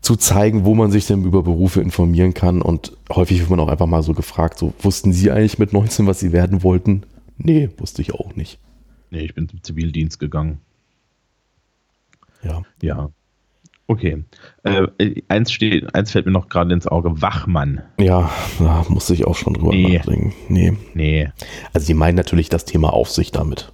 zu 0.00 0.16
zeigen, 0.16 0.64
wo 0.64 0.74
man 0.74 0.90
sich 0.90 1.06
denn 1.06 1.24
über 1.24 1.42
Berufe 1.42 1.82
informieren 1.82 2.32
kann 2.32 2.62
und 2.62 2.96
häufig 3.12 3.40
wird 3.40 3.50
man 3.50 3.60
auch 3.60 3.68
einfach 3.68 3.86
mal 3.86 4.02
so 4.02 4.14
gefragt, 4.14 4.58
so 4.58 4.72
wussten 4.80 5.12
Sie 5.12 5.30
eigentlich 5.30 5.58
mit 5.58 5.74
19, 5.74 6.06
was 6.06 6.20
Sie 6.20 6.32
werden 6.32 6.62
wollten? 6.62 7.02
Nee, 7.36 7.68
wusste 7.76 8.00
ich 8.00 8.14
auch 8.14 8.34
nicht. 8.34 8.58
Nee, 9.10 9.24
ich 9.24 9.34
bin 9.34 9.48
zum 9.48 9.62
Zivildienst 9.62 10.18
gegangen. 10.18 10.60
Ja. 12.42 12.62
Ja. 12.80 13.10
Okay. 13.90 14.22
Äh, 14.62 14.86
eins, 15.26 15.50
steht, 15.50 15.96
eins 15.96 16.12
fällt 16.12 16.24
mir 16.24 16.30
noch 16.30 16.48
gerade 16.48 16.72
ins 16.72 16.86
Auge: 16.86 17.20
Wachmann. 17.22 17.82
Ja, 17.98 18.30
da 18.60 18.84
musste 18.88 19.14
ich 19.14 19.26
auch 19.26 19.34
schon 19.34 19.54
drüber 19.54 19.72
nee. 19.72 19.96
nachdenken. 19.96 20.32
Nee. 20.48 20.76
Nee. 20.94 21.28
Also, 21.72 21.88
die 21.88 21.94
meinen 21.94 22.14
natürlich 22.14 22.48
das 22.48 22.64
Thema 22.64 22.92
Aufsicht 22.92 23.34
damit. 23.34 23.72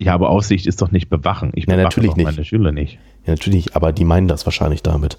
Ja, 0.00 0.14
aber 0.14 0.30
Aufsicht 0.30 0.66
ist 0.66 0.82
doch 0.82 0.90
nicht 0.90 1.08
bewachen. 1.08 1.52
Ich 1.54 1.66
bewache 1.66 1.78
ja, 1.78 1.84
natürlich 1.84 2.16
nicht. 2.16 2.26
meine 2.26 2.44
Schüler 2.44 2.72
nicht. 2.72 2.98
Ja, 3.24 3.34
natürlich, 3.34 3.76
aber 3.76 3.92
die 3.92 4.04
meinen 4.04 4.26
das 4.26 4.46
wahrscheinlich 4.46 4.82
damit. 4.82 5.16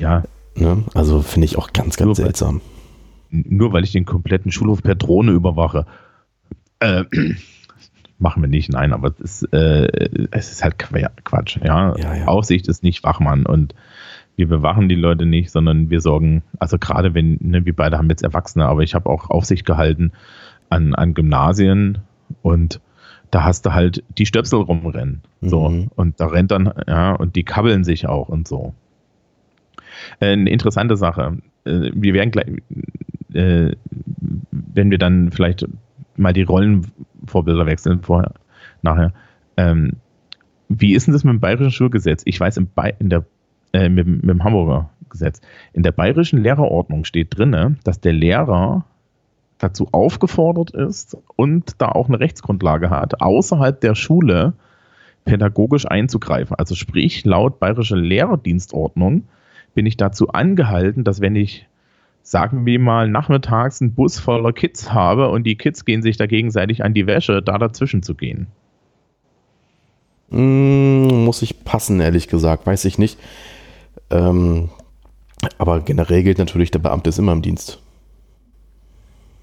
Ja. 0.00 0.24
Ne? 0.56 0.82
Also, 0.94 1.22
finde 1.22 1.44
ich 1.44 1.56
auch 1.56 1.72
ganz, 1.72 1.96
ganz 1.96 2.04
nur 2.04 2.14
seltsam. 2.16 2.62
Weil, 3.30 3.44
nur 3.48 3.72
weil 3.72 3.84
ich 3.84 3.92
den 3.92 4.06
kompletten 4.06 4.50
Schulhof 4.50 4.82
per 4.82 4.96
Drohne 4.96 5.30
überwache. 5.30 5.86
Äh, 6.80 7.04
machen 8.18 8.42
wir 8.42 8.48
nicht, 8.48 8.72
nein, 8.72 8.92
aber 8.92 9.08
es 9.08 9.42
ist, 9.42 9.52
äh, 9.52 10.08
es 10.30 10.50
ist 10.50 10.64
halt 10.64 10.78
Quatsch. 10.78 11.58
Ja? 11.62 11.94
ja, 11.96 12.14
ja. 12.14 12.24
Aufsicht 12.26 12.68
ist 12.68 12.82
nicht 12.82 13.04
Wachmann 13.04 13.46
und 13.46 13.74
wir 14.36 14.48
bewachen 14.48 14.88
die 14.88 14.94
Leute 14.94 15.26
nicht, 15.26 15.50
sondern 15.50 15.90
wir 15.90 16.00
sorgen, 16.00 16.42
also 16.58 16.78
gerade 16.78 17.14
wenn, 17.14 17.38
ne, 17.40 17.64
wir 17.64 17.74
beide 17.74 17.98
haben 17.98 18.10
jetzt 18.10 18.22
Erwachsene, 18.22 18.66
aber 18.66 18.82
ich 18.82 18.94
habe 18.94 19.08
auch 19.08 19.30
Aufsicht 19.30 19.64
gehalten 19.64 20.12
an, 20.68 20.94
an 20.94 21.14
Gymnasien 21.14 21.98
und 22.42 22.80
da 23.30 23.44
hast 23.44 23.66
du 23.66 23.72
halt 23.72 24.04
die 24.18 24.26
Stöpsel 24.26 24.60
rumrennen. 24.60 25.22
So. 25.40 25.68
Mhm. 25.68 25.90
Und 25.96 26.20
da 26.20 26.26
rennt 26.26 26.50
dann, 26.50 26.72
ja, 26.86 27.12
und 27.12 27.34
die 27.36 27.44
kabbeln 27.44 27.82
sich 27.82 28.06
auch 28.06 28.28
und 28.28 28.46
so. 28.46 28.74
Äh, 30.20 30.32
eine 30.32 30.50
interessante 30.50 30.96
Sache. 30.96 31.38
Äh, 31.64 31.90
wir 31.94 32.14
werden 32.14 32.30
gleich, 32.30 32.46
äh, 33.32 33.72
wenn 34.50 34.90
wir 34.90 34.98
dann 34.98 35.32
vielleicht 35.32 35.66
mal 36.18 36.32
die 36.32 36.42
Rollenvorbilder 36.42 37.66
wechseln 37.66 38.02
vorher, 38.02 38.34
nachher. 38.82 39.12
Ähm, 39.56 39.92
wie 40.68 40.94
ist 40.94 41.06
denn 41.06 41.12
das 41.12 41.24
mit 41.24 41.32
dem 41.32 41.40
bayerischen 41.40 41.70
Schulgesetz? 41.70 42.22
Ich 42.24 42.38
weiß, 42.38 42.56
im 42.56 42.68
in 42.98 43.10
der, 43.10 43.24
äh, 43.72 43.88
mit, 43.88 44.06
mit, 44.06 44.28
dem 44.28 44.44
Hamburger 44.44 44.90
Gesetz. 45.08 45.40
In 45.72 45.82
der 45.82 45.92
bayerischen 45.92 46.42
Lehrerordnung 46.42 47.04
steht 47.04 47.36
drin, 47.36 47.78
dass 47.84 48.00
der 48.00 48.12
Lehrer 48.12 48.84
dazu 49.58 49.88
aufgefordert 49.92 50.72
ist 50.72 51.16
und 51.36 51.80
da 51.80 51.88
auch 51.88 52.08
eine 52.08 52.20
Rechtsgrundlage 52.20 52.90
hat, 52.90 53.20
außerhalb 53.20 53.80
der 53.80 53.94
Schule 53.94 54.54
pädagogisch 55.24 55.86
einzugreifen. 55.86 56.56
Also 56.58 56.74
sprich, 56.74 57.24
laut 57.24 57.58
bayerischer 57.58 57.96
Lehrerdienstordnung 57.96 59.24
bin 59.74 59.86
ich 59.86 59.96
dazu 59.96 60.28
angehalten, 60.28 61.04
dass 61.04 61.20
wenn 61.20 61.36
ich 61.36 61.68
sagen 62.26 62.66
wir 62.66 62.80
mal, 62.80 63.08
nachmittags 63.08 63.80
einen 63.80 63.94
Bus 63.94 64.18
voller 64.18 64.52
Kids 64.52 64.92
habe 64.92 65.28
und 65.28 65.44
die 65.44 65.54
Kids 65.54 65.84
gehen 65.84 66.02
sich 66.02 66.16
da 66.16 66.26
gegenseitig 66.26 66.82
an 66.82 66.92
die 66.92 67.06
Wäsche, 67.06 67.40
da 67.40 67.56
dazwischen 67.56 68.02
zu 68.02 68.16
gehen? 68.16 68.48
Mm, 70.30 71.24
muss 71.24 71.42
ich 71.42 71.62
passen, 71.64 72.00
ehrlich 72.00 72.26
gesagt, 72.26 72.66
weiß 72.66 72.84
ich 72.86 72.98
nicht. 72.98 73.16
Ähm, 74.10 74.70
aber 75.58 75.80
generell 75.80 76.24
gilt 76.24 76.38
natürlich, 76.38 76.72
der 76.72 76.80
Beamte 76.80 77.10
ist 77.10 77.18
immer 77.20 77.32
im 77.32 77.42
Dienst. 77.42 77.80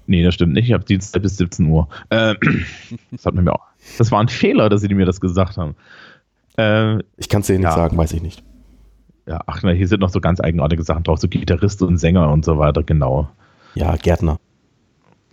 Nee, 0.06 0.22
das 0.22 0.34
stimmt 0.34 0.52
nicht. 0.52 0.66
Ich 0.66 0.74
habe 0.74 0.84
Dienst 0.84 1.18
bis 1.22 1.38
17 1.38 1.66
Uhr. 1.66 1.88
Äh, 2.10 2.34
das, 3.10 3.24
hat 3.24 3.34
mir 3.34 3.50
auch, 3.50 3.64
das 3.96 4.12
war 4.12 4.20
ein 4.20 4.28
Fehler, 4.28 4.68
dass 4.68 4.82
sie 4.82 4.92
mir 4.92 5.06
das 5.06 5.22
gesagt 5.22 5.56
haben. 5.56 5.74
Äh, 6.58 6.98
ich 7.16 7.30
kann 7.30 7.40
es 7.40 7.46
dir 7.46 7.54
nicht 7.54 7.62
ja. 7.62 7.72
sagen, 7.74 7.96
weiß 7.96 8.12
ich 8.12 8.20
nicht 8.20 8.44
ja, 9.26 9.40
ach, 9.46 9.62
na, 9.62 9.70
hier 9.70 9.88
sind 9.88 10.00
noch 10.00 10.10
so 10.10 10.20
ganz 10.20 10.40
eigenartige 10.40 10.82
Sachen 10.82 11.02
drauf, 11.02 11.18
so 11.18 11.28
Gitarrist 11.28 11.82
und 11.82 11.96
Sänger 11.98 12.30
und 12.30 12.44
so 12.44 12.58
weiter, 12.58 12.82
genau. 12.82 13.28
Ja, 13.74 13.96
Gärtner. 13.96 14.38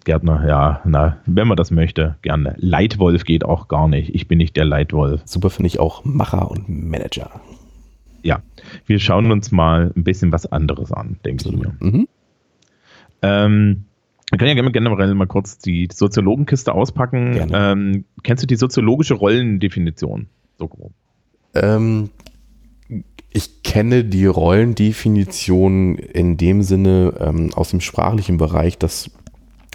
Gärtner, 0.04 0.48
ja, 0.48 0.82
na, 0.86 1.18
wenn 1.26 1.48
man 1.48 1.58
das 1.58 1.72
möchte, 1.72 2.16
gerne. 2.22 2.56
Leitwolf 2.58 3.24
geht 3.24 3.46
auch 3.46 3.68
gar 3.68 3.88
nicht. 3.88 4.16
Ich 4.16 4.28
bin 4.28 4.40
nicht 4.40 4.56
der 4.58 4.66
Leitwolf. 4.66 5.22
Super 5.26 5.50
finde 5.50 5.68
ich 5.68 5.80
auch 5.80 6.04
Macher 6.04 6.50
und 6.50 6.70
Manager. 6.70 7.30
Ja, 8.24 8.42
wir 8.86 9.00
schauen 9.00 9.32
uns 9.32 9.52
mal 9.52 9.92
ein 9.96 10.04
bisschen 10.04 10.32
was 10.32 10.52
anderes 10.52 10.92
an, 10.92 11.20
denke 11.26 11.50
ich 11.50 11.56
mir. 11.56 11.74
Mhm. 11.80 12.08
Ähm, 13.22 13.86
wir 14.32 14.38
können 14.38 14.58
ja 14.58 14.70
generell 14.70 15.14
mal 15.14 15.28
kurz 15.28 15.58
die 15.58 15.90
Soziologenkiste 15.92 16.74
auspacken. 16.74 17.50
Ähm, 17.54 18.06
kennst 18.24 18.44
du 18.44 18.48
die 18.48 18.56
soziologische 18.56 19.16
Rollendefinition? 19.16 20.28
So 20.58 20.68
grob. 20.68 20.94
Ähm, 21.54 22.10
ich 23.34 23.64
kenne 23.64 24.04
die 24.04 24.26
Rollendefinition 24.26 25.96
in 25.96 26.38
dem 26.38 26.64
Sinne 26.64 27.14
ähm, 27.20 27.54
aus 27.54 27.70
dem 27.70 27.80
sprachlichen 27.80 28.38
Bereich, 28.38 28.78
dass 28.78 29.10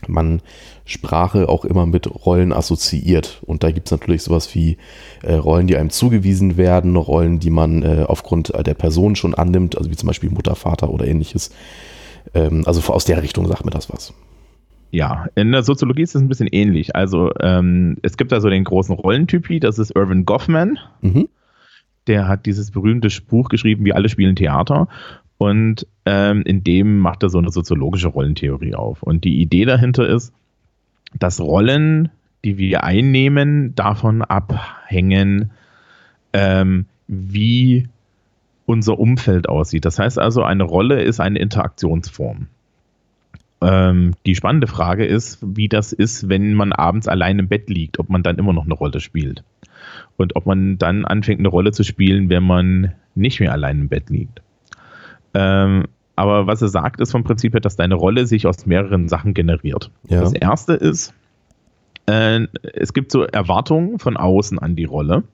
man 0.07 0.43
Sprache 0.85 1.49
auch 1.49 1.65
immer 1.65 1.87
mit 1.87 2.07
Rollen 2.27 2.53
assoziiert. 2.53 3.43
Und 3.47 3.65
da 3.65 3.71
gibt 3.71 3.89
es 3.89 3.93
natürlich 3.93 4.23
sowas 4.23 4.55
wie 4.55 4.77
äh, 5.23 5.35
Rollen, 5.35 5.67
die 5.67 5.77
einem 5.77 5.91
zugewiesen 5.91 6.59
werden, 6.59 6.97
Rollen, 6.97 7.41
die 7.41 7.51
man 7.51 7.83
äh, 7.83 8.05
aufgrund 8.07 8.53
der 8.55 8.75
Person 8.75 9.17
schon 9.17 9.35
annimmt, 9.35 9.77
also 9.77 9.91
wie 9.91 9.97
zum 9.97 10.07
Beispiel 10.07 10.31
Mutter, 10.31 10.55
Vater 10.55 10.91
oder 10.91 11.07
ähnliches. 11.07 11.51
Ähm, 12.35 12.63
also 12.67 12.93
aus 12.93 13.07
der 13.07 13.23
Richtung 13.23 13.47
sagt 13.49 13.65
mir 13.65 13.71
das 13.71 13.91
was. 13.91 14.13
Ja, 14.93 15.27
in 15.35 15.51
der 15.51 15.63
Soziologie 15.63 16.03
ist 16.03 16.15
es 16.15 16.23
ein 16.23 16.29
bisschen 16.29 16.47
ähnlich. 16.47 16.95
Also 16.95 17.33
ähm, 17.41 17.97
es 18.03 18.17
gibt 18.17 18.31
da 18.33 18.41
so 18.41 18.51
den 18.51 18.65
großen 18.65 18.95
Rollentypi, 18.95 19.61
das 19.61 19.79
ist 19.79 19.97
Irvin 19.97 20.27
Goffman. 20.27 20.79
Mhm 21.01 21.29
der 22.07 22.29
hat 22.29 22.47
dieses 22.47 22.71
berühmte 22.71 23.09
Buch 23.29 23.49
geschrieben, 23.49 23.85
wie 23.85 23.93
alle 23.93 24.09
spielen 24.09 24.37
Theater. 24.37 24.89
Und 25.39 25.87
ähm, 26.07 26.43
in 26.43 26.65
dem 26.65 26.99
macht 26.99 27.23
er 27.23 27.29
so 27.29 27.39
eine 27.39 27.51
soziologische 27.51 28.09
Rollentheorie 28.09 28.75
auf. 28.75 29.03
Und 29.03 29.25
die 29.25 29.41
Idee 29.41 29.65
dahinter 29.65 30.09
ist, 30.09 30.33
dass 31.19 31.41
Rollen, 31.41 32.11
die 32.45 32.59
wir 32.59 32.85
einnehmen, 32.85 33.75
davon 33.75 34.23
abhängen, 34.23 35.51
ähm, 36.33 36.87
wie 37.07 37.89
unser 38.65 38.99
Umfeld 38.99 39.49
aussieht. 39.49 39.85
Das 39.85 39.99
heißt 39.99 40.19
also, 40.19 40.43
eine 40.43 40.65
Rolle 40.65 41.03
ist 41.03 41.21
eine 41.21 41.39
Interaktionsform. 41.39 42.49
Ähm, 43.61 44.15
die 44.27 44.35
spannende 44.35 44.67
Frage 44.67 45.07
ist, 45.07 45.39
wie 45.43 45.69
das 45.69 45.93
ist, 45.93 46.29
wenn 46.29 46.55
man 46.55 46.73
abends 46.73 47.09
allein 47.09 47.39
im 47.39 47.49
Bett 47.49 47.69
liegt, 47.69 47.99
ob 47.99 48.09
man 48.09 48.23
dann 48.23 48.39
immer 48.39 48.53
noch 48.53 48.65
eine 48.65 48.75
Rolle 48.75 49.01
spielt 49.01 49.45
und 50.17 50.37
ob 50.37 50.47
man 50.47 50.79
dann 50.79 51.05
anfängt, 51.05 51.41
eine 51.41 51.49
Rolle 51.49 51.73
zu 51.73 51.85
spielen, 51.85 52.29
wenn 52.29 52.43
man 52.43 52.93
nicht 53.15 53.41
mehr 53.41 53.53
allein 53.53 53.83
im 53.83 53.89
Bett 53.89 54.11
liegt. 54.11 54.43
Ähm, 55.35 55.85
aber 56.17 56.47
was 56.47 56.63
er 56.63 56.69
sagt, 56.69 57.01
ist 57.01 57.13
vom 57.13 57.25
Prinzip 57.25 57.53
her, 57.53 57.61
dass 57.61 57.77
deine 57.77 57.95
Rolle 57.95 58.27
sich 58.27 58.47
aus 58.47 58.65
mehreren 58.65 59.09
Sachen 59.09 59.35
generiert. 59.35 59.91
Ja. 60.09 60.21
Das 60.21 60.33
erste 60.33 60.73
ist, 60.73 61.13
äh, 62.07 62.47
es 62.73 62.95
gibt 62.95 63.13
so 63.13 63.23
Erwartungen 63.23 63.99
von 63.99 64.17
außen 64.17 64.59
an 64.59 64.77
die 64.77 64.85
Rolle. 64.85 65.25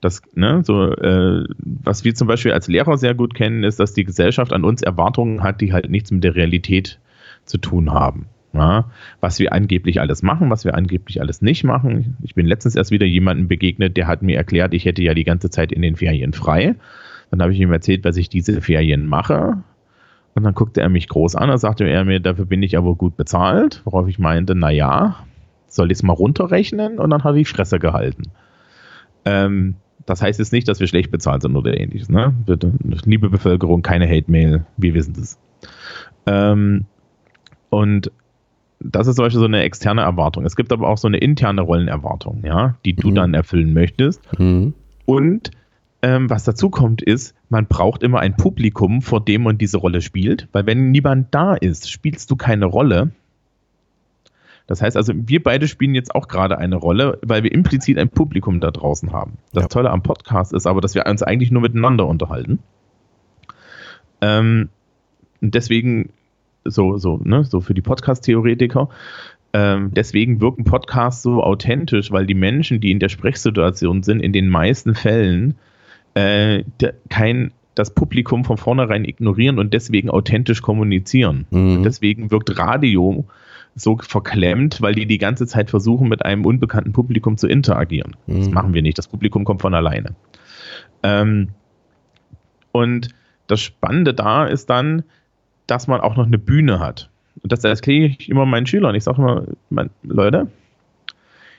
Das, 0.00 0.22
ne, 0.34 0.62
so, 0.64 0.92
äh, 0.92 1.44
was 1.58 2.04
wir 2.04 2.14
zum 2.14 2.28
Beispiel 2.28 2.52
als 2.52 2.68
Lehrer 2.68 2.96
sehr 2.98 3.14
gut 3.14 3.34
kennen, 3.34 3.64
ist, 3.64 3.80
dass 3.80 3.94
die 3.94 4.04
Gesellschaft 4.04 4.52
an 4.52 4.62
uns 4.62 4.82
Erwartungen 4.82 5.42
hat, 5.42 5.60
die 5.60 5.72
halt 5.72 5.90
nichts 5.90 6.10
mit 6.10 6.22
der 6.22 6.36
Realität 6.36 7.00
zu 7.44 7.58
tun 7.58 7.90
haben. 7.92 8.26
Ja, 8.56 8.90
was 9.20 9.38
wir 9.38 9.52
angeblich 9.52 10.00
alles 10.00 10.22
machen, 10.22 10.50
was 10.50 10.64
wir 10.64 10.74
angeblich 10.74 11.20
alles 11.20 11.42
nicht 11.42 11.64
machen. 11.64 12.16
Ich 12.22 12.34
bin 12.34 12.46
letztens 12.46 12.74
erst 12.74 12.90
wieder 12.90 13.06
jemandem 13.06 13.48
begegnet, 13.48 13.96
der 13.96 14.06
hat 14.06 14.22
mir 14.22 14.36
erklärt, 14.36 14.72
ich 14.74 14.84
hätte 14.84 15.02
ja 15.02 15.14
die 15.14 15.24
ganze 15.24 15.50
Zeit 15.50 15.72
in 15.72 15.82
den 15.82 15.96
Ferien 15.96 16.32
frei. 16.32 16.74
Dann 17.30 17.42
habe 17.42 17.52
ich 17.52 17.60
ihm 17.60 17.72
erzählt, 17.72 18.04
was 18.04 18.16
ich 18.16 18.28
diese 18.28 18.60
Ferien 18.60 19.06
mache. 19.06 19.58
Und 20.34 20.44
dann 20.44 20.54
guckte 20.54 20.80
er 20.80 20.88
mich 20.88 21.08
groß 21.08 21.34
an 21.34 21.50
und 21.50 21.58
sagte 21.58 21.84
er 21.84 22.04
mir, 22.04 22.20
dafür 22.20 22.44
bin 22.44 22.62
ich 22.62 22.76
aber 22.76 22.94
gut 22.94 23.16
bezahlt. 23.16 23.80
Worauf 23.84 24.06
ich 24.06 24.18
meinte, 24.18 24.54
naja, 24.54 25.16
soll 25.66 25.90
ich 25.90 25.98
es 25.98 26.02
mal 26.02 26.12
runterrechnen? 26.12 26.98
Und 26.98 27.10
dann 27.10 27.22
er 27.22 27.32
die 27.32 27.44
Fresse 27.44 27.78
gehalten. 27.78 28.24
Ähm, 29.24 29.76
das 30.04 30.22
heißt 30.22 30.38
jetzt 30.38 30.52
nicht, 30.52 30.68
dass 30.68 30.78
wir 30.78 30.86
schlecht 30.86 31.10
bezahlt 31.10 31.42
sind 31.42 31.56
oder 31.56 31.78
ähnliches. 31.78 32.08
Ne? 32.08 32.32
Bitte, 32.46 32.72
liebe 33.04 33.28
Bevölkerung, 33.28 33.82
keine 33.82 34.08
Hate-Mail, 34.08 34.64
wir 34.76 34.94
wissen 34.94 35.14
das. 35.14 35.38
Ähm, 36.26 36.84
und 37.70 38.12
das 38.80 39.06
ist 39.06 39.16
zum 39.16 39.24
Beispiel 39.24 39.40
so 39.40 39.46
eine 39.46 39.62
externe 39.62 40.02
Erwartung. 40.02 40.44
Es 40.44 40.56
gibt 40.56 40.72
aber 40.72 40.88
auch 40.88 40.98
so 40.98 41.08
eine 41.08 41.18
interne 41.18 41.62
Rollenerwartung, 41.62 42.42
ja, 42.44 42.76
die 42.84 42.94
du 42.94 43.10
mhm. 43.10 43.14
dann 43.14 43.34
erfüllen 43.34 43.72
möchtest. 43.72 44.20
Mhm. 44.38 44.74
Und 45.06 45.50
ähm, 46.02 46.28
was 46.28 46.44
dazu 46.44 46.70
kommt, 46.70 47.02
ist, 47.02 47.34
man 47.48 47.66
braucht 47.66 48.02
immer 48.02 48.20
ein 48.20 48.36
Publikum, 48.36 49.02
vor 49.02 49.24
dem 49.24 49.42
man 49.42 49.58
diese 49.58 49.78
Rolle 49.78 50.02
spielt, 50.02 50.48
weil 50.52 50.66
wenn 50.66 50.90
niemand 50.90 51.34
da 51.34 51.54
ist, 51.54 51.90
spielst 51.90 52.30
du 52.30 52.36
keine 52.36 52.66
Rolle. 52.66 53.12
Das 54.66 54.82
heißt 54.82 54.96
also, 54.96 55.12
wir 55.14 55.42
beide 55.42 55.68
spielen 55.68 55.94
jetzt 55.94 56.14
auch 56.14 56.28
gerade 56.28 56.58
eine 56.58 56.76
Rolle, 56.76 57.18
weil 57.22 57.44
wir 57.44 57.52
implizit 57.52 57.98
ein 57.98 58.08
Publikum 58.08 58.60
da 58.60 58.70
draußen 58.70 59.12
haben. 59.12 59.38
Das 59.52 59.64
ja. 59.64 59.68
Tolle 59.68 59.90
am 59.90 60.02
Podcast 60.02 60.52
ist 60.52 60.66
aber, 60.66 60.80
dass 60.80 60.94
wir 60.94 61.06
uns 61.06 61.22
eigentlich 61.22 61.50
nur 61.50 61.62
miteinander 61.62 62.06
unterhalten. 62.06 62.58
Ähm, 64.20 64.68
deswegen, 65.40 66.10
so, 66.70 66.98
so, 66.98 67.20
ne, 67.22 67.44
so 67.44 67.60
für 67.60 67.74
die 67.74 67.82
Podcast-Theoretiker, 67.82 68.88
ähm, 69.52 69.92
deswegen 69.94 70.40
wirken 70.40 70.64
Podcasts 70.64 71.22
so 71.22 71.42
authentisch, 71.42 72.10
weil 72.10 72.26
die 72.26 72.34
Menschen, 72.34 72.80
die 72.80 72.90
in 72.90 72.98
der 72.98 73.08
Sprechsituation 73.08 74.02
sind, 74.02 74.20
in 74.20 74.32
den 74.32 74.48
meisten 74.48 74.94
Fällen 74.94 75.56
äh, 76.14 76.64
kein 77.08 77.52
das 77.74 77.90
Publikum 77.90 78.44
von 78.44 78.56
vornherein 78.56 79.04
ignorieren 79.04 79.58
und 79.58 79.74
deswegen 79.74 80.08
authentisch 80.10 80.62
kommunizieren. 80.62 81.46
Mhm. 81.50 81.82
deswegen 81.82 82.30
wirkt 82.30 82.58
Radio 82.58 83.26
so 83.74 83.98
verklemmt, 83.98 84.80
weil 84.80 84.94
die 84.94 85.06
die 85.06 85.18
ganze 85.18 85.46
Zeit 85.46 85.68
versuchen, 85.68 86.08
mit 86.08 86.24
einem 86.24 86.46
unbekannten 86.46 86.92
Publikum 86.92 87.36
zu 87.36 87.46
interagieren. 87.46 88.16
Mhm. 88.26 88.38
Das 88.38 88.50
machen 88.50 88.72
wir 88.72 88.80
nicht. 88.80 88.96
Das 88.96 89.08
Publikum 89.08 89.44
kommt 89.44 89.60
von 89.60 89.74
alleine. 89.74 90.14
Ähm, 91.02 91.48
und 92.72 93.10
das 93.46 93.60
Spannende 93.60 94.14
da 94.14 94.46
ist 94.46 94.70
dann, 94.70 95.04
dass 95.66 95.86
man 95.86 96.00
auch 96.00 96.16
noch 96.16 96.26
eine 96.26 96.38
Bühne 96.38 96.80
hat. 96.80 97.10
Und 97.42 97.52
das 97.52 97.64
erkläre 97.64 98.06
ich 98.06 98.28
immer 98.28 98.46
meinen 98.46 98.66
Schülern. 98.66 98.94
Ich 98.94 99.04
sage 99.04 99.20
immer, 99.20 99.44
mein, 99.70 99.90
Leute, 100.02 100.48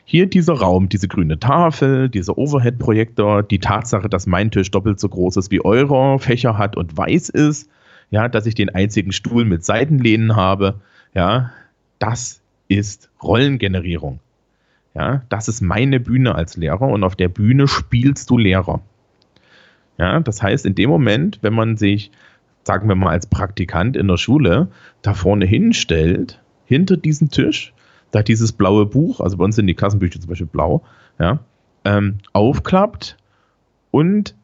hier 0.05 0.25
dieser 0.25 0.53
Raum, 0.53 0.89
diese 0.89 1.07
grüne 1.07 1.39
Tafel, 1.39 2.09
dieser 2.09 2.37
Overhead-Projektor, 2.37 3.43
die 3.43 3.59
Tatsache, 3.59 4.09
dass 4.09 4.25
mein 4.25 4.51
Tisch 4.51 4.71
doppelt 4.71 4.99
so 4.99 5.09
groß 5.09 5.37
ist 5.37 5.51
wie 5.51 5.63
eurer, 5.63 6.17
Fächer 6.19 6.57
hat 6.57 6.77
und 6.77 6.95
weiß 6.97 7.29
ist, 7.29 7.69
ja, 8.09 8.29
dass 8.29 8.45
ich 8.45 8.55
den 8.55 8.69
einzigen 8.69 9.11
Stuhl 9.11 9.43
mit 9.43 9.65
Seitenlehnen 9.65 10.35
habe, 10.35 10.75
ja, 11.13 11.51
das 11.99 12.41
ist 12.69 13.09
Rollengenerierung. 13.21 14.19
Ja, 14.93 15.23
das 15.29 15.47
ist 15.47 15.61
meine 15.61 15.99
Bühne 15.99 16.33
als 16.33 16.57
Lehrer 16.57 16.87
und 16.87 17.03
auf 17.03 17.15
der 17.15 17.27
Bühne 17.27 17.67
spielst 17.67 18.29
du 18.29 18.37
Lehrer. 18.37 18.81
Ja, 19.97 20.19
das 20.19 20.41
heißt, 20.41 20.65
in 20.65 20.75
dem 20.75 20.89
Moment, 20.89 21.39
wenn 21.41 21.53
man 21.53 21.77
sich, 21.77 22.11
sagen 22.67 22.87
wir 22.87 22.95
mal, 22.95 23.09
als 23.09 23.25
Praktikant 23.25 23.97
in 23.97 24.07
der 24.07 24.17
Schule 24.17 24.67
da 25.01 25.13
vorne 25.13 25.45
hinstellt, 25.45 26.39
hinter 26.65 26.97
diesen 26.97 27.29
Tisch, 27.29 27.73
da 28.11 28.21
dieses 28.21 28.51
blaue 28.51 28.85
Buch, 28.85 29.19
also 29.21 29.37
bei 29.37 29.45
uns 29.45 29.55
sind 29.55 29.67
die 29.67 29.73
Kassenbücher 29.73 30.19
zum 30.19 30.29
Beispiel 30.29 30.47
blau, 30.47 30.83
ja, 31.17 31.39
ähm, 31.85 32.17
aufklappt 32.33 33.17
und 33.91 34.35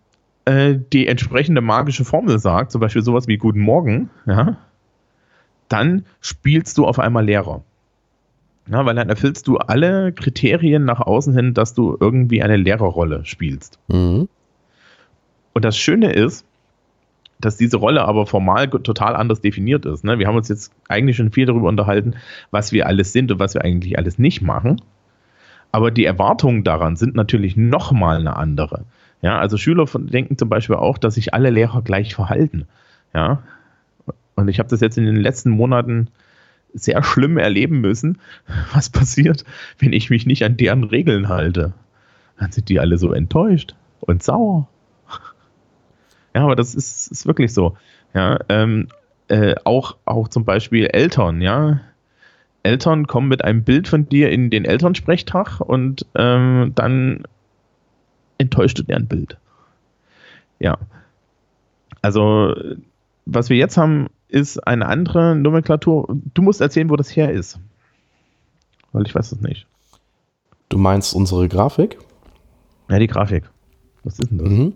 äh, 0.46 0.76
die 0.92 1.08
entsprechende 1.08 1.62
magische 1.62 2.06
Formel 2.06 2.40
sagt, 2.40 2.72
zum 2.72 2.82
Beispiel 2.82 3.04
sowas 3.04 3.28
wie 3.28 3.38
Guten 3.38 3.60
Morgen, 3.60 4.10
ja, 4.26 4.58
dann 5.70 6.06
spielst 6.22 6.78
du 6.78 6.86
auf 6.86 7.00
einmal 7.00 7.26
Lehrer. 7.26 7.64
Ja, 8.70 8.86
weil 8.86 8.96
dann 8.96 9.10
erfüllst 9.10 9.48
du 9.48 9.58
alle 9.58 10.14
Kriterien 10.14 10.86
nach 10.86 11.02
außen 11.02 11.36
hin, 11.36 11.54
dass 11.54 11.74
du 11.74 11.98
irgendwie 12.00 12.42
eine 12.42 12.56
Lehrerrolle 12.56 13.26
spielst. 13.26 13.78
Mhm. 13.90 14.30
Und 15.54 15.66
das 15.66 15.78
Schöne 15.78 16.14
ist, 16.14 16.46
dass 17.46 17.58
diese 17.58 17.78
Rolle 17.78 18.06
aber 18.06 18.26
formal 18.26 18.70
total 18.70 19.16
anders 19.16 19.42
definiert 19.42 19.86
ist. 19.86 20.04
Ne? 20.04 20.20
Wir 20.20 20.28
haben 20.28 20.36
uns 20.36 20.50
jetzt 20.50 20.72
eigentlich 20.88 21.18
schon 21.18 21.32
viel 21.32 21.46
darüber 21.46 21.68
unterhalten, 21.68 22.16
was 22.52 22.72
wir 22.72 22.88
alles 22.88 23.14
sind 23.14 23.32
und 23.32 23.40
was 23.40 23.54
wir 23.54 23.64
eigentlich 23.64 23.98
alles 23.98 24.18
nicht 24.18 24.42
machen. 24.42 24.82
Aber 25.72 25.92
die 25.92 26.06
Erwartungen 26.06 26.64
daran 26.64 26.96
sind 26.96 27.16
natürlich 27.16 27.58
nochmal 27.58 28.18
eine 28.18 28.36
andere. 28.36 28.86
Ja, 29.22 29.40
also 29.40 29.58
Schüler 29.58 29.86
denken 29.94 30.38
zum 30.38 30.50
Beispiel 30.50 30.76
auch, 30.76 30.98
dass 30.98 31.16
sich 31.16 31.34
alle 31.34 31.50
Lehrer 31.50 31.82
gleich 31.82 32.14
verhalten. 32.14 32.68
Ja, 33.14 33.44
und 34.36 34.48
ich 34.48 34.60
habe 34.60 34.70
das 34.70 34.82
jetzt 34.82 34.98
in 34.98 35.06
den 35.06 35.16
letzten 35.16 35.50
Monaten 35.50 36.10
sehr 36.74 37.04
schlimm 37.04 37.38
erleben 37.38 37.82
müssen, 37.82 38.20
was 38.74 38.90
passiert, 38.90 39.46
wenn 39.80 39.94
ich 39.94 40.10
mich 40.10 40.26
nicht 40.26 40.44
an 40.44 40.58
deren 40.58 40.84
Regeln 40.84 41.30
halte. 41.30 41.74
Dann 42.40 42.52
sind 42.52 42.70
die 42.70 42.80
alle 42.80 42.98
so 42.98 43.14
enttäuscht 43.14 43.76
und 44.02 44.24
sauer. 44.24 44.68
Ja, 46.36 46.44
aber 46.44 46.56
das 46.56 46.76
ist, 46.76 47.08
ist 47.12 47.26
wirklich 47.26 47.54
so. 47.54 47.78
Ja, 48.14 48.40
ähm, 48.50 48.88
äh, 49.28 49.56
auch, 49.64 49.98
auch 50.06 50.28
zum 50.28 50.46
Beispiel 50.46 50.88
Eltern, 50.88 51.42
ja. 51.42 51.82
Eltern 52.64 53.08
kommen 53.08 53.28
mit 53.28 53.44
einem 53.44 53.64
Bild 53.64 53.88
von 53.88 54.08
dir 54.08 54.32
in 54.32 54.50
den 54.50 54.66
Elternsprechtag 54.66 55.60
und 55.60 56.06
ähm, 56.16 56.72
dann 56.76 57.24
enttäuscht 58.38 58.80
du 58.80 58.84
deren 58.84 59.08
Bild. 59.08 59.38
Ja. 60.60 60.78
Also, 62.02 62.56
was 63.26 63.50
wir 63.50 63.58
jetzt 63.58 63.78
haben, 63.78 64.08
ist 64.30 64.66
eine 64.66 64.88
andere 64.88 65.36
Nomenklatur. 65.36 66.18
Du 66.34 66.42
musst 66.42 66.62
erzählen, 66.62 66.90
wo 66.90 66.96
das 66.96 67.16
her 67.16 67.32
ist. 67.32 67.60
Weil 68.92 69.06
ich 69.06 69.14
weiß 69.14 69.32
es 69.32 69.42
nicht. 69.42 69.68
Du 70.70 70.78
meinst 70.78 71.14
unsere 71.14 71.48
Grafik? 71.48 71.98
Ja, 72.90 73.00
die 73.00 73.08
Grafik. 73.08 73.44
Was 74.04 74.20
ist 74.20 74.32
denn 74.32 74.38
das? 74.38 74.50
Mhm. 74.50 74.74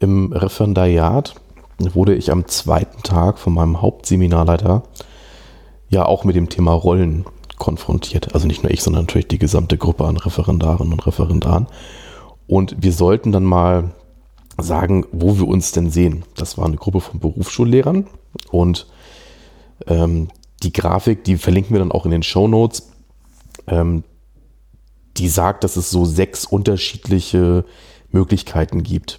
Im 0.00 0.32
Referendariat 0.32 1.34
wurde 1.78 2.14
ich 2.14 2.30
am 2.30 2.46
zweiten 2.46 3.02
Tag 3.02 3.38
von 3.38 3.54
meinem 3.54 3.80
Hauptseminarleiter 3.80 4.82
ja 5.88 6.04
auch 6.04 6.24
mit 6.24 6.36
dem 6.36 6.48
Thema 6.48 6.72
Rollen 6.72 7.24
konfrontiert. 7.58 8.34
Also 8.34 8.46
nicht 8.46 8.62
nur 8.62 8.72
ich, 8.72 8.82
sondern 8.82 9.04
natürlich 9.04 9.28
die 9.28 9.38
gesamte 9.38 9.76
Gruppe 9.78 10.04
an 10.04 10.16
Referendarinnen 10.16 10.92
und 10.92 11.06
Referendaren. 11.06 11.66
Und 12.46 12.76
wir 12.82 12.92
sollten 12.92 13.32
dann 13.32 13.44
mal 13.44 13.92
sagen, 14.58 15.06
wo 15.12 15.38
wir 15.38 15.46
uns 15.46 15.72
denn 15.72 15.90
sehen. 15.90 16.24
Das 16.36 16.58
war 16.58 16.66
eine 16.66 16.76
Gruppe 16.76 17.00
von 17.00 17.20
Berufsschullehrern 17.20 18.06
und 18.50 18.86
ähm, 19.86 20.28
die 20.62 20.72
Grafik, 20.72 21.24
die 21.24 21.36
verlinken 21.36 21.74
wir 21.74 21.78
dann 21.78 21.92
auch 21.92 22.04
in 22.04 22.10
den 22.10 22.24
Show 22.24 22.48
Notes. 22.48 22.90
Ähm, 23.66 24.02
die 25.16 25.28
sagt, 25.28 25.64
dass 25.64 25.76
es 25.76 25.90
so 25.90 26.04
sechs 26.04 26.44
unterschiedliche 26.44 27.64
Möglichkeiten 28.10 28.82
gibt. 28.82 29.18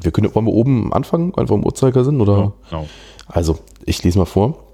Wir 0.00 0.10
können, 0.10 0.34
wollen 0.34 0.46
wir 0.46 0.52
oben 0.52 0.92
anfangen, 0.92 1.34
einfach 1.34 1.54
im 1.54 1.64
Uhrzeigersinn, 1.64 2.20
oder? 2.20 2.38
Ja, 2.38 2.52
genau. 2.70 2.86
Also, 3.26 3.58
ich 3.84 4.02
lese 4.02 4.18
mal 4.18 4.24
vor. 4.24 4.72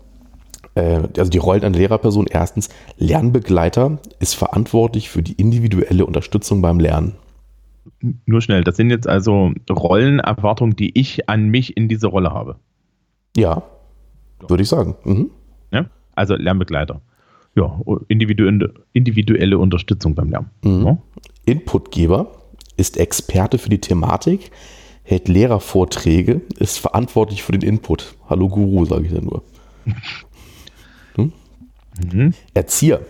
Äh, 0.75 1.09
also 1.17 1.31
die 1.31 1.39
Rollen 1.39 1.65
einer 1.65 1.77
Lehrerperson. 1.77 2.27
Erstens, 2.29 2.69
Lernbegleiter 2.97 3.99
ist 4.21 4.35
verantwortlich 4.35 5.09
für 5.09 5.23
die 5.23 5.33
individuelle 5.33 6.07
Unterstützung 6.07 6.63
beim 6.63 6.79
Lernen. 6.79 7.17
Nur 8.27 8.41
schnell, 8.43 8.63
das 8.65 8.77
sind 8.77 8.91
jetzt 8.91 9.09
also 9.09 9.53
Rollenerwartungen, 9.69 10.77
die 10.77 10.97
ich 10.99 11.29
an 11.29 11.49
mich 11.49 11.77
in 11.77 11.89
diese 11.89 12.07
Rolle 12.07 12.31
habe. 12.31 12.57
Ja, 13.37 13.63
würde 14.47 14.63
ich 14.63 14.69
sagen. 14.69 14.95
Mhm. 15.05 15.31
Ja, 15.73 15.87
also 16.15 16.37
Lernbegleiter. 16.37 17.01
Ja, 17.57 17.81
individuelle, 18.07 18.75
individuelle 18.93 19.59
Unterstützung 19.59 20.15
beim 20.15 20.31
Lernen. 20.31 20.51
Mhm. 20.63 20.87
Ja. 20.87 20.99
Inputgeber 21.45 22.31
ist 22.77 22.99
Experte 22.99 23.59
für 23.59 23.71
die 23.71 23.81
Thematik, 23.81 24.53
hält 25.09 25.27
Lehrervorträge, 25.27 26.43
ist 26.59 26.79
verantwortlich 26.79 27.43
für 27.43 27.53
den 27.53 27.63
Input. 27.63 28.15
Hallo 28.29 28.49
Guru, 28.49 28.85
sage 28.85 29.07
ich 29.07 29.13
da 29.13 29.21
nur. 29.21 29.43
Hm? 31.15 31.33
Mhm. 32.13 32.35
Erzieher 32.53 33.01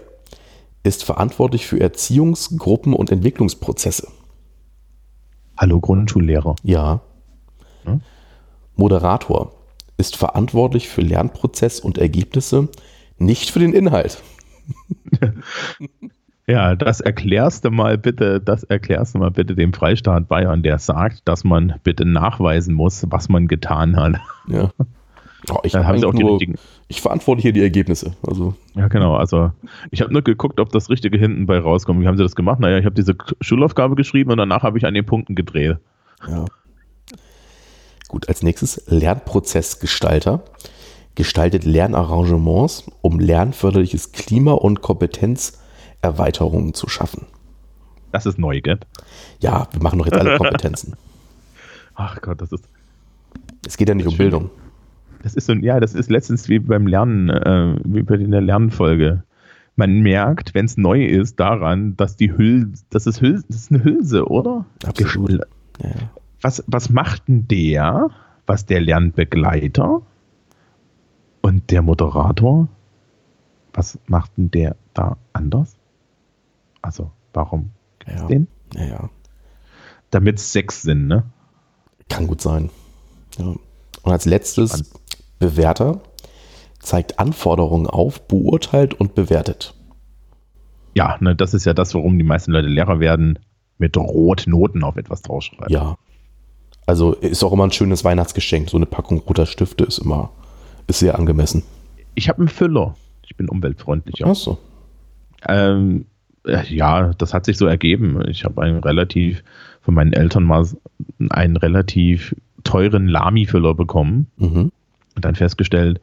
ist 0.84 1.02
verantwortlich 1.02 1.66
für 1.66 1.78
Erziehungs-, 1.78 2.56
Gruppen- 2.56 2.94
und 2.94 3.10
Entwicklungsprozesse. 3.10 4.06
Hallo 5.56 5.80
Grundschullehrer. 5.80 6.54
Ja. 6.62 7.00
Hm? 7.82 8.00
Moderator 8.76 9.52
ist 9.96 10.16
verantwortlich 10.16 10.88
für 10.88 11.00
Lernprozess 11.00 11.80
und 11.80 11.98
Ergebnisse, 11.98 12.68
nicht 13.18 13.50
für 13.50 13.58
den 13.58 13.74
Inhalt. 13.74 14.22
Ja, 16.48 16.74
das 16.74 17.00
erklärst 17.00 17.66
du 17.66 17.70
mal 17.70 17.98
bitte, 17.98 18.40
das 18.40 18.64
erklärst 18.64 19.14
du 19.14 19.18
mal 19.18 19.30
bitte 19.30 19.54
dem 19.54 19.74
Freistaat 19.74 20.28
Bayern, 20.28 20.62
der 20.62 20.78
sagt, 20.78 21.28
dass 21.28 21.44
man 21.44 21.74
bitte 21.84 22.06
nachweisen 22.06 22.74
muss, 22.74 23.04
was 23.10 23.28
man 23.28 23.48
getan 23.48 23.96
hat. 23.96 24.14
Ja. 24.48 24.70
Oh, 25.50 25.60
ich, 25.62 25.72
nur, 25.72 26.40
ich 26.88 27.00
verantworte 27.00 27.40
hier 27.40 27.52
die 27.52 27.62
Ergebnisse. 27.62 28.12
Also. 28.26 28.54
Ja, 28.74 28.88
genau. 28.88 29.14
Also 29.14 29.52
ich 29.90 30.02
habe 30.02 30.12
nur 30.12 30.22
geguckt, 30.22 30.58
ob 30.60 30.70
das 30.70 30.90
Richtige 30.90 31.16
hinten 31.16 31.46
bei 31.46 31.58
rauskommt. 31.58 32.02
Wie 32.02 32.08
haben 32.08 32.16
sie 32.16 32.24
das 32.24 32.34
gemacht? 32.34 32.58
Naja, 32.60 32.76
ich 32.76 32.84
habe 32.84 32.94
diese 32.94 33.16
Schulaufgabe 33.40 33.94
geschrieben 33.94 34.32
und 34.32 34.36
danach 34.36 34.64
habe 34.64 34.76
ich 34.76 34.84
an 34.84 34.94
den 34.94 35.06
Punkten 35.06 35.36
gedreht. 35.36 35.78
Ja. 36.26 36.44
Gut, 38.08 38.28
als 38.28 38.42
nächstes 38.42 38.82
Lernprozessgestalter. 38.88 40.42
Gestaltet 41.14 41.64
Lernarrangements, 41.64 42.90
um 43.00 43.20
lernförderliches 43.20 44.12
Klima 44.12 44.52
und 44.52 44.82
Kompetenzerweiterungen 46.02 46.74
zu 46.74 46.88
schaffen. 46.88 47.26
Das 48.12 48.26
ist 48.26 48.38
neu, 48.38 48.60
gell? 48.60 48.78
Ja, 49.40 49.68
wir 49.72 49.82
machen 49.82 49.98
doch 49.98 50.06
jetzt 50.06 50.18
alle 50.18 50.36
Kompetenzen. 50.38 50.94
Ach 51.94 52.20
Gott, 52.20 52.40
das 52.40 52.52
ist. 52.52 52.68
Es 53.66 53.76
geht 53.76 53.88
ja 53.88 53.94
nicht 53.94 54.06
um 54.06 54.12
schön. 54.12 54.30
Bildung. 54.30 54.50
Das 55.22 55.34
ist 55.34 55.46
so, 55.46 55.52
ja, 55.52 55.80
das 55.80 55.94
ist 55.94 56.10
letztens 56.10 56.48
wie 56.48 56.60
beim 56.60 56.86
Lernen, 56.86 57.28
äh, 57.28 57.76
wie 57.84 58.02
bei 58.02 58.16
der 58.16 58.40
Lernfolge. 58.40 59.24
Man 59.74 60.00
merkt, 60.00 60.54
wenn 60.54 60.64
es 60.64 60.76
neu 60.76 61.04
ist, 61.04 61.38
daran, 61.38 61.96
dass 61.96 62.16
die 62.16 62.36
Hülse, 62.36 62.84
das 62.90 63.06
ist 63.06 63.20
Hülse, 63.20 63.44
das 63.48 63.56
ist 63.56 63.72
eine 63.72 63.84
Hülse, 63.84 64.26
oder? 64.26 64.64
Absolut. 64.84 65.40
Ja. 65.82 65.90
was, 66.40 66.64
was 66.66 66.90
macht 66.90 67.28
denn 67.28 67.46
der, 67.46 68.10
was 68.46 68.66
der 68.66 68.80
Lernbegleiter 68.80 70.02
und 71.42 71.70
der 71.70 71.82
Moderator, 71.82 72.68
was 73.72 73.98
macht 74.06 74.36
denn 74.36 74.50
der 74.50 74.76
da 74.94 75.16
anders? 75.32 75.77
Also, 76.88 77.10
warum 77.34 77.72
Ja. 78.06 78.26
den? 78.28 78.48
Ja, 78.74 78.84
ja. 78.86 79.10
Damit 80.10 80.38
es 80.38 80.54
sechs 80.54 80.80
sind, 80.80 81.06
ne? 81.06 81.24
Kann 82.08 82.26
gut 82.26 82.40
sein. 82.40 82.70
Ja. 83.36 83.44
Und 84.02 84.12
als 84.12 84.24
letztes, 84.24 84.90
Bewerter 85.38 86.00
zeigt 86.80 87.18
Anforderungen 87.18 87.86
auf, 87.86 88.26
beurteilt 88.26 88.94
und 88.94 89.14
bewertet. 89.14 89.74
Ja, 90.94 91.18
ne, 91.20 91.36
das 91.36 91.52
ist 91.52 91.66
ja 91.66 91.74
das, 91.74 91.94
warum 91.94 92.16
die 92.16 92.24
meisten 92.24 92.52
Leute 92.52 92.68
Lehrer 92.68 93.00
werden, 93.00 93.38
mit 93.76 93.94
Rot 93.98 94.46
Noten 94.46 94.82
auf 94.82 94.96
etwas 94.96 95.20
draufschreiben. 95.20 95.70
Ja. 95.70 95.98
Also 96.86 97.12
ist 97.12 97.44
auch 97.44 97.52
immer 97.52 97.64
ein 97.64 97.70
schönes 97.72 98.02
Weihnachtsgeschenk. 98.02 98.70
So 98.70 98.78
eine 98.78 98.86
Packung 98.86 99.18
roter 99.18 99.44
Stifte 99.44 99.84
ist 99.84 99.98
immer, 99.98 100.30
ist 100.86 101.00
sehr 101.00 101.18
angemessen. 101.18 101.64
Ich 102.14 102.30
habe 102.30 102.38
einen 102.38 102.48
Füller. 102.48 102.96
Ich 103.26 103.36
bin 103.36 103.50
umweltfreundlicher. 103.50 104.26
Ach 104.26 104.34
so. 104.34 104.56
Ähm, 105.46 106.06
äh, 106.06 106.17
ja, 106.68 107.12
das 107.18 107.34
hat 107.34 107.44
sich 107.44 107.56
so 107.56 107.66
ergeben. 107.66 108.22
Ich 108.28 108.44
habe 108.44 108.62
einen 108.62 108.78
relativ, 108.82 109.42
von 109.82 109.94
meinen 109.94 110.12
Eltern 110.12 110.44
mal 110.44 110.66
einen 111.30 111.56
relativ 111.56 112.34
teuren 112.64 113.08
Lamy-Füller 113.08 113.74
bekommen 113.74 114.26
Mhm. 114.36 114.72
und 115.14 115.24
dann 115.24 115.34
festgestellt, 115.34 116.00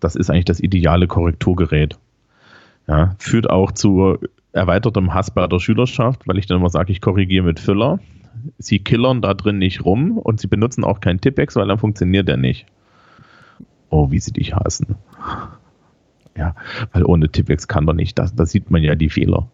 das 0.00 0.16
ist 0.16 0.30
eigentlich 0.30 0.44
das 0.46 0.60
ideale 0.60 1.06
Korrekturgerät. 1.06 1.98
Ja, 2.86 3.14
führt 3.18 3.50
auch 3.50 3.72
zu 3.72 4.16
erweitertem 4.52 5.12
Hass 5.14 5.30
bei 5.30 5.46
der 5.46 5.58
Schülerschaft, 5.60 6.26
weil 6.26 6.38
ich 6.38 6.46
dann 6.46 6.58
immer 6.58 6.70
sage, 6.70 6.90
ich 6.92 7.00
korrigiere 7.00 7.44
mit 7.44 7.60
Füller. 7.60 7.98
Sie 8.58 8.78
killern 8.78 9.20
da 9.20 9.34
drin 9.34 9.58
nicht 9.58 9.84
rum 9.84 10.16
und 10.16 10.40
sie 10.40 10.46
benutzen 10.46 10.84
auch 10.84 11.00
keinen 11.00 11.20
Tippex, 11.20 11.56
weil 11.56 11.68
dann 11.68 11.78
funktioniert 11.78 12.28
der 12.28 12.36
nicht. 12.36 12.66
Oh, 13.90 14.10
wie 14.10 14.20
sie 14.20 14.32
dich 14.32 14.54
hassen. 14.54 14.96
Ja, 16.36 16.54
weil 16.92 17.04
ohne 17.04 17.28
Tippex 17.30 17.66
kann 17.68 17.84
man 17.84 17.96
nicht. 17.96 18.18
Da, 18.18 18.26
da 18.34 18.46
sieht 18.46 18.70
man 18.70 18.82
ja 18.82 18.94
die 18.94 19.10
Fehler. 19.10 19.48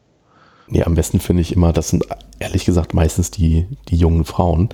Nee, 0.68 0.82
am 0.82 0.94
besten 0.94 1.20
finde 1.20 1.42
ich 1.42 1.54
immer, 1.54 1.72
das 1.72 1.90
sind 1.90 2.04
ehrlich 2.38 2.64
gesagt 2.64 2.94
meistens 2.94 3.30
die, 3.30 3.66
die 3.88 3.96
jungen 3.96 4.24
Frauen, 4.24 4.70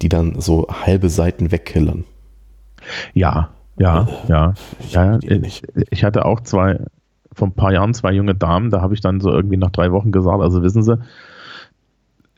die 0.00 0.08
dann 0.08 0.40
so 0.40 0.68
halbe 0.68 1.08
Seiten 1.08 1.50
wegkillern. 1.50 2.04
Ja, 3.14 3.50
ja, 3.78 4.08
ja. 4.28 4.54
ja 4.90 5.18
die 5.18 5.34
ich, 5.46 5.62
ich 5.90 6.04
hatte 6.04 6.24
auch 6.24 6.40
zwei, 6.40 6.80
vor 7.32 7.48
ein 7.48 7.54
paar 7.54 7.72
Jahren 7.72 7.94
zwei 7.94 8.12
junge 8.12 8.34
Damen, 8.34 8.70
da 8.70 8.80
habe 8.80 8.94
ich 8.94 9.00
dann 9.00 9.20
so 9.20 9.30
irgendwie 9.30 9.56
nach 9.56 9.70
drei 9.70 9.92
Wochen 9.92 10.12
gesagt, 10.12 10.40
also 10.40 10.62
wissen 10.62 10.82
Sie, 10.82 10.98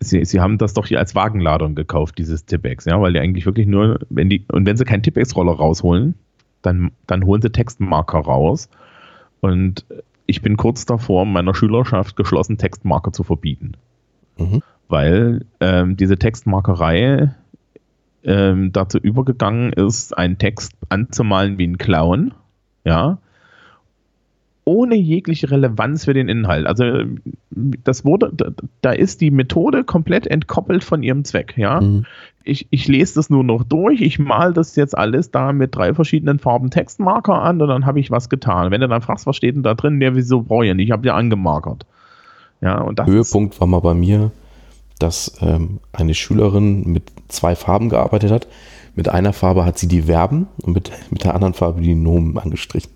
Sie, 0.01 0.25
Sie 0.25 0.41
haben 0.41 0.59
das 0.59 0.75
doch 0.75 0.87
hier 0.87 0.99
als 0.99 1.15
Wagenladung 1.15 1.75
gekauft, 1.75 2.19
dieses 2.19 2.47
Tippex, 2.47 2.85
ja, 2.85 3.01
weil 3.01 3.13
die 3.13 3.21
eigentlich 3.21 3.47
wirklich 3.47 3.67
nur, 3.67 3.99
wenn 4.11 4.29
die, 4.29 4.45
und 4.53 4.67
wenn 4.67 4.77
Sie 4.77 4.85
keinen 4.85 5.03
Tippex-Roller 5.03 5.53
rausholen, 5.53 6.15
dann, 6.63 6.93
dann 7.07 7.25
holen 7.25 7.43
Sie 7.43 7.51
Textmarker 7.51 8.19
raus. 8.19 8.69
Und 9.41 9.85
ich 10.27 10.43
bin 10.43 10.57
kurz 10.57 10.87
davor, 10.87 11.25
meiner 11.27 11.55
Schülerschaft 11.55 12.17
geschlossen 12.17 12.59
Textmarker 12.59 13.13
zu 13.13 13.23
verbieten. 13.23 13.73
Mhm. 14.39 14.63
Weil 14.89 15.47
ähm, 15.61 15.97
diese 15.97 16.19
Textmarkerei 16.19 17.35
ähm, 18.25 18.73
dazu 18.73 18.99
übergegangen 18.99 19.73
ist, 19.73 20.17
einen 20.17 20.39
Text 20.39 20.73
anzumalen 20.89 21.59
wie 21.59 21.67
ein 21.67 21.79
Clown, 21.79 22.35
ja, 22.85 23.19
ohne 24.65 24.95
jegliche 24.95 25.51
Relevanz 25.51 26.07
für 26.07 26.15
den 26.15 26.29
Inhalt. 26.29 26.67
Also 26.67 26.85
das 27.51 28.05
wurde, 28.05 28.31
da, 28.35 28.47
da 28.81 28.93
ist 28.93 29.21
die 29.21 29.31
Methode 29.31 29.85
komplett 29.85 30.27
entkoppelt 30.27 30.85
von 30.85 31.03
ihrem 31.03 31.25
Zweck, 31.25 31.55
ja. 31.57 31.81
Mhm. 31.81 32.07
Ich, 32.47 32.67
ich 32.71 32.87
lese 32.89 33.15
das 33.15 33.31
nur 33.31 33.43
noch 33.43 33.65
durch, 33.65 34.03
ich 34.03 34.19
mal 34.19 34.53
das 34.53 34.77
jetzt 34.77 34.97
alles 34.97 35.31
da 35.31 35.53
mit 35.53 35.75
drei 35.75 35.95
verschiedenen 35.95 36.39
Farben 36.39 36.71
Textmarker 36.71 37.41
an 37.41 37.63
und 37.63 37.69
dann 37.69 37.87
habe 37.87 38.01
ich 38.01 38.11
was 38.11 38.29
getan. 38.29 38.71
Wenn 38.71 38.83
du 38.83 38.89
dann 38.89 39.01
fragst, 39.01 39.27
was 39.27 39.37
steht 39.37 39.57
denn 39.57 39.63
da 39.63 39.75
drin, 39.75 40.01
ja, 40.01 40.15
wieso 40.15 40.43
brauche 40.43 40.67
ich 40.67 40.75
nicht? 40.75 40.87
Ich 40.87 40.93
habe 40.93 41.07
ja 41.07 41.15
angemarkert. 41.15 41.87
Ja, 42.61 42.81
und 42.83 42.99
das 42.99 43.07
Höhepunkt 43.07 43.59
war 43.61 43.67
mal 43.67 43.81
bei 43.81 43.95
mir, 43.95 44.31
dass 44.99 45.39
ähm, 45.41 45.81
eine 45.93 46.15
Schülerin 46.15 46.85
mit 46.93 47.05
zwei 47.29 47.57
Farben 47.57 47.89
gearbeitet 47.89 48.31
hat. 48.31 48.47
Mit 48.95 49.09
einer 49.09 49.33
Farbe 49.33 49.65
hat 49.65 49.79
sie 49.79 49.89
die 49.89 50.03
Verben 50.03 50.47
und 50.63 50.75
mit, 50.75 50.93
mit 51.11 51.25
der 51.25 51.35
anderen 51.35 51.55
Farbe 51.55 51.81
die 51.81 51.95
Nomen 51.95 52.39
angestrichen. 52.39 52.93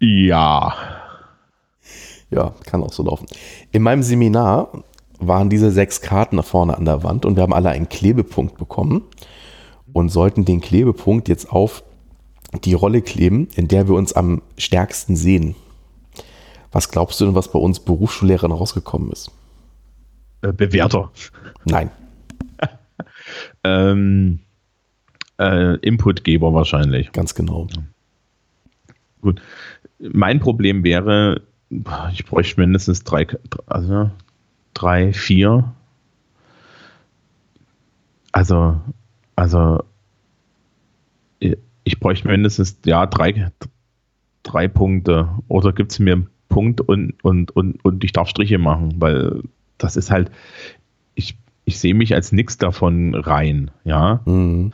ja. 0.00 0.74
Ja, 2.32 2.54
kann 2.64 2.82
auch 2.82 2.92
so 2.92 3.02
laufen. 3.02 3.26
In 3.70 3.82
meinem 3.82 4.02
Seminar 4.02 4.84
waren 5.18 5.50
diese 5.50 5.70
sechs 5.70 6.00
Karten 6.00 6.36
da 6.36 6.42
vorne 6.42 6.76
an 6.76 6.84
der 6.84 7.04
Wand 7.04 7.26
und 7.26 7.36
wir 7.36 7.42
haben 7.42 7.52
alle 7.52 7.68
einen 7.68 7.88
Klebepunkt 7.88 8.58
bekommen 8.58 9.02
und 9.92 10.08
sollten 10.08 10.44
den 10.44 10.60
Klebepunkt 10.60 11.28
jetzt 11.28 11.52
auf 11.52 11.84
die 12.64 12.74
Rolle 12.74 13.02
kleben, 13.02 13.48
in 13.54 13.68
der 13.68 13.86
wir 13.86 13.94
uns 13.94 14.12
am 14.14 14.42
stärksten 14.56 15.14
sehen. 15.14 15.54
Was 16.70 16.90
glaubst 16.90 17.20
du 17.20 17.26
denn, 17.26 17.34
was 17.34 17.52
bei 17.52 17.58
uns 17.58 17.80
Berufsschullehrern 17.80 18.50
rausgekommen 18.50 19.12
ist? 19.12 19.30
Äh, 20.42 20.52
Bewerter. 20.52 21.10
Nein. 21.64 21.90
Ähm, 23.64 24.40
äh, 25.38 25.76
Inputgeber 25.76 26.52
wahrscheinlich. 26.52 27.12
Ganz 27.12 27.34
genau. 27.34 27.68
Gut. 29.20 29.40
Mein 30.00 30.40
Problem 30.40 30.82
wäre, 30.82 31.42
ich 32.12 32.24
bräuchte 32.26 32.60
mindestens 32.60 33.04
drei, 33.04 33.26
also 33.66 34.10
drei, 34.74 35.12
vier. 35.12 35.72
Also, 38.32 38.80
also 39.36 39.82
ich 41.84 42.00
bräuchte 42.00 42.28
mindestens 42.28 42.78
ja 42.84 43.06
drei, 43.06 43.50
drei 44.42 44.68
Punkte. 44.68 45.28
Oder 45.48 45.72
gibt 45.72 45.92
es 45.92 45.98
mir 45.98 46.12
einen 46.12 46.28
Punkt 46.48 46.80
und, 46.80 47.14
und, 47.24 47.50
und, 47.56 47.84
und 47.84 48.04
ich 48.04 48.12
darf 48.12 48.28
Striche 48.28 48.58
machen, 48.58 48.94
weil 48.98 49.42
das 49.78 49.96
ist 49.96 50.10
halt, 50.10 50.30
ich, 51.14 51.36
ich 51.64 51.78
sehe 51.78 51.94
mich 51.94 52.14
als 52.14 52.32
nichts 52.32 52.58
davon 52.58 53.14
rein, 53.14 53.70
ja. 53.84 54.20
Mhm. 54.26 54.72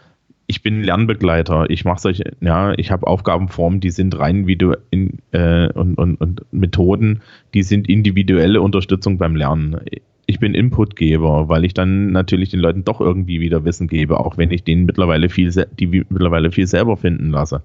Ich 0.51 0.63
bin 0.63 0.83
Lernbegleiter, 0.83 1.69
ich 1.69 1.85
mache 1.85 2.01
solche, 2.01 2.33
ja, 2.41 2.73
ich 2.79 2.91
habe 2.91 3.07
Aufgabenformen, 3.07 3.81
die 3.81 3.91
sind 3.91 4.19
rein 4.19 4.47
Video 4.47 4.75
in, 4.91 5.19
äh, 5.33 5.69
und, 5.75 5.97
und, 5.97 6.17
und 6.17 6.47
Methoden, 6.51 7.21
die 7.53 7.63
sind 7.63 7.87
individuelle 7.87 8.63
Unterstützung 8.63 9.19
beim 9.19 9.37
Lernen. 9.37 9.79
Ich 10.25 10.41
bin 10.41 10.55
Inputgeber, 10.55 11.51
weil 11.51 11.67
ich 11.67 11.75
dann 11.75 12.13
natürlich 12.13 12.49
den 12.49 12.61
Leuten 12.61 12.83
doch 12.83 13.03
irgendwie 13.03 13.41
wieder 13.41 13.67
Wissen 13.67 13.89
gebe, 13.89 14.19
auch 14.19 14.39
wenn 14.39 14.51
ich 14.51 14.65
denen 14.65 14.87
mittlerweile 14.87 15.29
viel, 15.29 15.53
die 15.79 15.87
mittlerweile 15.87 16.51
viel 16.51 16.67
selber 16.67 16.97
finden 16.97 17.29
lasse. 17.29 17.63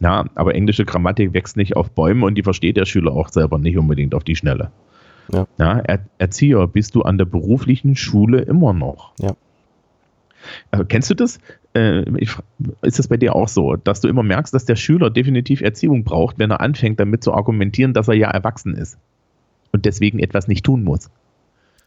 Ja, 0.00 0.26
aber 0.34 0.54
englische 0.54 0.84
Grammatik 0.84 1.32
wächst 1.32 1.56
nicht 1.56 1.74
auf 1.74 1.90
Bäumen 1.90 2.22
und 2.22 2.34
die 2.36 2.42
versteht 2.42 2.76
der 2.76 2.86
Schüler 2.86 3.12
auch 3.12 3.30
selber 3.30 3.58
nicht 3.58 3.78
unbedingt 3.78 4.14
auf 4.14 4.24
die 4.24 4.36
Schnelle. 4.36 4.70
Ja. 5.32 5.46
Ja, 5.58 5.78
er, 5.78 6.00
Erzieher 6.18 6.66
bist 6.66 6.94
du 6.94 7.02
an 7.02 7.16
der 7.16 7.24
beruflichen 7.24 7.96
Schule 7.96 8.40
immer 8.42 8.74
noch. 8.74 9.12
Ja. 9.20 9.36
Äh, 10.72 10.84
kennst 10.84 11.10
du 11.10 11.14
das? 11.14 11.38
Äh, 11.74 12.02
ich, 12.18 12.34
ist 12.82 12.98
das 12.98 13.08
bei 13.08 13.16
dir 13.16 13.34
auch 13.34 13.48
so, 13.48 13.76
dass 13.76 14.00
du 14.00 14.08
immer 14.08 14.22
merkst, 14.22 14.52
dass 14.52 14.64
der 14.64 14.76
Schüler 14.76 15.10
definitiv 15.10 15.60
Erziehung 15.60 16.04
braucht, 16.04 16.38
wenn 16.38 16.50
er 16.50 16.60
anfängt, 16.60 16.98
damit 16.98 17.22
zu 17.22 17.32
argumentieren, 17.32 17.92
dass 17.92 18.08
er 18.08 18.14
ja 18.14 18.30
erwachsen 18.30 18.74
ist 18.74 18.98
und 19.72 19.84
deswegen 19.84 20.18
etwas 20.18 20.48
nicht 20.48 20.64
tun 20.64 20.82
muss? 20.82 21.10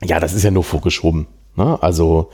Ja, 0.04 0.20
das 0.20 0.34
ist 0.34 0.44
ja 0.44 0.52
nur 0.52 0.64
vorgeschoben. 0.64 1.28
Ne? 1.56 1.78
Also, 1.82 2.30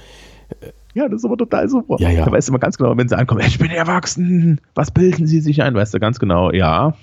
Ja, 0.93 1.07
das 1.07 1.21
ist 1.21 1.25
aber 1.25 1.37
total 1.37 1.69
super. 1.69 1.97
Ja, 1.99 2.09
ja. 2.09 2.25
Da 2.25 2.31
weißt 2.31 2.47
du 2.47 2.51
immer 2.51 2.59
ganz 2.59 2.77
genau, 2.77 2.97
wenn 2.97 3.07
sie 3.07 3.17
ankommen, 3.17 3.41
ich 3.41 3.59
bin 3.59 3.71
erwachsen, 3.71 4.59
was 4.75 4.91
bilden 4.91 5.27
sie 5.27 5.39
sich 5.39 5.61
ein? 5.61 5.75
Weißt 5.75 5.93
du 5.93 5.99
ganz 5.99 6.19
genau, 6.19 6.51
ja, 6.51 6.95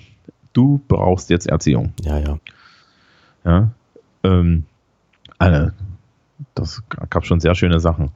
du 0.53 0.81
brauchst 0.87 1.29
jetzt 1.29 1.47
Erziehung. 1.47 1.93
ja, 2.01 2.19
ja. 2.19 2.39
Ja. 3.45 3.71
Ähm, 4.23 4.65
also, 5.37 5.71
das 6.53 6.83
gab 7.09 7.25
schon 7.25 7.39
sehr 7.39 7.55
schöne 7.55 7.79
Sachen. 7.79 8.11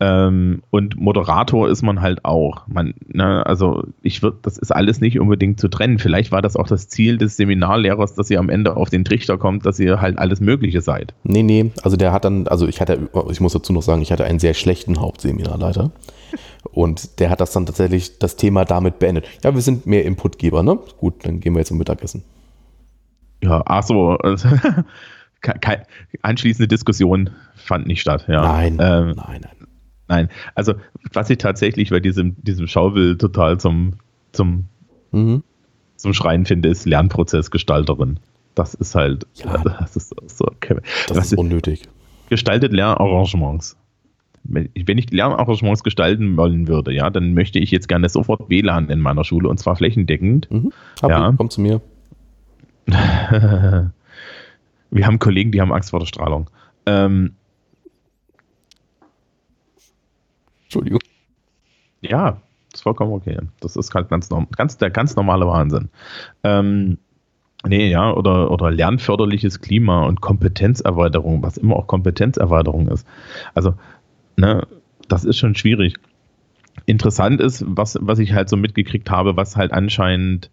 Ähm, 0.00 0.62
und 0.70 0.96
Moderator 0.96 1.68
ist 1.68 1.82
man 1.82 2.00
halt 2.00 2.24
auch. 2.24 2.66
Man, 2.68 2.94
ne, 3.08 3.44
also 3.44 3.84
ich 4.02 4.22
würde, 4.22 4.38
das 4.42 4.56
ist 4.56 4.70
alles 4.70 5.00
nicht 5.00 5.18
unbedingt 5.18 5.58
zu 5.58 5.68
trennen. 5.68 5.98
Vielleicht 5.98 6.30
war 6.30 6.40
das 6.40 6.54
auch 6.56 6.68
das 6.68 6.88
Ziel 6.88 7.18
des 7.18 7.36
Seminarlehrers, 7.36 8.14
dass 8.14 8.30
ihr 8.30 8.38
am 8.38 8.48
Ende 8.48 8.76
auf 8.76 8.90
den 8.90 9.04
Trichter 9.04 9.38
kommt, 9.38 9.66
dass 9.66 9.80
ihr 9.80 10.00
halt 10.00 10.18
alles 10.18 10.40
Mögliche 10.40 10.82
seid. 10.82 11.14
Nee, 11.24 11.42
nee, 11.42 11.72
also 11.82 11.96
der 11.96 12.12
hat 12.12 12.24
dann, 12.24 12.46
also 12.46 12.68
ich 12.68 12.80
hatte, 12.80 13.08
ich 13.30 13.40
muss 13.40 13.52
dazu 13.54 13.72
noch 13.72 13.82
sagen, 13.82 14.02
ich 14.02 14.12
hatte 14.12 14.24
einen 14.24 14.38
sehr 14.38 14.54
schlechten 14.54 15.00
Hauptseminarleiter. 15.00 15.90
Und 16.70 17.18
der 17.18 17.30
hat 17.30 17.40
das 17.40 17.52
dann 17.52 17.66
tatsächlich 17.66 18.18
das 18.18 18.36
Thema 18.36 18.64
damit 18.64 18.98
beendet. 18.98 19.26
Ja, 19.42 19.54
wir 19.54 19.62
sind 19.62 19.86
mehr 19.86 20.04
Inputgeber, 20.04 20.62
ne? 20.62 20.78
Gut, 20.98 21.24
dann 21.24 21.40
gehen 21.40 21.54
wir 21.54 21.60
jetzt 21.60 21.68
zum 21.68 21.78
Mittagessen. 21.78 22.22
Ja, 23.42 23.62
ach 23.66 23.82
so. 23.82 24.18
anschließende 26.22 26.68
Diskussion 26.68 27.30
fand 27.54 27.86
nicht 27.86 28.00
statt. 28.00 28.26
Ja. 28.28 28.42
Nein, 28.42 28.78
Ähm, 28.80 29.14
nein, 29.16 29.40
nein. 29.42 29.57
Nein. 30.08 30.28
Also 30.54 30.74
was 31.12 31.30
ich 31.30 31.38
tatsächlich 31.38 31.90
bei 31.90 32.00
diesem, 32.00 32.34
diesem 32.42 32.66
Schaubild 32.66 33.20
total 33.20 33.58
zum, 33.60 33.94
zum, 34.32 34.64
Mhm. 35.12 35.42
zum 35.96 36.12
Schreien 36.14 36.44
finde, 36.46 36.68
ist 36.68 36.84
Lernprozessgestalterin. 36.86 38.18
Das 38.54 38.74
ist 38.74 38.94
halt, 38.94 39.26
Ja. 39.34 39.56
das 39.80 39.96
ist 39.96 40.14
so, 40.26 40.44
okay. 40.46 40.76
Das 41.08 41.16
Was 41.16 41.32
ist 41.32 41.38
unnötig. 41.38 41.82
gestaltet 42.28 42.72
Lernarrangements. 42.72 43.76
Wenn 44.44 44.70
ich- 44.74 44.86
wenn 44.88 44.96
ich 44.98 45.10
Lernarrangements 45.10 45.82
gestalten 45.84 46.36
wollen 46.36 46.68
würde, 46.68 46.92
ja, 46.92 47.10
dann 47.10 47.34
möchte 47.34 47.58
ich 47.58 47.70
jetzt 47.70 47.88
gerne 47.88 48.08
sofort 48.08 48.48
WLAN 48.48 48.88
in 48.90 49.00
meiner 49.00 49.24
Schule 49.24 49.48
und 49.48 49.58
zwar 49.58 49.76
flächendeckend. 49.76 50.50
Mhm. 50.50 50.72
Hab 51.02 51.10
Ja. 51.10 51.30
ich, 51.30 51.36
komm 51.36 51.50
zu 51.50 51.60
mir. 51.60 51.80
Wir 54.90 55.06
haben 55.06 55.18
Kollegen, 55.18 55.52
die 55.52 55.60
haben 55.60 55.72
Angst 55.72 55.90
vor 55.90 56.00
der 56.00 56.06
Strahlung. 56.06 56.48
Ähm, 56.86 57.32
Entschuldigung. 60.68 61.00
ja, 62.02 62.42
ist 62.74 62.82
vollkommen 62.82 63.12
okay. 63.12 63.38
Das 63.60 63.74
ist 63.76 63.94
halt 63.94 64.10
ganz, 64.10 64.28
norm 64.28 64.48
ganz 64.54 64.76
der 64.76 64.90
ganz 64.90 65.16
normale 65.16 65.46
Wahnsinn. 65.46 65.88
Ähm, 66.44 66.98
nee, 67.66 67.90
ja, 67.90 68.12
oder, 68.12 68.50
oder 68.50 68.70
lernförderliches 68.70 69.62
Klima 69.62 70.04
und 70.04 70.20
Kompetenzerweiterung, 70.20 71.42
was 71.42 71.56
immer 71.56 71.76
auch 71.76 71.86
Kompetenzerweiterung 71.86 72.88
ist. 72.88 73.06
Also, 73.54 73.74
ne, 74.36 74.66
das 75.08 75.24
ist 75.24 75.38
schon 75.38 75.54
schwierig. 75.54 75.94
Interessant 76.84 77.40
ist, 77.40 77.64
was, 77.66 77.98
was 78.02 78.18
ich 78.18 78.34
halt 78.34 78.50
so 78.50 78.58
mitgekriegt 78.58 79.10
habe, 79.10 79.36
was 79.36 79.56
halt 79.56 79.72
anscheinend 79.72 80.50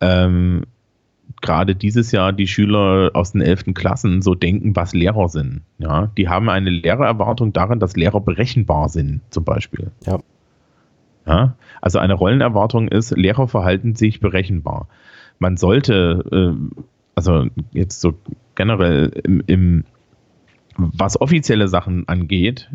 ähm, 0.00 0.64
gerade 1.40 1.74
dieses 1.74 2.12
Jahr 2.12 2.32
die 2.32 2.46
Schüler 2.46 3.10
aus 3.14 3.32
den 3.32 3.40
11. 3.40 3.74
Klassen 3.74 4.22
so 4.22 4.34
denken, 4.34 4.74
was 4.76 4.94
Lehrer 4.94 5.28
sind. 5.28 5.62
Ja, 5.78 6.06
die 6.16 6.28
haben 6.28 6.48
eine 6.48 6.70
Lehrererwartung 6.70 7.52
darin, 7.52 7.80
dass 7.80 7.96
Lehrer 7.96 8.20
berechenbar 8.20 8.88
sind, 8.88 9.20
zum 9.30 9.44
Beispiel. 9.44 9.90
Ja. 10.06 10.18
Ja, 11.26 11.56
also 11.80 11.98
eine 11.98 12.14
Rollenerwartung 12.14 12.88
ist, 12.88 13.16
Lehrer 13.16 13.48
verhalten 13.48 13.94
sich 13.94 14.20
berechenbar. 14.20 14.88
Man 15.38 15.56
sollte, 15.56 16.24
äh, 16.30 16.78
also 17.14 17.46
jetzt 17.72 18.00
so 18.00 18.14
generell 18.54 19.10
im, 19.24 19.42
im, 19.46 19.84
was 20.76 21.20
offizielle 21.20 21.68
Sachen 21.68 22.06
angeht, 22.08 22.70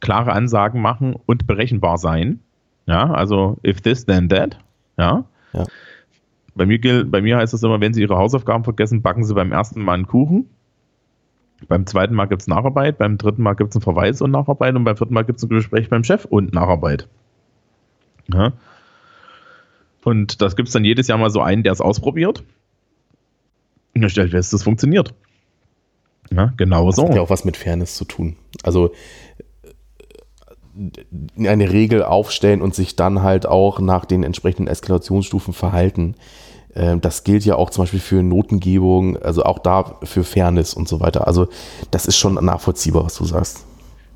klare 0.00 0.32
Ansagen 0.32 0.80
machen 0.80 1.14
und 1.26 1.46
berechenbar 1.46 1.98
sein. 1.98 2.40
Ja, 2.86 3.10
also 3.10 3.58
if 3.66 3.80
this, 3.80 4.06
then 4.06 4.28
that. 4.28 4.58
Ja. 4.96 5.24
Ja. 5.52 5.64
Bei 6.56 6.66
mir, 6.66 6.78
gilt, 6.78 7.10
bei 7.10 7.20
mir 7.20 7.36
heißt 7.36 7.54
es 7.54 7.62
immer, 7.62 7.80
wenn 7.80 7.92
Sie 7.94 8.00
Ihre 8.00 8.16
Hausaufgaben 8.16 8.64
vergessen, 8.64 9.02
backen 9.02 9.24
Sie 9.24 9.34
beim 9.34 9.52
ersten 9.52 9.82
Mal 9.82 9.92
einen 9.94 10.06
Kuchen. 10.06 10.48
Beim 11.68 11.86
zweiten 11.86 12.14
Mal 12.14 12.26
gibt 12.26 12.42
es 12.42 12.48
Nacharbeit, 12.48 12.98
beim 12.98 13.18
dritten 13.18 13.42
Mal 13.42 13.54
gibt 13.54 13.70
es 13.70 13.76
einen 13.76 13.82
Verweis 13.82 14.20
und 14.20 14.30
Nacharbeit 14.30 14.74
und 14.74 14.84
beim 14.84 14.96
vierten 14.96 15.14
Mal 15.14 15.24
gibt 15.24 15.38
es 15.38 15.44
ein 15.44 15.48
Gespräch 15.48 15.88
beim 15.88 16.04
Chef 16.04 16.24
und 16.24 16.52
Nacharbeit. 16.52 17.08
Ja. 18.32 18.52
Und 20.04 20.40
das 20.42 20.56
gibt 20.56 20.68
es 20.68 20.72
dann 20.72 20.84
jedes 20.84 21.08
Jahr 21.08 21.18
mal 21.18 21.30
so 21.30 21.40
einen, 21.40 21.62
der 21.62 21.72
es 21.72 21.80
ausprobiert. 21.80 22.44
Und 23.94 24.02
dann 24.02 24.10
stellt 24.10 24.30
fest, 24.30 24.52
das 24.52 24.62
funktioniert. 24.62 25.14
Ja, 26.30 26.52
genau 26.56 26.86
Das 26.86 26.96
so. 26.96 27.08
hat 27.08 27.14
ja 27.14 27.20
auch 27.22 27.30
was 27.30 27.44
mit 27.44 27.56
Fairness 27.56 27.96
zu 27.96 28.04
tun. 28.04 28.36
Also 28.62 28.92
äh, 31.38 31.48
eine 31.48 31.72
Regel 31.72 32.02
aufstellen 32.02 32.60
und 32.62 32.74
sich 32.74 32.96
dann 32.96 33.22
halt 33.22 33.46
auch 33.46 33.80
nach 33.80 34.04
den 34.04 34.22
entsprechenden 34.22 34.68
Eskalationsstufen 34.68 35.54
verhalten. 35.54 36.14
Ähm, 36.76 37.00
Das 37.00 37.24
gilt 37.24 37.44
ja 37.44 37.56
auch 37.56 37.70
zum 37.70 37.82
Beispiel 37.82 38.00
für 38.00 38.22
Notengebung, 38.22 39.16
also 39.16 39.42
auch 39.44 39.58
da 39.58 39.96
für 40.04 40.22
Fairness 40.22 40.74
und 40.74 40.86
so 40.86 41.00
weiter. 41.00 41.26
Also 41.26 41.48
das 41.90 42.06
ist 42.06 42.18
schon 42.18 42.34
nachvollziehbar, 42.34 43.04
was 43.04 43.16
du 43.16 43.24
sagst. 43.24 43.66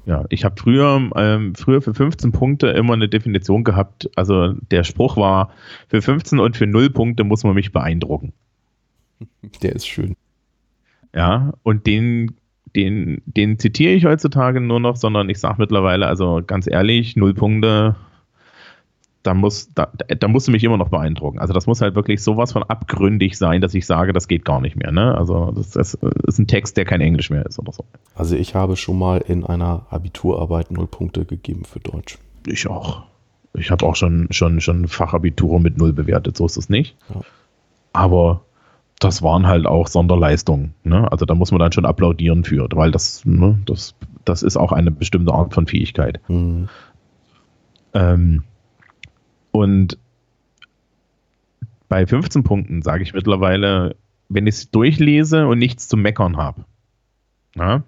Ja, 0.07 0.25
ich 0.29 0.45
habe 0.45 0.55
früher, 0.59 1.11
ähm, 1.17 1.55
früher 1.55 1.83
für 1.83 1.95
15 1.95 2.33
Punkte 2.33 2.69
immer 2.69 2.95
eine 2.95 3.09
Definition 3.09 3.65
gehabt. 3.65 4.11
Also 4.17 4.55
der 4.71 4.85
Spruch 4.85 5.17
war, 5.17 5.51
für 5.89 6.03
15 6.03 6.39
und 6.39 6.57
für 6.57 6.67
0 6.67 6.91
Punkte 6.91 7.25
muss 7.25 7.45
man 7.45 7.55
mich 7.55 7.73
beeindrucken. 7.73 8.33
Der 9.63 9.75
ist 9.75 9.87
schön. 9.87 10.17
Ja, 11.15 11.53
und 11.65 11.87
den, 11.87 12.37
den, 12.77 13.21
den 13.27 13.59
zitiere 13.59 13.93
ich 13.93 14.05
heutzutage 14.05 14.61
nur 14.61 14.81
noch, 14.81 14.97
sondern 14.97 15.29
ich 15.29 15.39
sage 15.39 15.57
mittlerweile, 15.59 16.07
also 16.07 16.41
ganz 16.47 16.67
ehrlich, 16.67 17.17
0 17.17 17.35
Punkte, 17.35 17.97
da, 19.23 19.35
muss, 19.35 19.73
da, 19.75 19.87
da 19.87 20.29
musst 20.29 20.49
du 20.49 20.53
mich 20.53 20.65
immer 20.65 20.77
noch 20.77 20.89
beeindrucken. 20.89 21.39
Also 21.39 21.53
das 21.53 21.67
muss 21.67 21.81
halt 21.83 21.95
wirklich 21.95 22.23
sowas 22.23 22.53
von 22.53 22.63
abgründig 22.63 23.37
sein, 23.37 23.61
dass 23.61 23.75
ich 23.75 23.87
sage, 23.87 24.13
das 24.13 24.29
geht 24.29 24.45
gar 24.45 24.61
nicht 24.61 24.77
mehr. 24.77 24.93
Ne? 24.93 25.15
Also 25.17 25.53
das, 25.55 25.71
das 25.71 25.95
ist 26.27 26.39
ein 26.39 26.47
Text, 26.47 26.77
der 26.77 26.85
kein 26.85 27.01
Englisch 27.01 27.31
mehr 27.31 27.45
ist 27.45 27.59
oder 27.59 27.73
so. 27.73 27.85
Also 28.15 28.37
ich 28.37 28.55
habe 28.55 28.77
schon 28.77 28.99
mal 28.99 29.19
in 29.19 29.45
einer 29.45 29.87
Abiturarbeit 29.91 30.71
null 30.71 30.87
Punkte 30.87 31.27
gegeben 31.27 31.65
für 31.65 31.81
Deutsch. 31.81 32.19
Ich 32.47 32.67
auch. 32.67 33.03
Ich 33.55 33.71
habe 33.71 33.85
auch 33.85 33.97
schon, 33.97 34.29
schon, 34.31 34.61
schon 34.61 34.89
Fachabitur 34.89 35.61
mit 35.61 35.77
null 35.77 35.93
bewertet, 35.93 36.37
so 36.37 36.47
ist 36.47 36.57
es 36.57 36.69
nicht. 36.69 36.97
Ja. 37.13 37.21
Aber 37.93 38.43
das 39.01 39.23
waren 39.23 39.47
halt 39.47 39.67
auch 39.67 39.89
Sonderleistungen. 39.89 40.75
Ne? 40.85 41.11
Also 41.11 41.27
da 41.27 41.35
muss 41.35 41.51
man 41.51 41.59
dann 41.59 41.73
schon 41.73 41.85
applaudieren 41.85 42.45
für, 42.45 42.69
weil 42.73 42.91
das, 42.91 43.25
ne, 43.25 43.59
das, 43.67 43.95
das 44.25 44.43
ist 44.43 44.57
auch 44.57 44.73
eine 44.73 44.91
bestimmte 44.91 45.33
Art 45.33 45.53
von 45.53 45.67
Fähigkeit. 45.67 46.21
Hm. 46.27 46.69
Ähm, 47.93 48.45
und 49.53 49.99
bei 51.89 52.07
15 52.07 52.45
Punkten 52.45 52.83
sage 52.83 53.03
ich 53.03 53.13
mittlerweile, 53.15 53.97
wenn 54.29 54.47
ich 54.47 54.55
es 54.55 54.71
durchlese 54.71 55.47
und 55.49 55.59
nichts 55.59 55.89
zu 55.89 55.97
meckern 55.97 56.37
habe. 56.37 56.65
Ja? 57.57 57.83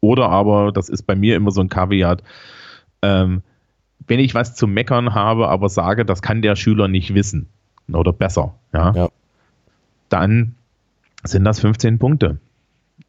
Oder 0.00 0.30
aber, 0.30 0.72
das 0.72 0.88
ist 0.88 1.02
bei 1.02 1.14
mir 1.14 1.36
immer 1.36 1.50
so 1.50 1.60
ein 1.60 1.68
Kaviat, 1.68 2.22
ähm, 3.02 3.42
wenn 4.06 4.20
ich 4.20 4.34
was 4.34 4.54
zu 4.54 4.66
meckern 4.66 5.14
habe, 5.14 5.48
aber 5.48 5.68
sage, 5.68 6.04
das 6.06 6.22
kann 6.22 6.40
der 6.42 6.56
Schüler 6.56 6.88
nicht 6.88 7.14
wissen 7.14 7.48
oder 7.92 8.12
besser, 8.12 8.54
ja, 8.72 8.92
Ja. 8.94 9.08
dann 10.08 10.54
sind 11.24 11.44
das 11.44 11.60
15 11.60 11.98
Punkte. 11.98 12.38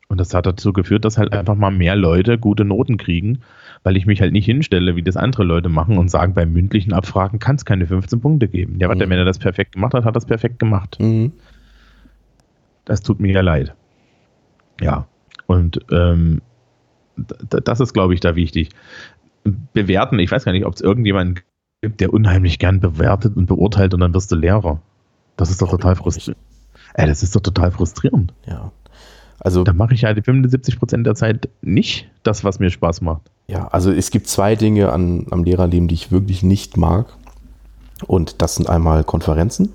Und 0.10 0.20
das 0.20 0.34
hat 0.34 0.46
dazu 0.46 0.74
geführt, 0.74 1.06
dass 1.06 1.18
halt 1.18 1.32
einfach 1.32 1.56
mal 1.56 1.72
mehr 1.72 1.96
Leute 1.96 2.38
gute 2.38 2.66
Noten 2.66 2.98
kriegen, 2.98 3.42
weil 3.84 3.98
ich 3.98 4.06
mich 4.06 4.22
halt 4.22 4.32
nicht 4.34 4.46
hinstelle, 4.46 4.96
wie 4.96 5.02
das 5.04 5.18
andere 5.18 5.44
Leute 5.44 5.70
machen 5.70 5.98
und 5.98 6.10
sagen, 6.10 6.34
beim 6.34 6.54
mündlichen 6.54 6.94
Abfragen 6.94 7.40
kann 7.40 7.56
es 7.56 7.66
keine 7.66 7.86
15 7.88 8.22
Punkte 8.22 8.48
geben. 8.48 8.78
Ja, 8.80 8.88
warte, 8.90 9.06
Mhm. 9.06 9.10
wenn 9.10 9.18
er 9.20 9.26
das 9.26 9.40
perfekt 9.40 9.74
gemacht 9.74 9.94
hat, 9.94 10.04
hat 10.04 10.12
er 10.12 10.14
das 10.14 10.26
perfekt 10.26 10.60
gemacht. 10.60 10.98
Mhm. 11.00 11.32
Das 12.86 13.02
tut 13.02 13.20
mir 13.20 13.32
ja 13.34 13.42
leid. 13.42 13.74
Ja, 14.80 15.08
und 15.48 15.80
ähm, 15.92 16.42
das 17.50 17.80
ist, 17.80 17.94
glaube 17.94 18.14
ich, 18.14 18.20
da 18.20 18.36
wichtig. 18.36 18.70
Bewerten, 19.74 20.20
ich 20.20 20.32
weiß 20.32 20.46
gar 20.46 20.52
nicht, 20.52 20.66
ob 20.66 20.74
es 20.76 20.82
irgendjemanden 20.82 21.40
gibt, 21.82 22.00
der 22.00 22.14
unheimlich 22.14 22.60
gern 22.60 22.80
bewertet 22.80 23.36
und 23.36 23.48
beurteilt 23.48 23.94
und 23.94 24.00
dann 24.00 24.14
wirst 24.14 24.32
du 24.32 24.36
Lehrer. 24.36 24.82
Das 25.38 25.50
ist 25.50 25.62
doch 25.62 25.70
total 25.70 25.96
frustrierend. 25.96 26.38
Ey, 26.94 27.08
das 27.08 27.24
ist 27.24 27.36
doch 27.36 27.42
total 27.42 27.72
frustrierend. 27.72 28.34
Ja. 28.46 28.72
Also 29.44 29.64
Da 29.64 29.74
mache 29.74 29.94
ich 29.96 30.02
ja 30.02 30.14
die 30.14 30.22
75% 30.22 31.04
der 31.04 31.16
Zeit 31.16 31.50
nicht 31.62 32.08
das, 32.24 32.44
was 32.44 32.60
mir 32.60 32.70
Spaß 32.70 33.02
macht. 33.02 33.30
Ja, 33.48 33.68
also 33.68 33.92
es 33.92 34.12
gibt 34.12 34.28
zwei 34.28 34.56
Dinge 34.56 34.92
an, 34.94 35.26
am 35.32 35.44
Lehrerleben, 35.44 35.88
die 35.88 35.96
ich 35.96 36.12
wirklich 36.12 36.44
nicht 36.44 36.78
mag. 36.78 37.08
Und 38.08 38.42
das 38.42 38.56
sind 38.56 38.70
einmal 38.70 39.04
Konferenzen 39.04 39.74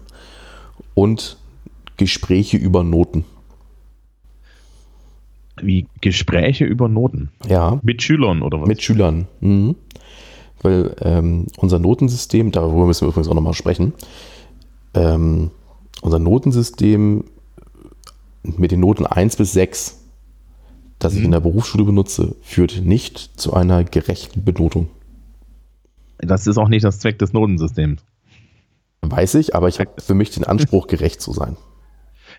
und 0.94 1.36
Gespräche 1.96 2.56
über 2.56 2.84
Noten. 2.84 3.24
Wie 5.60 5.86
Gespräche 6.00 6.64
über 6.64 6.88
Noten. 6.88 7.30
Ja, 7.48 7.78
Mit 7.82 8.02
Schülern 8.02 8.42
oder 8.42 8.60
was? 8.60 8.68
mit 8.68 8.82
Schülern. 8.82 9.26
Mhm. 9.40 9.74
Weil 10.62 10.94
ähm, 11.00 11.46
unser 11.56 11.78
Notensystem, 11.78 12.52
darüber 12.52 12.86
müssen 12.86 13.02
wir 13.02 13.08
übrigens 13.08 13.28
auch 13.28 13.34
nochmal 13.34 13.54
sprechen, 13.54 13.94
ähm, 14.94 15.50
unser 16.02 16.18
Notensystem 16.18 17.24
mit 18.56 18.70
den 18.70 18.80
Noten 18.80 19.06
1 19.06 19.36
bis 19.36 19.52
6, 19.52 20.02
das 20.98 21.12
ich 21.14 21.20
Mhm. 21.20 21.26
in 21.26 21.30
der 21.32 21.40
Berufsschule 21.40 21.84
benutze, 21.84 22.36
führt 22.42 22.82
nicht 22.84 23.18
zu 23.38 23.54
einer 23.54 23.84
gerechten 23.84 24.44
Benotung. 24.44 24.88
Das 26.18 26.46
ist 26.46 26.56
auch 26.58 26.68
nicht 26.68 26.84
das 26.84 26.98
Zweck 26.98 27.18
des 27.18 27.32
Notensystems. 27.32 28.02
Weiß 29.02 29.34
ich, 29.34 29.54
aber 29.54 29.68
ich 29.68 29.78
habe 29.78 29.90
für 29.98 30.14
mich 30.14 30.30
den 30.30 30.44
Anspruch, 30.44 30.86
gerecht 30.88 31.20
zu 31.20 31.32
sein. 31.32 31.56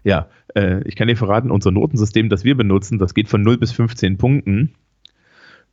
Ja, 0.03 0.28
äh, 0.55 0.82
ich 0.88 0.95
kann 0.95 1.08
dir 1.08 1.16
verraten, 1.16 1.51
unser 1.51 1.72
Notensystem, 1.72 2.30
das 2.30 2.43
wir 2.43 2.55
benutzen, 2.58 2.97
das 2.97 3.14
geht 3.14 3.30
von 3.30 3.41
0 3.43 3.58
bis 3.58 3.72
15 3.72 4.18
Punkten, 4.18 4.74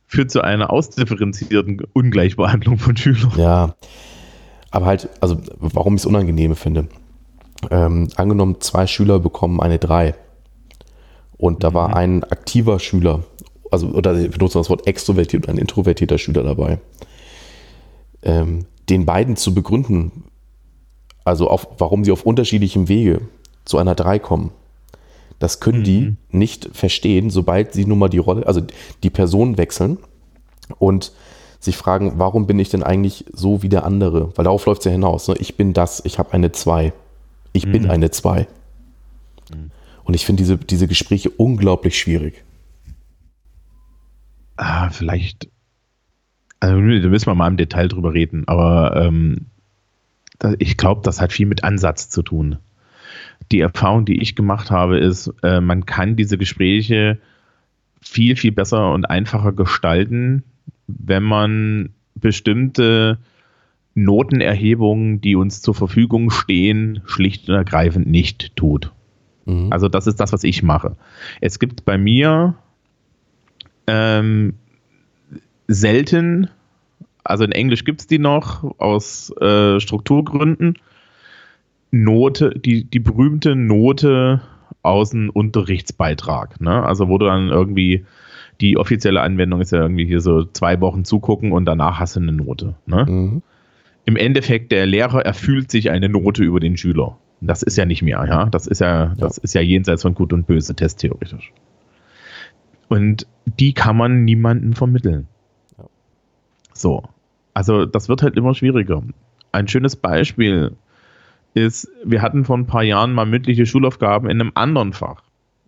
führt 0.07 0.29
zu 0.31 0.41
einer 0.41 0.71
ausdifferenzierten 0.71 1.81
Ungleichbehandlung 1.93 2.77
von 2.77 2.95
Schülern. 2.95 3.33
Ja, 3.37 3.75
aber 4.71 4.85
halt, 4.85 5.09
also 5.21 5.41
warum 5.57 5.95
ich 5.95 6.01
es 6.01 6.05
unangenehm 6.05 6.55
finde. 6.55 6.87
Ähm, 7.71 8.09
angenommen, 8.15 8.61
zwei 8.61 8.85
Schüler 8.87 9.19
bekommen 9.19 9.59
eine 9.61 9.79
3 9.79 10.13
und 11.37 11.63
da 11.63 11.73
war 11.73 11.95
ein 11.95 12.23
aktiver 12.23 12.79
Schüler, 12.79 13.23
also 13.71 13.87
oder 13.87 14.17
wir 14.17 14.29
benutzen 14.29 14.59
das 14.59 14.69
Wort 14.69 14.87
extrovertiert 14.87 15.45
und 15.45 15.49
ein 15.51 15.57
introvertierter 15.57 16.17
Schüler 16.17 16.43
dabei. 16.43 16.79
Ähm, 18.23 18.65
den 18.89 19.05
beiden 19.05 19.35
zu 19.35 19.53
begründen, 19.53 20.23
also 21.23 21.49
auf, 21.49 21.67
warum 21.77 22.05
sie 22.05 22.11
auf 22.11 22.25
unterschiedlichem 22.25 22.87
Wege 22.87 23.21
zu 23.65 23.77
einer 23.77 23.95
3 23.95 24.19
kommen, 24.19 24.51
das 25.39 25.59
können 25.59 25.83
die 25.83 26.15
nicht 26.31 26.69
verstehen, 26.73 27.29
sobald 27.29 27.73
sie 27.73 27.85
nun 27.85 27.99
mal 27.99 28.09
die 28.09 28.19
Rolle, 28.19 28.47
also 28.47 28.61
die 29.03 29.09
Person 29.09 29.57
wechseln 29.57 29.97
und 30.79 31.11
sich 31.59 31.75
fragen, 31.75 32.13
warum 32.17 32.47
bin 32.47 32.59
ich 32.59 32.69
denn 32.69 32.83
eigentlich 32.83 33.25
so 33.33 33.61
wie 33.61 33.69
der 33.69 33.85
andere? 33.85 34.31
Weil 34.35 34.45
darauf 34.45 34.65
läuft 34.65 34.81
es 34.81 34.85
ja 34.85 34.91
hinaus. 34.91 35.27
Ne? 35.27 35.35
Ich 35.39 35.57
bin 35.57 35.73
das, 35.73 36.01
ich 36.05 36.19
habe 36.19 36.31
eine 36.31 36.51
2. 36.51 36.93
Ich 37.53 37.69
bin 37.71 37.89
eine 37.89 38.11
2. 38.11 38.47
Und 40.05 40.13
ich 40.13 40.25
finde 40.25 40.43
diese, 40.43 40.57
diese 40.57 40.87
Gespräche 40.87 41.31
unglaublich 41.31 41.99
schwierig. 41.99 42.43
Ah, 44.55 44.89
vielleicht, 44.89 45.49
also 46.59 46.75
da 46.75 47.09
müssen 47.09 47.25
wir 47.25 47.35
mal 47.35 47.47
im 47.47 47.57
Detail 47.57 47.87
drüber 47.87 48.13
reden, 48.13 48.47
aber 48.47 48.95
ähm, 48.95 49.47
ich 50.59 50.77
glaube, 50.77 51.01
das 51.03 51.19
hat 51.19 51.33
viel 51.33 51.47
mit 51.47 51.63
Ansatz 51.63 52.09
zu 52.09 52.21
tun. 52.21 52.57
Die 53.51 53.59
Erfahrung, 53.59 54.05
die 54.05 54.21
ich 54.21 54.35
gemacht 54.35 54.71
habe, 54.71 54.99
ist, 54.99 55.33
äh, 55.43 55.59
man 55.59 55.85
kann 55.85 56.15
diese 56.15 56.37
Gespräche 56.37 57.19
viel, 57.99 58.35
viel 58.35 58.51
besser 58.51 58.93
und 58.93 59.09
einfacher 59.09 59.51
gestalten, 59.53 60.43
wenn 60.87 61.23
man 61.23 61.89
bestimmte 62.13 63.17
Notenerhebungen, 63.95 65.19
die 65.19 65.35
uns 65.35 65.61
zur 65.61 65.73
Verfügung 65.73 66.29
stehen, 66.29 67.01
schlicht 67.05 67.49
und 67.49 67.55
ergreifend 67.55 68.07
nicht 68.07 68.55
tut. 68.55 68.91
Mhm. 69.45 69.71
Also 69.71 69.87
das 69.87 70.07
ist 70.07 70.19
das, 70.19 70.33
was 70.33 70.43
ich 70.43 70.63
mache. 70.63 70.95
Es 71.41 71.59
gibt 71.59 71.85
bei 71.85 71.97
mir 71.97 72.55
ähm, 73.87 74.55
selten, 75.67 76.49
also 77.23 77.43
in 77.43 77.51
Englisch 77.51 77.85
gibt 77.85 78.01
es 78.01 78.07
die 78.07 78.19
noch 78.19 78.63
aus 78.79 79.31
äh, 79.41 79.79
Strukturgründen, 79.79 80.77
Note, 81.91 82.51
die, 82.57 82.83
die 82.83 82.99
berühmte 82.99 83.55
Note 83.55 84.41
aus 84.81 85.11
dem 85.11 85.29
Unterrichtsbeitrag. 85.29 86.59
Ne? 86.61 86.83
Also 86.83 87.07
wo 87.07 87.17
du 87.17 87.25
dann 87.25 87.49
irgendwie, 87.49 88.05
die 88.61 88.77
offizielle 88.77 89.21
Anwendung 89.21 89.61
ist 89.61 89.71
ja 89.71 89.81
irgendwie 89.81 90.05
hier 90.05 90.21
so 90.21 90.43
zwei 90.45 90.79
Wochen 90.81 91.05
zugucken 91.05 91.51
und 91.51 91.65
danach 91.65 91.99
hast 91.99 92.15
du 92.15 92.19
eine 92.19 92.33
Note. 92.33 92.75
Ne? 92.85 93.05
Mhm. 93.07 93.41
Im 94.05 94.17
Endeffekt, 94.17 94.71
der 94.71 94.85
Lehrer 94.85 95.25
erfüllt 95.25 95.71
sich 95.71 95.89
eine 95.89 96.09
Note 96.09 96.43
über 96.43 96.59
den 96.59 96.77
Schüler. 96.77 97.17
Das 97.41 97.63
ist 97.63 97.77
ja 97.77 97.85
nicht 97.85 98.01
mehr, 98.01 98.25
ja. 98.27 98.45
Das 98.45 98.67
ist 98.67 98.79
ja, 98.79 99.05
ja. 99.05 99.15
das 99.17 99.37
ist 99.37 99.53
ja 99.53 99.61
jenseits 99.61 100.01
von 100.01 100.15
Gut 100.15 100.33
und 100.33 100.47
Böse, 100.47 100.75
testtheoretisch. 100.75 101.51
Und 102.87 103.27
die 103.45 103.73
kann 103.73 103.97
man 103.97 104.25
niemandem 104.25 104.73
vermitteln. 104.73 105.27
Ja. 105.77 105.85
So. 106.73 107.03
Also, 107.53 107.85
das 107.85 108.09
wird 108.09 108.21
halt 108.21 108.35
immer 108.35 108.53
schwieriger. 108.53 109.01
Ein 109.51 109.67
schönes 109.67 109.95
Beispiel 109.95 110.75
ist, 111.53 111.89
wir 112.03 112.21
hatten 112.21 112.43
vor 112.43 112.57
ein 112.57 112.67
paar 112.67 112.83
Jahren 112.83 113.13
mal 113.13 113.25
mündliche 113.25 113.65
Schulaufgaben 113.65 114.29
in 114.29 114.41
einem 114.41 114.51
anderen 114.55 114.93
Fach. 114.93 115.23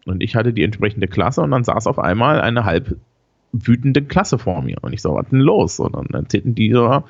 Und 0.06 0.22
ich 0.22 0.36
hatte 0.36 0.54
die 0.54 0.64
entsprechende 0.64 1.08
Klasse 1.08 1.42
und 1.42 1.52
dann 1.52 1.64
saß 1.64 1.88
auf 1.88 2.00
einmal 2.00 2.42
eine 2.42 2.66
halb 2.66 2.98
wütende 3.52 4.02
Klasse 4.02 4.38
vor 4.38 4.62
mir. 4.62 4.78
Und 4.82 4.94
ich 4.94 5.02
so, 5.02 5.16
was 5.16 5.30
denn 5.30 5.40
los? 5.40 5.80
Und 5.80 5.96
dann 5.96 6.24
erzählten 6.24 6.56
die 6.56 6.72
so, 6.72 7.04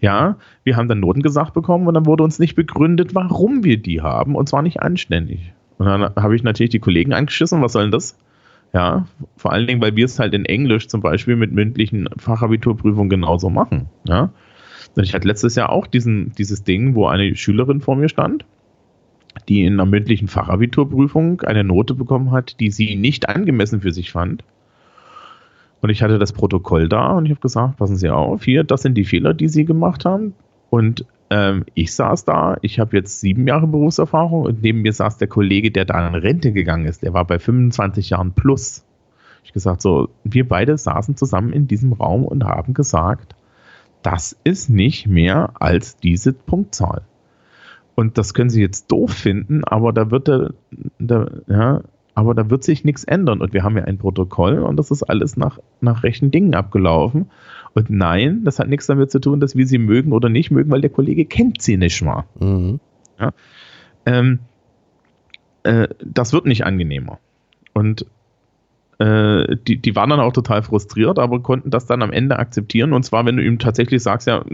ja, 0.00 0.36
wir 0.64 0.76
haben 0.76 0.88
dann 0.88 1.00
Noten 1.00 1.22
gesagt 1.22 1.54
bekommen 1.54 1.86
und 1.86 1.94
dann 1.94 2.06
wurde 2.06 2.24
uns 2.24 2.38
nicht 2.38 2.54
begründet, 2.54 3.14
warum 3.14 3.64
wir 3.64 3.80
die 3.80 4.02
haben 4.02 4.34
und 4.34 4.48
zwar 4.48 4.62
nicht 4.62 4.80
anständig. 4.80 5.52
Und 5.78 5.86
dann 5.86 6.14
habe 6.16 6.36
ich 6.36 6.42
natürlich 6.42 6.70
die 6.70 6.80
Kollegen 6.80 7.12
angeschissen, 7.12 7.62
was 7.62 7.72
soll 7.72 7.84
denn 7.84 7.92
das? 7.92 8.18
Ja, 8.74 9.06
vor 9.36 9.52
allen 9.52 9.66
Dingen, 9.66 9.80
weil 9.80 9.96
wir 9.96 10.04
es 10.04 10.18
halt 10.18 10.34
in 10.34 10.44
Englisch 10.44 10.88
zum 10.88 11.00
Beispiel 11.00 11.36
mit 11.36 11.52
mündlichen 11.52 12.08
Fachabiturprüfungen 12.16 13.08
genauso 13.08 13.48
machen. 13.48 13.88
Ja. 14.06 14.30
Ich 14.96 15.14
hatte 15.14 15.28
letztes 15.28 15.54
Jahr 15.54 15.70
auch 15.70 15.86
diesen, 15.86 16.32
dieses 16.32 16.64
Ding, 16.64 16.94
wo 16.94 17.06
eine 17.06 17.34
Schülerin 17.34 17.80
vor 17.80 17.96
mir 17.96 18.08
stand, 18.08 18.44
die 19.48 19.64
in 19.64 19.74
einer 19.74 19.86
mündlichen 19.86 20.28
Fachabiturprüfung 20.28 21.40
eine 21.42 21.64
Note 21.64 21.94
bekommen 21.94 22.30
hat, 22.32 22.60
die 22.60 22.70
sie 22.70 22.96
nicht 22.96 23.28
angemessen 23.28 23.80
für 23.80 23.92
sich 23.92 24.10
fand. 24.10 24.44
Und 25.80 25.90
ich 25.90 26.02
hatte 26.02 26.18
das 26.18 26.32
Protokoll 26.32 26.88
da 26.88 27.12
und 27.12 27.26
ich 27.26 27.30
habe 27.30 27.40
gesagt, 27.40 27.76
passen 27.76 27.96
Sie 27.96 28.08
auf, 28.08 28.44
hier, 28.44 28.64
das 28.64 28.82
sind 28.82 28.94
die 28.94 29.04
Fehler, 29.04 29.34
die 29.34 29.48
Sie 29.48 29.64
gemacht 29.64 30.04
haben. 30.04 30.34
Und 30.70 31.06
ähm, 31.30 31.64
ich 31.74 31.94
saß 31.94 32.24
da, 32.24 32.56
ich 32.62 32.80
habe 32.80 32.96
jetzt 32.96 33.20
sieben 33.20 33.46
Jahre 33.46 33.66
Berufserfahrung 33.66 34.42
und 34.42 34.62
neben 34.62 34.82
mir 34.82 34.92
saß 34.92 35.18
der 35.18 35.28
Kollege, 35.28 35.70
der 35.70 35.84
da 35.84 36.06
in 36.06 36.14
Rente 36.14 36.52
gegangen 36.52 36.86
ist. 36.86 37.02
Der 37.02 37.14
war 37.14 37.26
bei 37.26 37.38
25 37.38 38.10
Jahren 38.10 38.32
plus. 38.32 38.84
Ich 39.44 39.52
gesagt, 39.52 39.82
so, 39.82 40.08
wir 40.24 40.48
beide 40.48 40.76
saßen 40.76 41.16
zusammen 41.16 41.52
in 41.52 41.68
diesem 41.68 41.92
Raum 41.92 42.24
und 42.24 42.44
haben 42.44 42.74
gesagt, 42.74 43.34
das 44.02 44.36
ist 44.44 44.70
nicht 44.70 45.06
mehr 45.06 45.52
als 45.60 45.96
diese 45.96 46.32
Punktzahl. 46.32 47.02
Und 47.94 48.16
das 48.16 48.32
können 48.32 48.50
Sie 48.50 48.60
jetzt 48.60 48.92
doof 48.92 49.10
finden, 49.10 49.64
aber 49.64 49.92
da 49.92 50.10
wird 50.10 50.28
der, 50.28 50.52
der 50.98 51.30
ja, 51.48 51.80
aber 52.18 52.34
da 52.34 52.50
wird 52.50 52.64
sich 52.64 52.82
nichts 52.82 53.04
ändern. 53.04 53.40
Und 53.40 53.52
wir 53.52 53.62
haben 53.62 53.76
ja 53.76 53.84
ein 53.84 53.96
Protokoll 53.96 54.58
und 54.58 54.76
das 54.76 54.90
ist 54.90 55.04
alles 55.04 55.36
nach, 55.36 55.60
nach 55.80 56.02
rechten 56.02 56.32
Dingen 56.32 56.52
abgelaufen. 56.52 57.30
Und 57.74 57.90
nein, 57.90 58.42
das 58.42 58.58
hat 58.58 58.68
nichts 58.68 58.88
damit 58.88 59.12
zu 59.12 59.20
tun, 59.20 59.38
dass 59.38 59.54
wir 59.54 59.68
sie 59.68 59.78
mögen 59.78 60.10
oder 60.10 60.28
nicht 60.28 60.50
mögen, 60.50 60.68
weil 60.68 60.80
der 60.80 60.90
Kollege 60.90 61.26
kennt 61.26 61.62
sie 61.62 61.76
nicht 61.76 62.02
mal. 62.02 62.24
Mhm. 62.40 62.80
Ja? 63.20 63.32
Ähm, 64.04 64.40
äh, 65.62 65.86
das 66.04 66.32
wird 66.32 66.46
nicht 66.46 66.66
angenehmer. 66.66 67.20
Und 67.72 68.04
äh, 68.98 69.54
die, 69.68 69.76
die 69.76 69.94
waren 69.94 70.10
dann 70.10 70.18
auch 70.18 70.32
total 70.32 70.64
frustriert, 70.64 71.20
aber 71.20 71.40
konnten 71.40 71.70
das 71.70 71.86
dann 71.86 72.02
am 72.02 72.10
Ende 72.10 72.40
akzeptieren. 72.40 72.94
Und 72.94 73.04
zwar, 73.04 73.26
wenn 73.26 73.36
du 73.36 73.44
ihm 73.44 73.60
tatsächlich 73.60 74.02
sagst, 74.02 74.26
ja, 74.26 74.44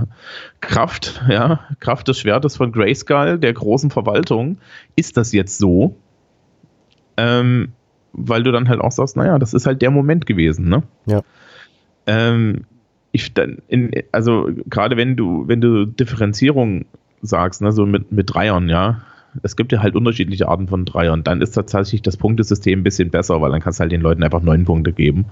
Kraft, 0.60 1.22
ja, 1.30 1.60
Kraft 1.80 2.08
des 2.08 2.20
Schwertes 2.20 2.58
von 2.58 2.72
Grayskull, 2.72 3.38
der 3.38 3.54
großen 3.54 3.90
Verwaltung, 3.90 4.58
ist 4.96 5.16
das 5.16 5.32
jetzt 5.32 5.56
so? 5.56 5.96
Ähm, 7.16 7.72
weil 8.12 8.42
du 8.42 8.52
dann 8.52 8.68
halt 8.68 8.80
auch 8.80 8.92
sagst, 8.92 9.16
naja, 9.16 9.38
das 9.38 9.54
ist 9.54 9.66
halt 9.66 9.82
der 9.82 9.90
Moment 9.90 10.26
gewesen, 10.26 10.68
ne? 10.68 10.82
Ja. 11.06 11.22
Ähm, 12.06 12.64
ich 13.12 13.34
dann 13.34 13.58
in, 13.68 13.90
also 14.12 14.48
gerade 14.66 14.96
wenn 14.96 15.16
du, 15.16 15.48
wenn 15.48 15.60
du 15.60 15.86
Differenzierung 15.86 16.86
sagst, 17.22 17.62
ne, 17.62 17.72
so 17.72 17.86
mit, 17.86 18.12
mit 18.12 18.32
Dreiern, 18.32 18.68
ja, 18.68 19.02
es 19.42 19.56
gibt 19.56 19.72
ja 19.72 19.82
halt 19.82 19.96
unterschiedliche 19.96 20.48
Arten 20.48 20.68
von 20.68 20.84
Dreiern, 20.84 21.22
dann 21.22 21.42
ist 21.42 21.52
tatsächlich 21.52 22.02
das 22.02 22.16
Punktesystem 22.16 22.80
ein 22.80 22.82
bisschen 22.82 23.10
besser, 23.10 23.40
weil 23.40 23.50
dann 23.50 23.60
kannst 23.60 23.78
du 23.78 23.82
halt 23.82 23.92
den 23.92 24.00
Leuten 24.00 24.22
einfach 24.22 24.42
neun 24.42 24.64
Punkte 24.64 24.92
geben. 24.92 25.26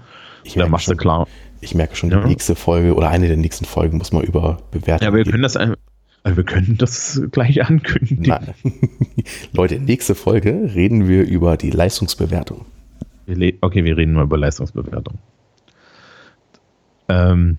Ich 0.44 0.54
dann 0.54 0.70
machst 0.70 0.86
schon, 0.86 0.96
du 0.96 1.02
klar. 1.02 1.26
Ich 1.60 1.74
merke 1.74 1.96
schon, 1.96 2.10
die 2.10 2.16
ja. 2.16 2.26
nächste 2.26 2.54
Folge 2.54 2.94
oder 2.94 3.08
eine 3.08 3.28
der 3.28 3.38
nächsten 3.38 3.64
Folgen 3.64 3.96
muss 3.96 4.12
man 4.12 4.22
über 4.22 4.58
Bewertungen. 4.70 5.10
Ja, 5.10 5.16
wir 5.16 5.24
geben. 5.24 5.30
können 5.30 5.42
das 5.42 5.56
also 5.56 5.74
wir 6.24 6.44
können 6.44 6.76
das 6.78 7.20
gleich 7.32 7.64
ankündigen. 7.64 8.24
Nein. 8.26 8.54
Leute, 9.52 9.78
nächste 9.78 10.14
Folge 10.14 10.70
reden 10.74 11.06
wir 11.06 11.26
über 11.26 11.56
die 11.56 11.70
Leistungsbewertung. 11.70 12.64
Okay, 13.60 13.84
wir 13.84 13.96
reden 13.96 14.14
mal 14.14 14.24
über 14.24 14.38
Leistungsbewertung. 14.38 15.18
Ähm, 17.08 17.58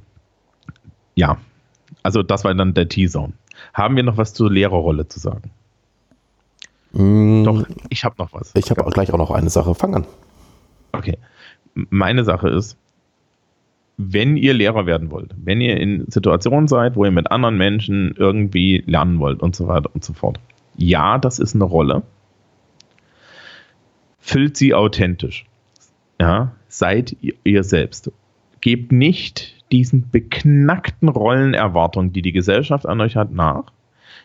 ja, 1.16 1.38
also 2.04 2.24
das 2.24 2.44
war 2.44 2.54
dann 2.56 2.74
der 2.74 2.90
Teaser. 2.90 3.30
Haben 3.74 3.96
wir 3.96 4.04
noch 4.04 4.18
was 4.18 4.34
zur 4.34 4.52
Lehrerrolle 4.52 5.08
zu 5.08 5.20
sagen? 5.20 5.52
Mm, 6.92 7.44
Doch, 7.44 7.66
ich 7.90 8.04
habe 8.04 8.16
noch 8.18 8.34
was. 8.34 8.52
Ich 8.56 8.70
habe 8.70 8.84
gleich 8.92 9.14
auch 9.14 9.18
noch 9.18 9.32
eine 9.32 9.50
Sache. 9.50 9.76
Fang 9.76 9.96
an. 9.96 10.06
Okay. 10.92 11.18
Meine 11.74 12.24
Sache 12.24 12.50
ist, 12.50 12.78
wenn 13.98 14.36
ihr 14.38 14.54
Lehrer 14.54 14.86
werden 14.86 15.12
wollt, 15.12 15.34
wenn 15.38 15.62
ihr 15.62 15.78
in 15.80 16.06
Situationen 16.10 16.68
seid, 16.68 16.96
wo 16.96 17.06
ihr 17.06 17.12
mit 17.12 17.32
anderen 17.32 17.58
Menschen 17.58 18.14
irgendwie 18.18 18.84
lernen 18.86 19.20
wollt 19.20 19.42
und 19.42 19.56
so 19.56 19.68
weiter 19.68 19.90
und 19.94 20.04
so 20.04 20.14
fort. 20.14 20.40
Ja, 20.76 21.18
das 21.18 21.40
ist 21.40 21.56
eine 21.56 21.64
Rolle. 21.64 22.04
Füllt 24.20 24.58
sie 24.58 24.74
authentisch. 24.74 25.46
Ja, 26.20 26.54
seid 26.68 27.16
ihr 27.44 27.64
selbst. 27.64 28.12
Gebt 28.60 28.92
nicht 28.92 29.64
diesen 29.72 30.10
beknackten 30.10 31.10
Rollenerwartungen, 31.10 32.12
die 32.12 32.22
die 32.22 32.32
Gesellschaft 32.32 32.86
an 32.86 33.02
euch 33.02 33.16
hat, 33.16 33.32
nach. 33.32 33.66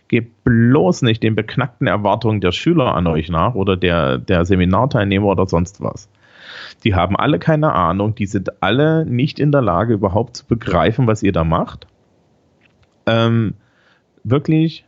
Gebt 0.09 0.43
bloß 0.45 1.03
nicht 1.03 1.23
den 1.23 1.37
beknackten 1.37 1.87
Erwartungen 1.87 2.41
der 2.41 2.53
Schüler 2.53 2.95
an 2.95 3.07
euch 3.07 3.29
nach 3.29 3.55
oder 3.55 3.77
der, 3.77 4.19
der 4.19 4.45
Seminarteilnehmer 4.45 5.27
oder 5.27 5.47
sonst 5.47 5.81
was 5.81 6.09
die 6.85 6.95
haben 6.95 7.17
alle 7.17 7.39
keine 7.39 7.73
Ahnung, 7.73 8.15
die 8.15 8.27
sind 8.27 8.63
alle 8.63 9.05
nicht 9.07 9.39
in 9.39 9.53
der 9.53 9.63
Lage, 9.63 9.95
überhaupt 9.95 10.37
zu 10.37 10.47
begreifen, 10.47 11.07
was 11.07 11.23
ihr 11.23 11.33
da 11.33 11.45
macht. 11.45 11.87
Ähm, 13.07 13.55
wirklich 14.25 14.85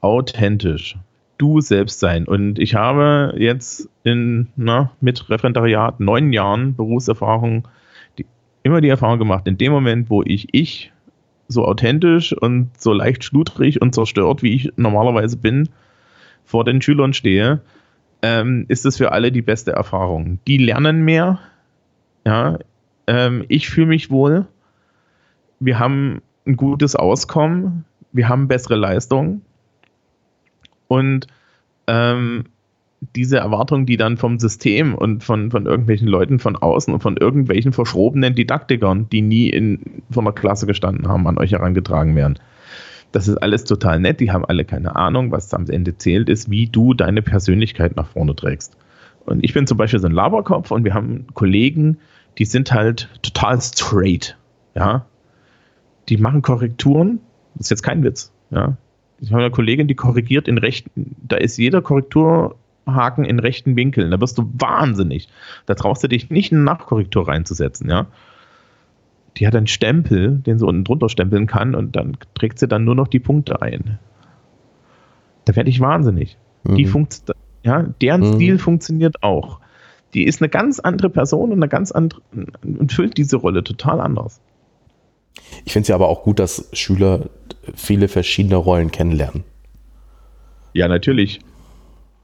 authentisch. 0.00 0.96
Du 1.38 1.60
selbst 1.60 1.98
sein. 1.98 2.26
Und 2.26 2.58
ich 2.58 2.74
habe 2.74 3.34
jetzt 3.36 3.88
in, 4.04 4.48
na, 4.56 4.92
mit 5.00 5.28
Referendariat 5.30 5.98
neun 5.98 6.32
Jahren 6.32 6.76
Berufserfahrung 6.76 7.66
die, 8.18 8.26
immer 8.62 8.80
die 8.80 8.88
Erfahrung 8.88 9.18
gemacht, 9.18 9.46
in 9.48 9.58
dem 9.58 9.72
Moment, 9.72 10.10
wo 10.10 10.22
ich 10.22 10.48
ich 10.52 10.92
so 11.48 11.64
authentisch 11.64 12.32
und 12.32 12.70
so 12.80 12.92
leicht 12.92 13.24
schludrig 13.24 13.82
und 13.82 13.94
zerstört, 13.94 14.42
wie 14.42 14.54
ich 14.54 14.72
normalerweise 14.76 15.36
bin, 15.36 15.68
vor 16.44 16.64
den 16.64 16.80
Schülern 16.80 17.12
stehe, 17.12 17.60
ähm, 18.24 18.64
ist 18.68 18.86
es 18.86 18.96
für 18.96 19.12
alle 19.12 19.30
die 19.30 19.42
beste 19.42 19.72
Erfahrung. 19.72 20.38
Die 20.46 20.56
lernen 20.56 21.04
mehr. 21.04 21.40
Ja, 22.24 22.58
ähm, 23.06 23.44
ich 23.48 23.68
fühle 23.68 23.88
mich 23.88 24.10
wohl. 24.10 24.46
Wir 25.60 25.78
haben 25.78 26.22
ein 26.46 26.56
gutes 26.56 26.96
Auskommen. 26.96 27.84
Wir 28.12 28.30
haben 28.30 28.48
bessere 28.48 28.76
Leistung. 28.76 29.42
Und 30.88 31.26
ähm, 31.86 32.44
diese 33.14 33.36
Erwartung, 33.36 33.84
die 33.84 33.98
dann 33.98 34.16
vom 34.16 34.38
System 34.38 34.94
und 34.94 35.22
von, 35.22 35.50
von 35.50 35.66
irgendwelchen 35.66 36.08
Leuten 36.08 36.38
von 36.38 36.56
außen 36.56 36.94
und 36.94 37.02
von 37.02 37.18
irgendwelchen 37.18 37.74
verschrobenen 37.74 38.34
Didaktikern, 38.34 39.06
die 39.10 39.20
nie 39.20 39.50
in 39.50 40.02
von 40.10 40.24
der 40.24 40.32
Klasse 40.32 40.66
gestanden 40.66 41.08
haben, 41.08 41.26
an 41.26 41.36
euch 41.36 41.52
herangetragen 41.52 42.16
werden. 42.16 42.38
Das 43.14 43.28
ist 43.28 43.36
alles 43.36 43.62
total 43.62 44.00
nett, 44.00 44.18
die 44.18 44.32
haben 44.32 44.44
alle 44.44 44.64
keine 44.64 44.96
Ahnung. 44.96 45.30
Was 45.30 45.54
am 45.54 45.70
Ende 45.70 45.96
zählt, 45.96 46.28
ist, 46.28 46.50
wie 46.50 46.66
du 46.66 46.94
deine 46.94 47.22
Persönlichkeit 47.22 47.94
nach 47.94 48.08
vorne 48.08 48.34
trägst. 48.34 48.76
Und 49.24 49.44
ich 49.44 49.54
bin 49.54 49.68
zum 49.68 49.78
Beispiel 49.78 50.00
so 50.00 50.08
ein 50.08 50.12
Laberkopf 50.12 50.72
und 50.72 50.82
wir 50.82 50.94
haben 50.94 51.28
Kollegen, 51.32 51.98
die 52.38 52.44
sind 52.44 52.72
halt 52.72 53.08
total 53.22 53.60
straight. 53.60 54.36
Ja. 54.74 55.06
Die 56.08 56.16
machen 56.16 56.42
Korrekturen. 56.42 57.20
Das 57.54 57.66
ist 57.66 57.70
jetzt 57.70 57.82
kein 57.84 58.02
Witz. 58.02 58.32
Ja. 58.50 58.76
Ich 59.20 59.30
habe 59.30 59.42
eine 59.42 59.52
Kollegin, 59.52 59.86
die 59.86 59.94
korrigiert 59.94 60.48
in 60.48 60.58
rechten, 60.58 61.14
da 61.22 61.36
ist 61.36 61.56
jeder 61.56 61.82
Korrekturhaken 61.82 63.24
in 63.24 63.38
rechten 63.38 63.76
Winkeln. 63.76 64.10
Da 64.10 64.20
wirst 64.20 64.38
du 64.38 64.50
wahnsinnig. 64.54 65.28
Da 65.66 65.74
traust 65.74 66.02
du 66.02 66.08
dich 66.08 66.30
nicht 66.30 66.52
eine 66.52 66.62
Nachkorrektur 66.62 67.28
reinzusetzen, 67.28 67.88
ja. 67.88 68.06
Die 69.36 69.46
hat 69.46 69.56
einen 69.56 69.66
Stempel, 69.66 70.38
den 70.38 70.58
sie 70.58 70.66
unten 70.66 70.84
drunter 70.84 71.08
stempeln 71.08 71.46
kann 71.46 71.74
und 71.74 71.96
dann 71.96 72.16
trägt 72.34 72.58
sie 72.58 72.68
dann 72.68 72.84
nur 72.84 72.94
noch 72.94 73.08
die 73.08 73.18
Punkte 73.18 73.62
ein. 73.62 73.98
Da 75.44 75.56
werde 75.56 75.70
ich 75.70 75.80
wahnsinnig. 75.80 76.38
Mhm. 76.62 76.74
Die 76.76 76.86
funkt, 76.86 77.22
ja, 77.62 77.82
deren 78.00 78.20
mhm. 78.20 78.34
Stil 78.34 78.58
funktioniert 78.58 79.22
auch. 79.22 79.60
Die 80.14 80.24
ist 80.24 80.40
eine 80.40 80.48
ganz 80.48 80.78
andere 80.78 81.10
Person 81.10 81.50
und 81.50 81.58
eine 81.58 81.68
ganz 81.68 81.90
andere 81.90 82.20
und 82.62 82.92
füllt 82.92 83.16
diese 83.18 83.36
Rolle 83.36 83.64
total 83.64 84.00
anders. 84.00 84.40
Ich 85.64 85.72
finde 85.72 85.82
es 85.82 85.88
ja 85.88 85.96
aber 85.96 86.08
auch 86.08 86.22
gut, 86.22 86.38
dass 86.38 86.68
Schüler 86.72 87.28
viele 87.74 88.06
verschiedene 88.06 88.56
Rollen 88.56 88.92
kennenlernen. 88.92 89.42
Ja, 90.72 90.86
natürlich. 90.86 91.40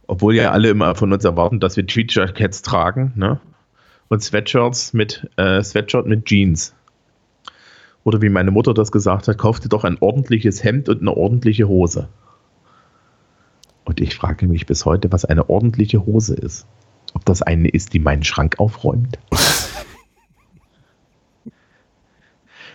Obwohl 0.07 0.35
ja 0.35 0.51
alle 0.51 0.71
immer 0.71 0.95
von 0.95 1.13
uns 1.13 1.25
erwarten, 1.25 1.61
dass 1.61 1.77
wir 1.77 1.87
Tweet 1.87 2.13
Jackets 2.13 2.63
tragen, 2.63 3.13
ne? 3.17 3.41
Und 4.09 4.23
Sweatshirts 4.23 4.93
mit 4.93 5.29
äh, 5.37 5.63
Sweatshirt 5.63 6.07
mit 6.07 6.27
Jeans. 6.27 6.75
Oder 8.05 8.23
wie 8.23 8.29
meine 8.29 8.51
Mutter 8.51 8.75
das 8.75 8.93
gesagt 8.93 9.29
hat, 9.29 9.39
kauf 9.39 9.61
dir 9.61 9.69
doch 9.69 9.85
ein 9.85 9.99
ordentliches 10.01 10.65
Hemd 10.65 10.89
und 10.89 11.01
eine 11.01 11.17
ordentliche 11.17 11.69
Hose. 11.69 12.09
Und 13.85 14.01
ich 14.01 14.15
frage 14.15 14.47
mich 14.47 14.67
bis 14.67 14.85
heute, 14.87 15.13
was 15.13 15.25
eine 15.25 15.51
ordentliche 15.51 16.07
Hose 16.07 16.35
ist. 16.35 16.67
Ob 17.15 17.25
das 17.25 17.43
eine 17.43 17.69
ist, 17.69 17.93
die 17.93 17.99
meinen 17.99 18.25
Schrank 18.25 18.59
aufräumt? 18.59 19.19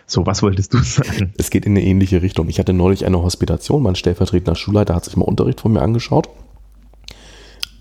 So, 0.07 0.25
was 0.27 0.43
wolltest 0.43 0.71
du 0.71 0.77
sagen? 0.77 1.33
Es 1.37 1.49
geht 1.49 1.65
in 1.65 1.71
eine 1.71 1.81
ähnliche 1.81 2.21
Richtung. 2.21 2.47
Ich 2.47 2.59
hatte 2.59 2.73
neulich 2.73 3.07
eine 3.07 3.23
Hospitation, 3.23 3.81
mein 3.81 3.95
stellvertretender 3.95 4.55
Schulleiter 4.55 4.93
hat 4.93 5.05
sich 5.05 5.15
mal 5.17 5.25
Unterricht 5.25 5.61
von 5.61 5.73
mir 5.73 5.81
angeschaut. 5.81 6.29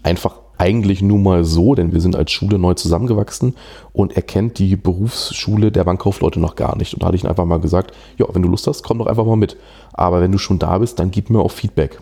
Einfach 0.02 0.38
eigentlich 0.56 1.02
nur 1.02 1.18
mal 1.18 1.44
so, 1.44 1.74
denn 1.74 1.92
wir 1.92 2.00
sind 2.00 2.16
als 2.16 2.30
Schule 2.30 2.58
neu 2.58 2.74
zusammengewachsen 2.74 3.54
und 3.92 4.14
er 4.14 4.22
kennt 4.22 4.58
die 4.58 4.76
Berufsschule 4.76 5.72
der 5.72 5.84
Bankkaufleute 5.84 6.38
noch 6.38 6.54
gar 6.54 6.76
nicht. 6.76 6.94
Und 6.94 7.02
da 7.02 7.08
hatte 7.08 7.16
ich 7.16 7.24
ihn 7.24 7.30
einfach 7.30 7.44
mal 7.44 7.60
gesagt, 7.60 7.92
ja, 8.18 8.26
wenn 8.32 8.42
du 8.42 8.48
Lust 8.48 8.66
hast, 8.66 8.82
komm 8.82 8.98
doch 8.98 9.06
einfach 9.06 9.24
mal 9.24 9.36
mit. 9.36 9.56
Aber 9.92 10.20
wenn 10.20 10.32
du 10.32 10.38
schon 10.38 10.58
da 10.58 10.78
bist, 10.78 10.98
dann 10.98 11.10
gib 11.10 11.30
mir 11.30 11.40
auch 11.40 11.50
Feedback. 11.50 12.00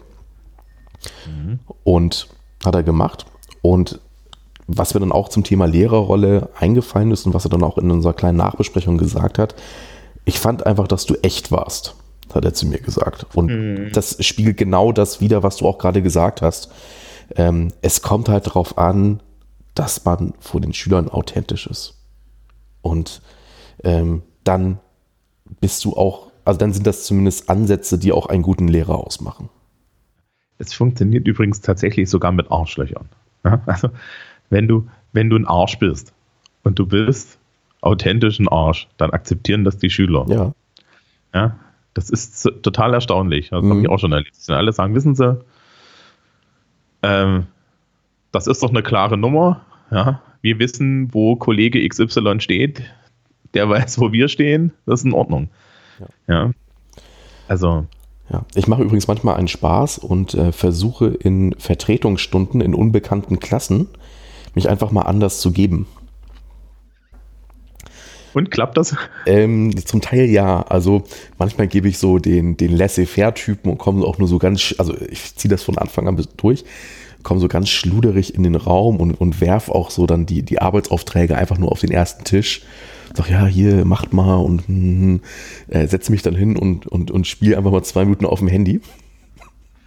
Mhm. 1.26 1.60
Und 1.84 2.28
hat 2.64 2.74
er 2.74 2.82
gemacht. 2.82 3.26
Und 3.62 4.00
was 4.66 4.94
mir 4.94 5.00
dann 5.00 5.12
auch 5.12 5.28
zum 5.28 5.44
Thema 5.44 5.66
Lehrerrolle 5.66 6.50
eingefallen 6.58 7.10
ist 7.10 7.26
und 7.26 7.34
was 7.34 7.44
er 7.46 7.50
dann 7.50 7.64
auch 7.64 7.78
in 7.78 7.90
unserer 7.90 8.12
kleinen 8.12 8.38
Nachbesprechung 8.38 8.98
gesagt 8.98 9.38
hat, 9.38 9.54
ich 10.24 10.38
fand 10.38 10.66
einfach, 10.66 10.86
dass 10.86 11.04
du 11.04 11.14
echt 11.22 11.50
warst, 11.50 11.96
hat 12.32 12.44
er 12.44 12.54
zu 12.54 12.66
mir 12.66 12.78
gesagt. 12.78 13.26
Und 13.34 13.46
mhm. 13.46 13.92
das 13.92 14.24
spiegelt 14.24 14.56
genau 14.56 14.92
das 14.92 15.20
wieder, 15.20 15.42
was 15.42 15.56
du 15.56 15.66
auch 15.66 15.78
gerade 15.78 16.02
gesagt 16.02 16.42
hast. 16.42 16.70
Ähm, 17.36 17.68
es 17.82 18.02
kommt 18.02 18.28
halt 18.28 18.46
darauf 18.46 18.78
an, 18.78 19.20
dass 19.74 20.04
man 20.04 20.34
vor 20.40 20.60
den 20.60 20.72
Schülern 20.72 21.08
authentisch 21.08 21.66
ist. 21.66 21.98
Und 22.82 23.22
ähm, 23.84 24.22
dann 24.44 24.78
bist 25.60 25.84
du 25.84 25.96
auch, 25.96 26.30
also 26.44 26.58
dann 26.58 26.72
sind 26.72 26.86
das 26.86 27.04
zumindest 27.04 27.48
Ansätze, 27.48 27.98
die 27.98 28.12
auch 28.12 28.26
einen 28.26 28.42
guten 28.42 28.68
Lehrer 28.68 28.96
ausmachen. 28.96 29.48
Es 30.58 30.74
funktioniert 30.74 31.26
übrigens 31.26 31.60
tatsächlich 31.60 32.08
sogar 32.08 32.32
mit 32.32 32.50
Arschlöchern. 32.50 33.08
Also, 33.66 33.88
wenn 34.50 34.68
du, 34.68 34.88
wenn 35.12 35.28
du 35.28 35.36
ein 35.36 35.46
Arsch 35.46 35.78
bist 35.78 36.12
und 36.62 36.78
du 36.78 36.86
bist 36.86 37.38
authentischen 37.80 38.48
Arsch, 38.48 38.86
dann 38.96 39.10
akzeptieren 39.10 39.64
das 39.64 39.78
die 39.78 39.90
Schüler. 39.90 40.24
Ja. 40.28 40.52
Ja, 41.34 41.56
das 41.94 42.10
ist 42.10 42.42
total 42.62 42.94
erstaunlich. 42.94 43.50
Das 43.50 43.64
mhm. 43.64 43.70
habe 43.70 43.80
ich 43.80 43.88
auch 43.88 43.98
schon 43.98 44.12
erlebt. 44.12 44.36
Alle 44.48 44.72
sagen, 44.72 44.94
wissen 44.94 45.14
Sie, 45.14 45.40
ähm, 47.02 47.46
das 48.32 48.46
ist 48.46 48.62
doch 48.62 48.70
eine 48.70 48.82
klare 48.82 49.16
Nummer. 49.16 49.62
Ja, 49.90 50.22
wir 50.40 50.58
wissen, 50.58 51.12
wo 51.12 51.36
Kollege 51.36 51.86
XY 51.86 52.40
steht. 52.40 52.82
Der 53.54 53.68
weiß, 53.68 54.00
wo 54.00 54.12
wir 54.12 54.28
stehen. 54.28 54.72
Das 54.86 55.00
ist 55.00 55.06
in 55.06 55.12
Ordnung. 55.12 55.48
Ja. 56.26 56.34
ja. 56.34 56.50
Also. 57.48 57.86
Ja, 58.30 58.46
ich 58.54 58.66
mache 58.66 58.82
übrigens 58.82 59.08
manchmal 59.08 59.36
einen 59.36 59.48
Spaß 59.48 59.98
und 59.98 60.32
äh, 60.34 60.52
versuche 60.52 61.08
in 61.08 61.54
Vertretungsstunden 61.58 62.62
in 62.62 62.74
unbekannten 62.74 63.40
Klassen 63.40 63.88
mich 64.54 64.70
einfach 64.70 64.90
mal 64.90 65.02
anders 65.02 65.40
zu 65.40 65.52
geben. 65.52 65.86
Und 68.34 68.50
klappt 68.50 68.76
das? 68.76 68.96
Ähm, 69.26 69.74
zum 69.84 70.00
Teil 70.00 70.26
ja. 70.26 70.62
Also 70.62 71.04
manchmal 71.38 71.66
gebe 71.68 71.88
ich 71.88 71.98
so 71.98 72.18
den, 72.18 72.56
den 72.56 72.74
Laissez-faire-Typen 72.76 73.70
und 73.70 73.78
komme 73.78 74.04
auch 74.04 74.18
nur 74.18 74.28
so 74.28 74.38
ganz, 74.38 74.74
also 74.78 74.94
ich 75.10 75.36
ziehe 75.36 75.50
das 75.50 75.62
von 75.62 75.78
Anfang 75.78 76.08
an 76.08 76.16
bis 76.16 76.28
durch, 76.36 76.64
komme 77.22 77.40
so 77.40 77.48
ganz 77.48 77.68
schluderig 77.68 78.34
in 78.34 78.42
den 78.42 78.54
Raum 78.54 78.96
und, 78.96 79.14
und 79.14 79.40
werf 79.40 79.68
auch 79.68 79.90
so 79.90 80.06
dann 80.06 80.26
die, 80.26 80.42
die 80.42 80.60
Arbeitsaufträge 80.60 81.36
einfach 81.36 81.58
nur 81.58 81.70
auf 81.70 81.80
den 81.80 81.90
ersten 81.90 82.24
Tisch. 82.24 82.62
Sag, 83.14 83.28
ja, 83.28 83.44
hier, 83.46 83.84
macht 83.84 84.14
mal 84.14 84.36
und 84.36 84.64
mm, 84.68 85.16
äh, 85.68 85.86
setze 85.86 86.10
mich 86.10 86.22
dann 86.22 86.34
hin 86.34 86.56
und, 86.56 86.86
und, 86.86 87.10
und 87.10 87.26
spiele 87.26 87.58
einfach 87.58 87.70
mal 87.70 87.82
zwei 87.82 88.04
Minuten 88.04 88.24
auf 88.24 88.38
dem 88.38 88.48
Handy. 88.48 88.80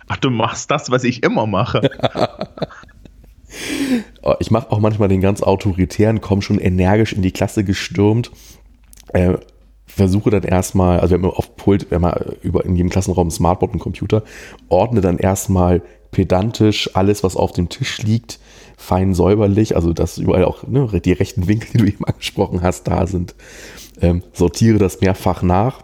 Ach, 0.08 0.18
du 0.18 0.30
machst 0.30 0.70
das, 0.70 0.92
was 0.92 1.04
ich 1.04 1.24
immer 1.24 1.48
mache. 1.48 1.82
Äh, 4.24 4.36
ich 4.40 4.52
mache 4.52 4.72
auch 4.72 4.80
manchmal 4.80 5.10
den 5.10 5.22
ganz 5.22 5.42
autoritären, 5.42 6.22
komme 6.22 6.42
schon 6.42 6.60
energisch 6.60 7.14
in 7.14 7.22
die 7.22 7.32
Klasse 7.32 7.64
gestürmt. 7.64 8.32
Äh, 9.14 9.36
versuche 9.86 10.30
dann 10.30 10.44
erstmal, 10.44 11.00
also 11.00 11.12
wir 11.16 11.22
haben 11.22 11.36
auf 11.36 11.56
Pult, 11.56 11.90
wir 11.90 12.02
haben 12.02 12.36
über 12.42 12.66
in 12.66 12.76
jedem 12.76 12.90
Klassenraum 12.90 13.28
ein 13.28 13.32
Smartboard 13.32 13.74
und 13.74 13.80
Computer, 13.80 14.24
ordne 14.68 15.02
dann 15.02 15.18
erstmal 15.18 15.82
pedantisch 16.12 16.90
alles, 16.96 17.24
was 17.24 17.36
auf 17.36 17.52
dem 17.52 17.70
Tisch 17.70 18.02
liegt, 18.02 18.40
fein 18.78 19.14
säuberlich, 19.14 19.76
also 19.76 19.94
dass 19.94 20.18
überall 20.18 20.46
auch 20.46 20.68
ne, 20.68 21.02
die 21.04 21.12
rechten 21.12 21.48
Winkel, 21.48 21.70
die 21.74 21.78
du 21.78 21.86
eben 21.86 22.06
angesprochen 22.06 22.62
hast, 22.62 22.88
da 22.88 23.08
sind. 23.08 23.36
Ähm, 24.02 24.24
sortiere 24.34 24.78
das 24.78 25.02
mehrfach 25.02 25.44
nach, 25.44 25.82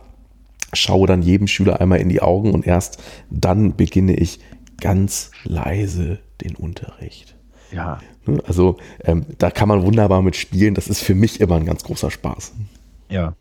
schaue 0.74 1.08
dann 1.08 1.22
jedem 1.22 1.48
Schüler 1.48 1.80
einmal 1.80 2.00
in 2.00 2.10
die 2.10 2.22
Augen 2.22 2.54
und 2.54 2.66
erst 2.66 3.02
dann 3.30 3.76
beginne 3.76 4.16
ich 4.16 4.40
ganz 4.80 5.32
leise 5.44 6.20
den 6.42 6.56
Unterricht. 6.56 7.36
Ja. 7.72 8.00
Ne, 8.26 8.42
also 8.46 8.78
ähm, 9.04 9.26
da 9.38 9.50
kann 9.50 9.68
man 9.68 9.84
wunderbar 9.84 10.22
mit 10.22 10.36
spielen. 10.36 10.74
Das 10.74 10.88
ist 10.88 11.02
für 11.02 11.16
mich 11.16 11.42
immer 11.42 11.56
ein 11.56 11.66
ganz 11.66 11.84
großer 11.84 12.12
Spaß. 12.12 12.54
Ja. 13.10 13.36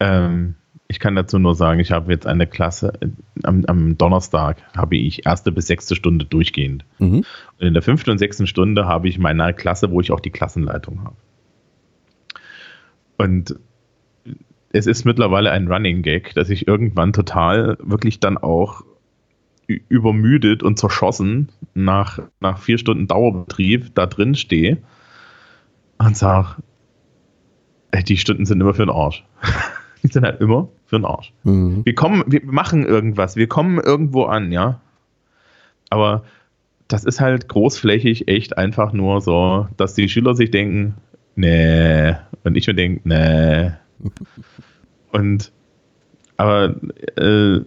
Ähm, 0.00 0.54
ich 0.88 1.00
kann 1.00 1.16
dazu 1.16 1.38
nur 1.38 1.54
sagen, 1.54 1.80
ich 1.80 1.90
habe 1.90 2.12
jetzt 2.12 2.26
eine 2.26 2.46
Klasse, 2.46 2.92
am, 3.42 3.64
am, 3.66 3.98
Donnerstag 3.98 4.62
habe 4.76 4.96
ich 4.96 5.26
erste 5.26 5.50
bis 5.50 5.66
sechste 5.66 5.96
Stunde 5.96 6.24
durchgehend. 6.24 6.84
Mhm. 6.98 7.24
Und 7.58 7.66
in 7.66 7.74
der 7.74 7.82
fünften 7.82 8.10
und 8.10 8.18
sechsten 8.18 8.46
Stunde 8.46 8.86
habe 8.86 9.08
ich 9.08 9.18
meine 9.18 9.52
Klasse, 9.52 9.90
wo 9.90 10.00
ich 10.00 10.12
auch 10.12 10.20
die 10.20 10.30
Klassenleitung 10.30 11.02
habe. 11.02 11.16
Und 13.18 13.58
es 14.70 14.86
ist 14.86 15.04
mittlerweile 15.04 15.50
ein 15.50 15.68
Running 15.68 16.02
Gag, 16.02 16.34
dass 16.34 16.50
ich 16.50 16.68
irgendwann 16.68 17.12
total 17.12 17.78
wirklich 17.80 18.20
dann 18.20 18.36
auch 18.38 18.84
übermüdet 19.66 20.62
und 20.62 20.78
zerschossen 20.78 21.48
nach, 21.74 22.20
nach 22.40 22.58
vier 22.58 22.78
Stunden 22.78 23.06
Dauerbetrieb 23.06 23.94
da 23.94 24.06
drin 24.06 24.34
stehe 24.34 24.78
und 25.98 26.16
sage, 26.16 26.56
die 28.06 28.16
Stunden 28.16 28.46
sind 28.46 28.60
immer 28.60 28.74
für 28.74 28.86
den 28.86 28.94
Arsch. 28.94 29.24
die 30.02 30.08
sind 30.08 30.24
halt 30.24 30.40
immer 30.40 30.68
für 30.86 30.98
den 30.98 31.04
Arsch. 31.04 31.32
Mhm. 31.44 31.84
Wir 31.84 31.94
kommen, 31.94 32.24
wir 32.26 32.42
machen 32.44 32.84
irgendwas, 32.84 33.36
wir 33.36 33.48
kommen 33.48 33.78
irgendwo 33.78 34.24
an, 34.24 34.52
ja. 34.52 34.80
Aber 35.90 36.24
das 36.88 37.04
ist 37.04 37.20
halt 37.20 37.48
großflächig 37.48 38.28
echt 38.28 38.58
einfach 38.58 38.92
nur 38.92 39.20
so, 39.20 39.68
dass 39.76 39.94
die 39.94 40.08
Schüler 40.08 40.34
sich 40.34 40.50
denken, 40.50 40.94
nee, 41.34 42.14
und 42.44 42.56
ich 42.56 42.66
mir 42.66 42.74
denke, 42.74 43.00
nee. 43.08 43.72
Und 45.12 45.50
aber 46.36 46.74
äh, 47.16 47.60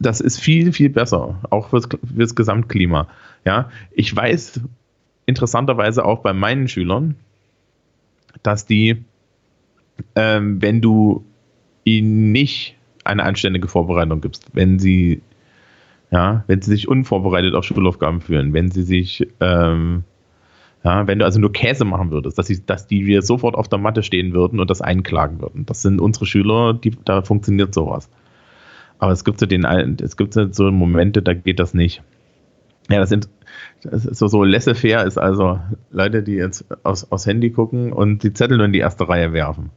das 0.00 0.20
ist 0.20 0.38
viel, 0.38 0.72
viel 0.72 0.90
besser, 0.90 1.40
auch 1.50 1.70
fürs, 1.70 1.88
fürs 2.14 2.34
Gesamtklima. 2.34 3.08
Ja, 3.44 3.70
ich 3.92 4.14
weiß 4.14 4.60
interessanterweise 5.26 6.04
auch 6.04 6.20
bei 6.20 6.32
meinen 6.32 6.68
Schülern, 6.68 7.16
dass 8.42 8.66
die, 8.66 9.04
ähm, 10.14 10.62
wenn 10.62 10.80
du 10.80 11.24
ihnen 11.84 12.32
nicht 12.32 12.76
eine 13.04 13.24
anständige 13.24 13.68
Vorbereitung 13.68 14.20
gibst, 14.20 14.46
wenn 14.52 14.78
sie, 14.78 15.22
ja, 16.10 16.44
wenn 16.46 16.62
sie 16.62 16.70
sich 16.70 16.88
unvorbereitet 16.88 17.54
auf 17.54 17.64
Schulaufgaben 17.64 18.20
fühlen, 18.20 18.52
wenn 18.52 18.70
sie 18.70 18.82
sich, 18.82 19.26
ähm, 19.40 20.04
ja, 20.84 21.06
wenn 21.06 21.18
du 21.18 21.24
also 21.24 21.40
nur 21.40 21.52
Käse 21.52 21.84
machen 21.84 22.10
würdest, 22.10 22.38
dass, 22.38 22.46
sie, 22.46 22.64
dass 22.64 22.86
die 22.86 23.06
wir 23.06 23.22
sofort 23.22 23.56
auf 23.56 23.68
der 23.68 23.78
Matte 23.78 24.02
stehen 24.02 24.32
würden 24.32 24.60
und 24.60 24.70
das 24.70 24.80
einklagen 24.80 25.40
würden. 25.40 25.66
Das 25.66 25.82
sind 25.82 26.00
unsere 26.00 26.26
Schüler, 26.26 26.74
die, 26.74 26.92
da 27.04 27.22
funktioniert 27.22 27.74
sowas. 27.74 28.08
Aber 28.98 29.12
es 29.12 29.24
gibt 29.24 29.38
so 29.38 29.46
den, 29.46 29.64
es 30.00 30.16
gibt 30.16 30.34
so 30.34 30.70
Momente, 30.70 31.22
da 31.22 31.34
geht 31.34 31.60
das 31.60 31.74
nicht. 31.74 32.02
Ja, 32.90 32.98
das 32.98 33.08
sind 33.08 33.28
das 33.82 34.06
ist 34.06 34.18
so, 34.18 34.26
so 34.28 34.42
laissez-faire 34.42 35.04
ist 35.04 35.18
also 35.18 35.60
Leute, 35.90 36.22
die 36.22 36.34
jetzt 36.34 36.64
aus, 36.84 37.10
aus 37.12 37.26
Handy 37.26 37.50
gucken 37.50 37.92
und 37.92 38.22
die 38.22 38.32
Zettel 38.32 38.56
nur 38.56 38.66
in 38.66 38.72
die 38.72 38.80
erste 38.80 39.08
Reihe 39.08 39.32
werfen. 39.32 39.70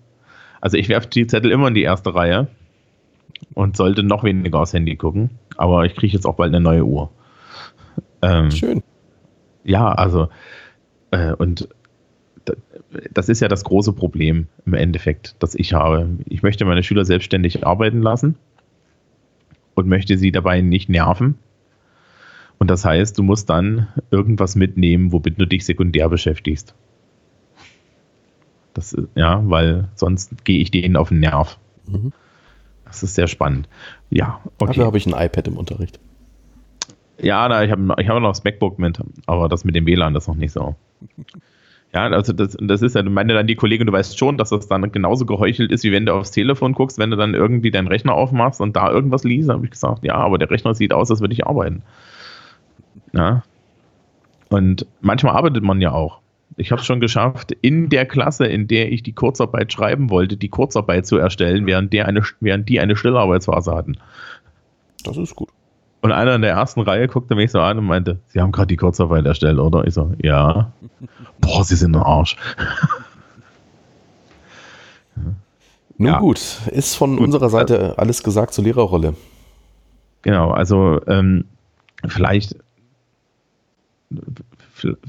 Also 0.59 0.77
ich 0.77 0.89
werfe 0.89 1.07
die 1.07 1.27
Zettel 1.27 1.51
immer 1.51 1.67
in 1.67 1.75
die 1.75 1.83
erste 1.83 2.13
Reihe 2.13 2.47
und 3.53 3.77
sollte 3.77 4.03
noch 4.03 4.23
weniger 4.23 4.59
aufs 4.59 4.73
Handy 4.73 4.95
gucken. 4.95 5.31
Aber 5.57 5.85
ich 5.85 5.95
kriege 5.95 6.13
jetzt 6.13 6.25
auch 6.25 6.35
bald 6.35 6.49
eine 6.49 6.61
neue 6.61 6.85
Uhr. 6.85 7.11
Ähm, 8.21 8.51
Schön. 8.51 8.83
Ja, 9.63 9.91
also 9.91 10.29
äh, 11.11 11.33
und 11.33 11.69
das 13.11 13.29
ist 13.29 13.39
ja 13.39 13.47
das 13.47 13.63
große 13.63 13.93
Problem 13.93 14.47
im 14.65 14.73
Endeffekt, 14.73 15.35
das 15.39 15.53
ich 15.53 15.73
habe. 15.73 16.09
Ich 16.25 16.41
möchte 16.41 16.65
meine 16.65 16.81
Schüler 16.81 17.05
selbstständig 17.05 17.65
arbeiten 17.65 18.01
lassen 18.01 18.35
und 19.75 19.87
möchte 19.87 20.17
sie 20.17 20.31
dabei 20.31 20.61
nicht 20.61 20.89
nerven. 20.89 21.35
Und 22.59 22.69
das 22.69 22.85
heißt, 22.85 23.17
du 23.17 23.23
musst 23.23 23.49
dann 23.49 23.87
irgendwas 24.11 24.55
mitnehmen, 24.55 25.11
womit 25.11 25.39
du 25.39 25.47
dich 25.47 25.65
sekundär 25.65 26.09
beschäftigst. 26.09 26.75
Das, 28.73 28.95
ja, 29.15 29.41
weil 29.43 29.89
sonst 29.95 30.45
gehe 30.45 30.59
ich 30.59 30.71
denen 30.71 30.95
auf 30.95 31.09
den 31.09 31.19
Nerv. 31.19 31.57
Mhm. 31.87 32.13
Das 32.85 33.03
ist 33.03 33.15
sehr 33.15 33.27
spannend. 33.27 33.67
Ja, 34.09 34.41
okay. 34.57 34.67
Dafür 34.67 34.85
habe 34.85 34.97
ich 34.97 35.07
ein 35.07 35.13
iPad 35.13 35.47
im 35.47 35.57
Unterricht. 35.57 35.99
Ja, 37.19 37.47
da, 37.47 37.63
ich 37.63 37.71
habe 37.71 37.95
ich 37.99 38.07
hab 38.07 38.19
noch 38.19 38.29
das 38.29 38.43
MacBook 38.43 38.79
mit, 38.79 38.99
aber 39.25 39.47
das 39.47 39.63
mit 39.63 39.75
dem 39.75 39.85
WLAN, 39.85 40.13
das 40.13 40.23
ist 40.23 40.27
noch 40.27 40.35
nicht 40.35 40.51
so. 40.51 40.75
Ja, 41.93 42.07
also 42.07 42.31
das, 42.31 42.57
das 42.59 42.81
ist 42.81 42.95
ja, 42.95 43.01
du 43.01 43.09
meine 43.09 43.33
dann 43.33 43.47
die 43.47 43.55
Kollegin, 43.55 43.85
du 43.85 43.91
weißt 43.91 44.17
schon, 44.17 44.37
dass 44.37 44.49
das 44.49 44.67
dann 44.67 44.91
genauso 44.93 45.25
geheuchelt 45.25 45.71
ist, 45.71 45.83
wie 45.83 45.91
wenn 45.91 46.05
du 46.05 46.13
aufs 46.13 46.31
Telefon 46.31 46.73
guckst, 46.73 46.97
wenn 46.97 47.11
du 47.11 47.17
dann 47.17 47.33
irgendwie 47.33 47.69
deinen 47.69 47.87
Rechner 47.87 48.13
aufmachst 48.13 48.61
und 48.61 48.77
da 48.77 48.89
irgendwas 48.89 49.25
liest, 49.25 49.49
habe 49.49 49.65
ich 49.65 49.71
gesagt, 49.71 50.05
ja, 50.05 50.15
aber 50.15 50.37
der 50.37 50.49
Rechner 50.49 50.73
sieht 50.73 50.93
aus, 50.93 51.11
als 51.11 51.19
würde 51.19 51.33
ich 51.33 51.45
arbeiten. 51.45 51.83
Ja. 53.13 53.43
Und 54.49 54.85
manchmal 55.01 55.35
arbeitet 55.35 55.63
man 55.63 55.81
ja 55.81 55.91
auch. 55.91 56.21
Ich 56.55 56.71
habe 56.71 56.81
es 56.81 56.85
schon 56.85 56.99
geschafft, 56.99 57.51
in 57.61 57.89
der 57.89 58.05
Klasse, 58.05 58.45
in 58.45 58.67
der 58.67 58.91
ich 58.91 59.03
die 59.03 59.13
Kurzarbeit 59.13 59.71
schreiben 59.71 60.09
wollte, 60.09 60.37
die 60.37 60.49
Kurzarbeit 60.49 61.05
zu 61.05 61.17
erstellen, 61.17 61.65
während, 61.65 61.91
der 61.91 62.07
eine, 62.07 62.23
während 62.39 62.69
die 62.69 62.79
eine 62.79 62.95
Stillarbeitsphase 62.95 63.73
hatten. 63.73 63.97
Das 65.03 65.17
ist 65.17 65.35
gut. 65.35 65.49
Und 66.01 66.11
einer 66.11 66.35
in 66.35 66.41
der 66.41 66.51
ersten 66.51 66.81
Reihe 66.81 67.07
guckte 67.07 67.35
mich 67.35 67.51
so 67.51 67.61
an 67.61 67.77
und 67.77 67.85
meinte, 67.85 68.19
Sie 68.27 68.41
haben 68.41 68.51
gerade 68.51 68.67
die 68.67 68.77
Kurzarbeit 68.77 69.25
erstellt, 69.25 69.59
oder? 69.59 69.85
Ich 69.85 69.93
so, 69.93 70.11
ja. 70.17 70.71
Boah, 71.39 71.63
Sie 71.63 71.75
sind 71.75 71.95
ein 71.95 72.01
Arsch. 72.01 72.35
Nun 75.97 76.07
ja. 76.07 76.19
gut, 76.19 76.39
ist 76.71 76.95
von 76.95 77.17
gut. 77.17 77.25
unserer 77.25 77.49
Seite 77.49 77.93
alles 77.97 78.23
gesagt 78.23 78.55
zur 78.55 78.63
Lehrerrolle. 78.63 79.15
Genau, 80.23 80.49
also 80.49 80.99
ähm, 81.05 81.45
vielleicht, 82.07 82.55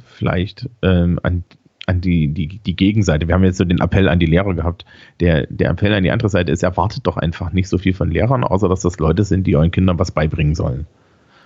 vielleicht 0.05 0.69
ähm, 0.83 1.19
an 1.23 1.45
an 1.93 2.01
die, 2.01 2.29
die, 2.29 2.59
die 2.59 2.77
Gegenseite. 2.77 3.29
Wir 3.29 3.35
haben 3.35 3.45
jetzt 3.45 3.59
so 3.59 3.65
den 3.65 3.81
Appell 3.81 4.09
an 4.09 4.19
die 4.19 4.27
Lehrer 4.27 4.55
gehabt. 4.55 4.85
Der, 5.21 5.47
der 5.49 5.71
Appell 5.71 5.93
an 5.93 6.03
die 6.03 6.11
andere 6.11 6.31
Seite 6.31 6.51
ist, 6.51 6.63
erwartet 6.63 7.07
doch 7.07 7.17
einfach 7.17 7.53
nicht 7.53 7.69
so 7.69 7.79
viel 7.79 7.93
von 7.93 8.11
Lehrern, 8.11 8.45
außer 8.45 8.69
dass 8.69 8.81
das 8.81 8.99
Leute 8.99 9.25
sind, 9.25 9.47
die 9.47 9.57
euren 9.57 9.71
Kindern 9.71 9.99
was 9.99 10.11
beibringen 10.11 10.55
sollen. 10.55 10.87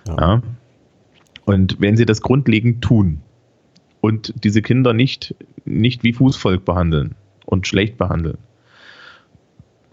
Ja. 0.07 0.15
ja? 0.17 0.41
Und 1.45 1.79
wenn 1.79 1.97
sie 1.97 2.05
das 2.05 2.21
grundlegend 2.21 2.81
tun 2.81 3.21
und 4.01 4.33
diese 4.43 4.61
Kinder 4.61 4.93
nicht, 4.93 5.35
nicht 5.65 6.03
wie 6.03 6.13
Fußvolk 6.13 6.63
behandeln 6.63 7.15
und 7.45 7.67
schlecht 7.67 7.97
behandeln, 7.97 8.37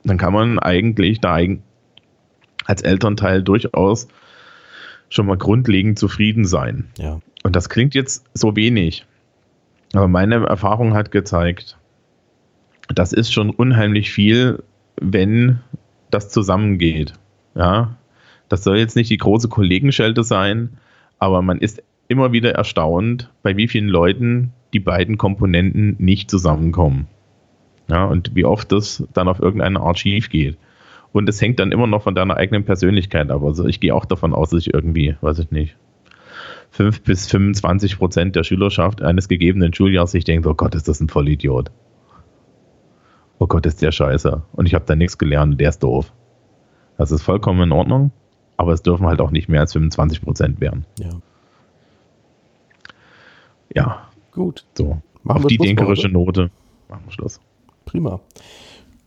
dann 0.05 0.19
kann 0.19 0.33
man 0.33 0.59
eigentlich 0.59 1.21
da 1.21 1.39
als 2.65 2.83
Elternteil 2.83 3.43
durchaus 3.43 4.09
schon 5.09 5.27
mal 5.27 5.37
grundlegend 5.37 5.99
zufrieden 5.99 6.45
sein. 6.45 6.89
Ja. 6.99 7.21
Und 7.43 7.57
das 7.57 7.69
klingt 7.69 7.95
jetzt 7.95 8.25
so 8.35 8.57
wenig. 8.57 9.05
Aber 9.95 10.09
meine 10.09 10.47
Erfahrung 10.47 10.95
hat 10.95 11.11
gezeigt, 11.11 11.79
das 12.89 13.13
ist 13.13 13.33
schon 13.33 13.51
unheimlich 13.51 14.11
viel, 14.11 14.63
wenn 15.01 15.61
das 16.11 16.31
zusammengeht. 16.31 17.15
Ja, 17.55 17.97
das 18.49 18.65
soll 18.65 18.79
jetzt 18.79 18.97
nicht 18.97 19.11
die 19.11 19.17
große 19.17 19.49
Kollegenschelte 19.49 20.23
sein, 20.25 20.79
aber 21.19 21.43
man 21.43 21.59
ist 21.59 21.83
immer 22.09 22.33
wieder 22.33 22.53
erstaunt, 22.53 23.31
bei 23.43 23.57
wie 23.57 23.69
vielen 23.69 23.89
Leuten 23.89 24.53
die 24.73 24.81
beiden 24.81 25.17
Komponenten 25.17 25.97
nicht 25.99 26.31
zusammenkommen. 26.31 27.07
Ja, 27.89 28.05
und 28.05 28.35
wie 28.35 28.45
oft 28.45 28.73
das 28.73 29.05
dann 29.13 29.29
auf 29.29 29.41
irgendeine 29.41 29.81
Art 29.81 29.99
schief 29.99 30.31
geht. 30.31 30.57
Und 31.13 31.29
es 31.29 31.41
hängt 31.41 31.61
dann 31.61 31.71
immer 31.71 31.87
noch 31.87 32.03
von 32.03 32.15
deiner 32.15 32.37
eigenen 32.37 32.65
Persönlichkeit 32.65 33.31
ab. 33.31 33.43
Also 33.45 33.67
ich 33.67 33.79
gehe 33.79 33.95
auch 33.95 34.05
davon 34.05 34.35
aus, 34.35 34.51
dass 34.51 34.67
ich 34.67 34.75
irgendwie, 34.75 35.17
weiß 35.21 35.39
ich 35.39 35.51
nicht, 35.51 35.77
5 36.75 37.03
bis 37.03 37.29
25 37.29 37.99
Prozent 37.99 38.35
der 38.35 38.43
Schülerschaft 38.43 39.01
eines 39.01 39.29
gegebenen 39.29 39.73
Schuljahres 39.73 40.11
sich 40.11 40.25
denkt, 40.25 40.45
oh 40.47 40.55
Gott, 40.55 40.75
ist 40.75 40.89
das 40.89 41.01
ein 41.01 41.09
Vollidiot. 41.09 41.71
Oh 43.39 43.47
Gott, 43.47 43.65
ist 43.65 43.81
der 43.81 43.93
scheiße. 43.93 44.43
Und 44.53 44.67
ich 44.67 44.75
habe 44.75 44.85
da 44.85 44.97
nichts 44.97 45.17
gelernt, 45.17 45.61
der 45.61 45.69
ist 45.69 45.85
doof. 45.85 46.13
Das 46.99 47.13
ist 47.13 47.23
vollkommen 47.23 47.63
in 47.63 47.73
Ordnung, 47.73 48.11
aber 48.57 48.73
es 48.73 48.83
dürfen 48.83 49.07
halt 49.07 49.21
auch 49.21 49.31
nicht 49.31 49.49
mehr 49.49 49.61
als 49.61 49.73
25 49.73 50.21
Prozent 50.23 50.61
werden. 50.61 50.85
Ja. 50.99 51.11
Ja. 53.73 54.09
Gut. 54.33 54.65
So. 54.77 55.01
Machen 55.23 55.45
Auf 55.45 55.47
die 55.47 55.59
denkerische 55.59 56.09
Note 56.09 56.51
machen 56.89 57.05
wir 57.07 57.13
Schluss. 57.13 57.41
Prima. 57.85 58.21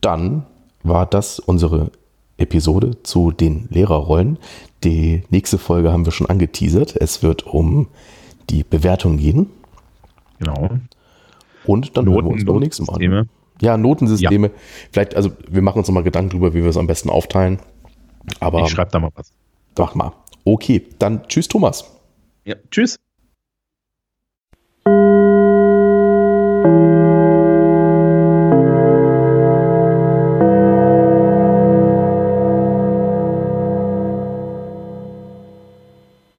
Dann 0.00 0.46
war 0.82 1.04
das 1.04 1.38
unsere 1.38 1.90
Episode 2.38 3.02
zu 3.02 3.30
den 3.30 3.68
Lehrerrollen. 3.70 4.38
Die 4.84 5.22
nächste 5.30 5.58
Folge 5.58 5.92
haben 5.92 6.04
wir 6.04 6.12
schon 6.12 6.28
angeteasert. 6.28 6.96
Es 6.96 7.22
wird 7.22 7.46
um 7.46 7.88
die 8.50 8.62
Bewertung 8.62 9.16
gehen. 9.16 9.50
Genau. 10.38 10.70
Und 11.66 11.96
dann 11.96 12.04
Noten, 12.04 12.16
hören 12.16 12.26
wir 12.26 12.32
uns 12.32 12.44
beim 12.44 12.58
nächsten 12.58 12.84
Mal. 12.84 13.26
Ja, 13.60 13.76
Notensysteme. 13.76 14.48
Ja. 14.48 14.52
Vielleicht, 14.92 15.14
also 15.16 15.32
wir 15.48 15.62
machen 15.62 15.78
uns 15.78 15.88
nochmal 15.88 16.04
Gedanken 16.04 16.30
drüber, 16.30 16.54
wie 16.54 16.62
wir 16.62 16.70
es 16.70 16.76
am 16.76 16.86
besten 16.86 17.10
aufteilen. 17.10 17.58
Aber 18.40 18.62
ich 18.62 18.70
schreibe 18.70 18.90
da 18.90 19.00
mal 19.00 19.10
was. 19.14 19.32
Mach 19.76 19.94
mal. 19.94 20.12
Okay, 20.44 20.86
dann 20.98 21.26
tschüss, 21.28 21.48
Thomas. 21.48 21.84
Ja, 22.44 22.54
tschüss. 22.70 22.98